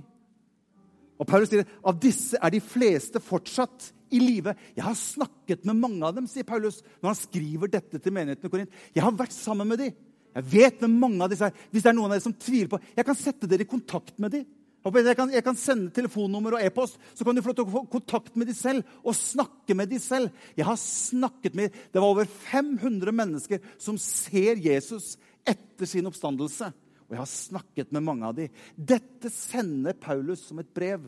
Og 1.21 1.27
Paulus 1.29 1.51
sier 1.51 1.67
av 1.85 1.99
disse 2.01 2.39
er 2.41 2.51
de 2.51 2.61
fleste 2.63 3.21
fortsatt 3.23 3.91
i 4.13 4.19
live. 4.21 4.55
Jeg 4.75 4.85
har 4.85 4.97
snakket 4.97 5.67
med 5.69 5.79
mange 5.79 6.01
av 6.05 6.17
dem, 6.17 6.27
sier 6.29 6.47
Paulus 6.47 6.81
når 6.99 7.11
han 7.11 7.19
skriver 7.19 7.71
dette 7.71 8.01
til 8.01 8.15
menigheten 8.15 8.49
i 8.49 8.51
Korint. 8.51 8.81
Jeg 8.95 9.05
har 9.05 9.15
vært 9.17 9.35
sammen 9.35 9.69
med 9.69 9.81
dem. 9.83 9.93
Jeg 10.33 10.49
vet 10.49 10.81
hvem 10.81 10.97
mange 10.97 11.21
av 11.21 11.31
disse 11.31 11.47
er. 11.47 11.63
Hvis 11.69 11.85
det 11.85 11.91
er 11.91 11.97
noen 11.97 12.09
av 12.09 12.17
dere 12.17 12.25
som 12.25 12.35
tviler 12.35 12.71
på 12.71 12.81
Jeg 12.95 13.05
kan 13.05 13.17
sette 13.17 13.49
dere 13.49 13.65
i 13.65 13.69
kontakt 13.69 14.17
med 14.21 14.33
dem. 14.33 14.45
Jeg 14.83 15.15
kan, 15.15 15.29
jeg 15.31 15.43
kan, 15.45 15.55
sende 15.55 15.93
telefonnummer 15.95 16.57
og 16.57 16.63
e-post, 16.65 16.97
så 17.15 17.23
kan 17.23 17.37
du 17.37 17.41
få 17.41 17.53
kontakt 17.87 18.33
med 18.35 18.49
dem 18.49 18.55
selv 18.57 18.83
og 18.99 19.15
snakke 19.15 19.77
med 19.79 19.87
dem 19.93 20.01
selv. 20.03 20.33
Jeg 20.57 20.67
har 20.67 20.75
snakket 20.75 21.55
med, 21.55 21.71
Det 21.71 22.01
var 22.01 22.09
over 22.09 22.25
500 22.25 23.15
mennesker 23.15 23.63
som 23.79 23.97
ser 23.97 24.59
Jesus 24.59 25.15
etter 25.47 25.87
sin 25.87 26.09
oppstandelse. 26.09 26.73
Og 27.07 27.15
jeg 27.15 27.21
har 27.21 27.31
snakket 27.31 27.91
med 27.95 28.03
mange 28.03 28.27
av 28.27 28.35
dem. 28.35 28.49
Dette 28.75 29.31
sender 29.31 29.95
Paulus 29.95 30.43
som 30.49 30.59
et 30.59 30.73
brev 30.75 31.07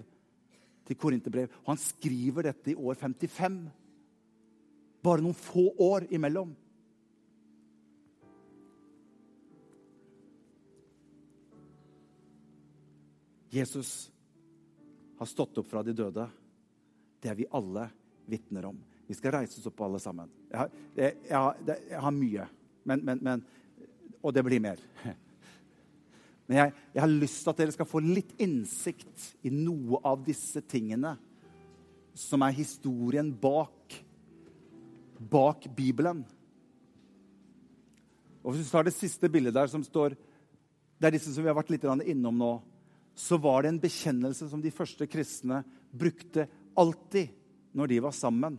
til 0.87 0.95
Korinterbrev. 0.95 1.49
Og 1.65 1.73
han 1.73 1.81
skriver 1.81 2.47
dette 2.47 2.71
i 2.71 2.77
år 2.79 2.95
55. 2.95 3.59
Bare 5.03 5.23
noen 5.23 5.35
få 5.35 5.71
år 5.81 6.07
imellom. 6.15 6.55
Jesus 13.55 14.11
har 15.17 15.29
stått 15.29 15.57
opp 15.57 15.67
fra 15.69 15.83
de 15.83 15.93
døde. 15.95 16.27
Det 17.23 17.31
er 17.31 17.37
vi 17.39 17.47
alle 17.55 17.87
vitner 18.27 18.67
om. 18.67 18.79
Vi 19.07 19.15
skal 19.15 19.37
reise 19.37 19.59
oss 19.59 19.69
opp 19.69 19.83
alle 19.85 20.01
sammen. 20.01 20.31
Jeg 20.49 20.59
har, 20.59 20.73
jeg, 20.97 21.19
jeg 21.29 21.37
har, 21.37 21.61
jeg 21.91 22.01
har 22.07 22.15
mye, 22.15 22.47
men, 22.89 23.05
men, 23.05 23.21
men, 23.23 23.45
og 24.19 24.33
det 24.35 24.43
blir 24.47 24.63
mer. 24.63 24.81
Men 26.45 26.59
jeg, 26.59 27.01
har 27.01 27.09
lyst 27.09 27.39
til 27.41 27.49
at 27.49 27.57
dere 27.57 27.73
skal 27.73 27.87
få 27.89 27.99
litt 28.05 28.35
innsikt 28.37 29.23
i 29.49 29.49
noe 29.49 29.97
av 30.05 30.19
disse 30.27 30.61
tingene 30.69 31.15
som 32.13 32.43
er 32.45 32.53
historien 32.53 33.31
bak, 33.33 33.95
bak 35.17 35.65
Bibelen. 35.73 36.21
Og 38.43 38.53
Hvis 38.53 38.67
du 38.67 38.75
tar 38.75 38.85
det 38.85 38.93
siste 38.93 39.25
bildet 39.25 39.57
der, 39.57 39.65
som 39.73 39.81
står 39.81 40.13
Det 41.01 41.09
er 41.09 41.15
disse 41.17 41.33
som 41.33 41.41
vi 41.41 41.49
har 41.49 41.57
vært 41.57 41.73
litt 41.73 41.89
innom 42.05 42.37
nå. 42.37 42.51
Så 43.15 43.39
var 43.39 43.63
det 43.63 43.71
en 43.71 43.81
bekjennelse 43.81 44.49
som 44.51 44.61
de 44.61 44.73
første 44.75 45.07
kristne 45.07 45.61
brukte 45.95 46.47
alltid 46.75 47.31
når 47.75 47.91
de 47.91 47.99
var 48.03 48.15
sammen. 48.15 48.57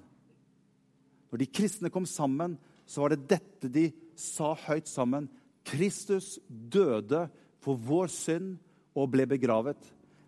Når 1.31 1.43
de 1.43 1.49
kristne 1.59 1.91
kom 1.93 2.07
sammen, 2.09 2.57
så 2.87 3.03
var 3.03 3.13
det 3.13 3.27
dette 3.29 3.71
de 3.73 3.91
sa 4.17 4.55
høyt 4.67 4.89
sammen. 4.89 5.29
Kristus 5.67 6.37
døde 6.49 7.27
for 7.65 7.77
vår 7.77 8.09
synd 8.13 8.57
og 8.97 9.11
ble 9.13 9.27
begravet. 9.29 9.81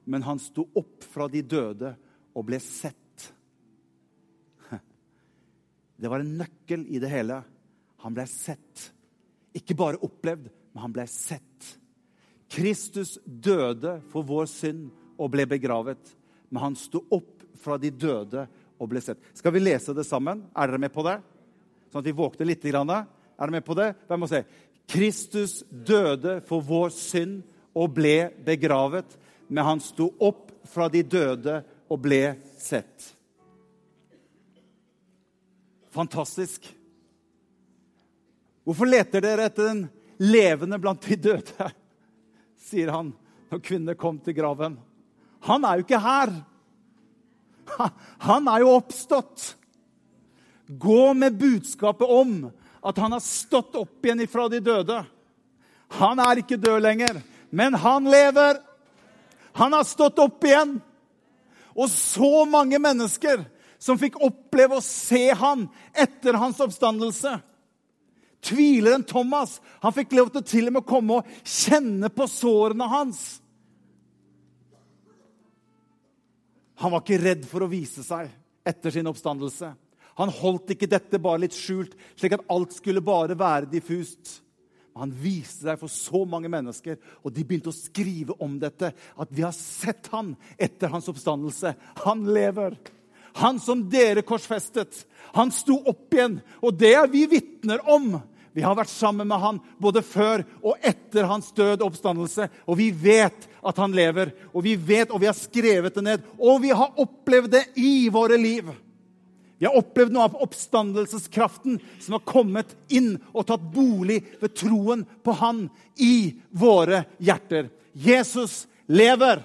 Men 0.09 0.24
han 0.26 0.41
sto 0.43 0.66
opp 0.76 1.07
fra 1.07 1.29
de 1.33 1.45
døde 1.45 1.95
og 2.35 2.47
ble 2.49 2.61
sett. 2.62 3.29
Det 6.01 6.11
var 6.11 6.24
en 6.24 6.37
nøkkel 6.41 6.87
i 6.89 7.01
det 7.03 7.12
hele. 7.12 7.41
Han 8.05 8.16
ble 8.16 8.26
sett. 8.31 8.89
Ikke 9.57 9.76
bare 9.79 10.01
opplevd, 10.05 10.49
men 10.72 10.85
han 10.85 10.95
ble 10.95 11.07
sett. 11.11 11.78
Kristus 12.49 13.18
døde 13.24 13.99
for 14.12 14.24
vår 14.26 14.49
synd 14.51 14.88
og 15.18 15.32
ble 15.34 15.44
begravet. 15.49 16.01
Men 16.49 16.68
han 16.68 16.78
sto 16.78 17.03
opp 17.12 17.44
fra 17.59 17.76
de 17.80 17.90
døde 17.92 18.46
og 18.78 18.88
ble 18.90 19.03
sett. 19.05 19.20
Skal 19.36 19.53
vi 19.55 19.62
lese 19.62 19.94
det 19.96 20.07
sammen? 20.09 20.46
Er 20.57 20.70
dere 20.70 20.80
med 20.80 20.94
på 20.94 21.05
det? 21.07 21.18
Sånn 21.92 22.01
at 22.03 22.09
vi 22.09 22.16
våkner 22.16 22.49
litt. 22.49 22.64
Er 22.64 22.78
dere 22.78 23.53
med 23.53 23.66
på 23.66 23.76
det? 23.78 23.92
Hvem 24.09 24.24
må 24.24 24.30
se? 24.30 24.44
Kristus 24.88 25.61
døde 25.68 26.38
for 26.49 26.64
vår 26.64 26.92
synd 26.94 27.42
og 27.76 27.92
ble 27.99 28.30
begravet. 28.46 29.18
Men 29.49 29.66
han 29.66 29.84
sto 29.84 30.11
opp 30.20 30.49
fra 30.68 30.88
de 30.92 31.03
døde 31.05 31.61
og 31.88 32.01
ble 32.05 32.22
sett. 32.61 33.12
Fantastisk. 35.92 36.68
Hvorfor 38.68 38.88
leter 38.88 39.24
dere 39.24 39.49
etter 39.49 39.70
den 39.70 39.86
levende 40.20 40.78
blant 40.80 41.05
de 41.09 41.16
døde? 41.16 41.68
Sier 42.68 42.92
han 42.92 43.12
når 43.48 43.64
kvinnene 43.64 43.96
kom 43.98 44.18
til 44.20 44.36
graven. 44.36 44.76
Han 45.48 45.64
er 45.64 45.78
jo 45.78 45.86
ikke 45.86 46.02
her. 46.02 46.32
Han 48.28 48.48
er 48.50 48.64
jo 48.64 48.74
oppstått. 48.76 49.54
Gå 50.68 51.14
med 51.16 51.38
budskapet 51.40 52.08
om 52.08 52.50
at 52.84 52.98
han 53.00 53.14
har 53.14 53.24
stått 53.24 53.76
opp 53.80 54.04
igjen 54.04 54.20
ifra 54.24 54.48
de 54.52 54.60
døde. 54.60 54.98
Han 55.96 56.20
er 56.20 56.42
ikke 56.42 56.60
død 56.60 56.82
lenger, 56.84 57.22
men 57.50 57.74
han 57.80 58.08
lever. 58.10 58.60
Han 59.56 59.72
har 59.72 59.86
stått 59.88 60.20
opp 60.20 60.44
igjen. 60.44 60.76
Og 61.78 61.88
så 61.90 62.44
mange 62.50 62.78
mennesker 62.82 63.46
som 63.78 63.98
fikk 63.98 64.18
oppleve 64.24 64.78
å 64.78 64.84
se 64.84 65.30
han 65.32 65.68
etter 65.94 66.36
hans 66.36 66.60
oppstandelse. 66.60 67.38
Tvileren 68.45 69.05
Thomas 69.09 69.59
han 69.82 69.95
fikk 69.95 70.14
lov 70.16 70.30
til 70.34 70.47
til 70.47 70.70
og 70.70 70.76
med 70.76 70.84
å 70.84 70.89
komme 70.89 71.18
og 71.18 71.30
kjenne 71.43 72.11
på 72.12 72.28
sårene 72.30 72.89
hans. 72.91 73.22
Han 76.78 76.95
var 76.95 77.03
ikke 77.03 77.22
redd 77.22 77.47
for 77.51 77.64
å 77.64 77.70
vise 77.70 78.05
seg 78.07 78.30
etter 78.68 78.95
sin 78.95 79.09
oppstandelse. 79.11 79.72
Han 80.18 80.34
holdt 80.34 80.74
ikke 80.74 80.91
dette 80.91 81.18
bare 81.22 81.45
litt 81.45 81.55
skjult, 81.55 81.95
slik 82.18 82.36
at 82.36 82.47
alt 82.51 82.74
skulle 82.74 83.03
bare 83.03 83.36
være 83.39 83.70
diffust. 83.70 84.39
Han 84.99 85.12
viste 85.14 85.68
seg 85.68 85.78
for 85.78 85.91
så 85.93 86.24
mange 86.26 86.51
mennesker, 86.51 86.99
og 87.22 87.34
de 87.34 87.45
begynte 87.47 87.70
å 87.70 87.76
skrive 87.76 88.34
om 88.43 88.57
dette. 88.59 88.91
At 89.14 89.30
vi 89.30 89.45
har 89.47 89.55
sett 89.55 90.11
han 90.14 90.32
etter 90.59 90.91
hans 90.91 91.07
oppstandelse. 91.11 91.74
Han 92.03 92.24
lever. 92.34 92.74
Han 93.33 93.61
som 93.61 93.85
dere 93.91 94.22
korsfestet. 94.26 95.05
Han 95.37 95.53
sto 95.53 95.76
opp 95.87 96.14
igjen, 96.14 96.41
og 96.64 96.74
det 96.81 96.95
er 96.97 97.11
vi 97.12 97.26
vitner 97.31 97.83
om. 97.89 98.16
Vi 98.57 98.64
har 98.64 98.74
vært 98.74 98.91
sammen 98.91 99.29
med 99.29 99.39
han 99.39 99.61
både 99.79 100.03
før 100.03 100.43
og 100.64 100.81
etter 100.83 101.29
hans 101.31 101.53
død 101.55 101.83
og 101.83 101.93
oppstandelse. 101.93 102.49
Og 102.66 102.79
vi 102.81 102.89
vet 102.91 103.47
at 103.62 103.79
han 103.79 103.95
lever, 103.95 104.33
og 104.51 104.64
vi 104.64 104.74
vet, 104.74 105.12
og 105.12 105.22
vi 105.22 105.29
har 105.29 105.37
skrevet 105.37 105.95
det 105.95 106.05
ned. 106.05 106.24
Og 106.39 106.62
vi 106.64 106.72
har 106.74 106.97
opplevd 106.99 107.53
det 107.55 107.64
i 107.79 108.09
våre 108.11 108.39
liv. 108.41 108.72
Vi 109.59 109.66
har 109.66 109.79
opplevd 109.79 110.14
noe 110.14 110.26
av 110.29 110.37
oppstandelseskraften 110.43 111.81
som 111.99 112.14
har 112.14 112.26
kommet 112.26 112.76
inn 112.95 113.16
og 113.33 113.47
tatt 113.49 113.62
bolig 113.74 114.20
ved 114.39 114.55
troen 114.55 115.03
på 115.26 115.35
Han 115.41 115.64
i 115.99 116.39
våre 116.51 117.05
hjerter. 117.18 117.70
Jesus 117.93 118.68
lever! 118.87 119.43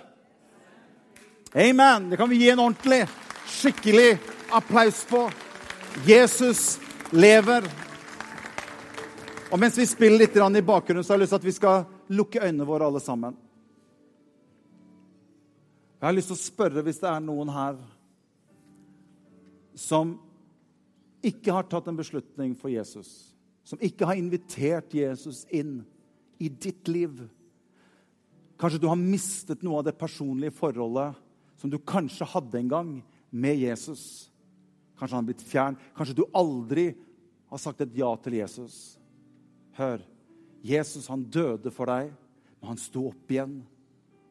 Amen! 1.53 2.09
Det 2.09 2.17
kan 2.17 2.29
vi 2.29 2.41
gi 2.41 2.49
en 2.49 2.61
ordentlig, 2.61 3.07
skikkelig 3.53 4.17
applaus 4.53 5.03
på. 5.09 5.27
Jesus 6.07 6.79
lever. 7.13 7.67
Og 9.53 9.59
mens 9.61 9.77
vi 9.77 9.85
spiller 9.85 10.23
litt 10.23 10.37
i 10.37 10.65
bakgrunnen, 10.65 11.03
så 11.05 11.13
har 11.13 11.19
jeg 11.19 11.25
lyst 11.25 11.35
til 11.35 11.41
at 11.41 11.47
vi 11.47 11.55
skal 11.55 11.85
lukke 12.13 12.41
øynene 12.41 12.67
våre 12.67 12.89
alle 12.89 13.01
sammen. 13.03 13.37
Jeg 16.01 16.07
har 16.07 16.15
lyst 16.17 16.33
til 16.33 16.39
å 16.39 16.43
spørre 16.43 16.83
hvis 16.83 16.99
det 16.99 17.11
er 17.11 17.21
noen 17.23 17.51
her 17.53 17.77
som 19.77 20.17
ikke 21.23 21.53
har 21.55 21.69
tatt 21.69 21.87
en 21.87 21.97
beslutning 21.97 22.57
for 22.59 22.73
Jesus, 22.73 23.31
som 23.63 23.79
ikke 23.79 24.09
har 24.09 24.19
invitert 24.19 24.91
Jesus 24.93 25.45
inn 25.53 25.79
i 26.43 26.49
ditt 26.51 26.89
liv 26.91 27.23
Kanskje 28.63 28.79
du 28.79 28.87
har 28.87 28.99
mistet 28.99 29.63
noe 29.65 29.81
av 29.81 29.87
det 29.87 29.97
personlige 29.99 30.55
forholdet 30.55 31.17
som 31.59 31.71
du 31.71 31.75
kanskje 31.83 32.27
hadde 32.31 32.61
en 32.61 32.69
gang 32.71 32.91
med 33.33 33.57
Jesus. 33.57 34.29
Kanskje 34.97 35.15
han 35.15 35.23
har 35.23 35.29
blitt 35.31 35.45
fjern. 35.45 35.77
Kanskje 35.97 36.17
du 36.21 36.25
aldri 36.37 36.91
har 37.49 37.61
sagt 37.61 37.81
et 37.83 37.95
ja 37.97 38.11
til 38.21 38.37
Jesus. 38.39 38.97
Hør. 39.77 40.03
Jesus 40.63 41.09
han 41.11 41.25
døde 41.27 41.73
for 41.75 41.91
deg, 41.91 42.13
men 42.61 42.71
han 42.71 42.79
sto 42.79 43.09
opp 43.09 43.33
igjen. 43.33 43.57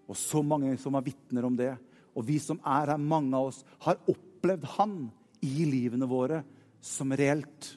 Og 0.09 0.17
så 0.19 0.41
mange 0.45 0.73
som 0.81 0.97
er 0.97 1.05
vitner 1.07 1.47
om 1.47 1.59
det. 1.59 1.75
Og 2.17 2.25
vi 2.29 2.39
som 2.43 2.61
er 2.65 2.95
her, 2.95 3.01
mange 3.01 3.37
av 3.37 3.51
oss, 3.51 3.61
har 3.85 4.01
opplevd 4.09 4.67
han 4.79 4.97
i 5.45 5.67
livene 5.69 6.09
våre 6.09 6.43
som 6.83 7.13
reelt. 7.17 7.73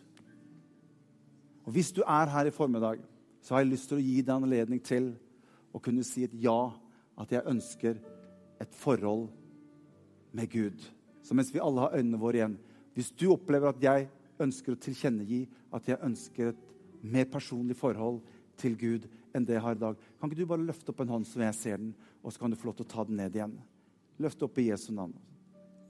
Og 1.65 1.73
Hvis 1.73 1.91
du 1.95 2.03
er 2.05 2.29
her 2.29 2.47
i 2.47 2.53
formiddag, 2.53 3.01
så 3.41 3.55
har 3.55 3.63
jeg 3.63 3.73
lyst 3.73 3.89
til 3.89 3.99
å 3.99 4.05
gi 4.05 4.21
deg 4.21 4.35
anledning 4.35 4.81
til 4.81 5.13
å 5.73 5.81
kunne 5.83 6.05
si 6.05 6.23
et 6.25 6.33
ja, 6.41 6.71
at 7.17 7.31
jeg 7.31 7.49
ønsker 7.49 7.97
et 8.61 8.75
forhold 8.75 9.27
med 10.35 10.49
Gud. 10.51 10.79
Så 11.25 11.33
mens 11.33 11.49
vi 11.53 11.61
alle 11.63 11.87
har 11.87 11.97
øynene 11.97 12.21
våre 12.21 12.41
igjen 12.41 12.55
Hvis 12.95 13.11
du 13.17 13.27
opplever 13.33 13.73
at 13.73 13.81
jeg 13.83 14.07
ønsker 14.39 14.75
å 14.75 14.79
tilkjennegi 14.79 15.41
at 15.75 15.87
jeg 15.89 16.03
ønsker 16.05 16.51
et 16.51 16.65
mer 17.01 17.27
personlig 17.31 17.75
forhold 17.79 18.21
til 18.59 18.77
Gud 18.79 19.07
enn 19.35 19.43
det 19.43 19.57
jeg 19.57 19.63
har 19.65 19.75
i 19.75 19.81
dag, 19.81 19.97
kan 20.19 20.31
ikke 20.31 20.39
du 20.39 20.47
bare 20.47 20.63
løfte 20.63 20.93
opp 20.93 21.01
en 21.03 21.11
hånd 21.11 21.27
så 21.27 21.41
jeg 21.43 21.57
ser 21.57 21.81
den, 21.81 21.91
og 22.23 22.31
så 22.31 22.39
kan 22.39 22.53
du 22.53 22.59
få 22.59 22.69
lov 22.69 22.77
til 22.79 22.87
å 22.87 22.91
ta 22.93 23.03
den 23.07 23.19
ned 23.19 23.35
igjen? 23.35 23.57
Løft 24.23 24.43
opp 24.47 24.59
i 24.63 24.69
Jesu 24.69 24.93
navn. 24.95 25.15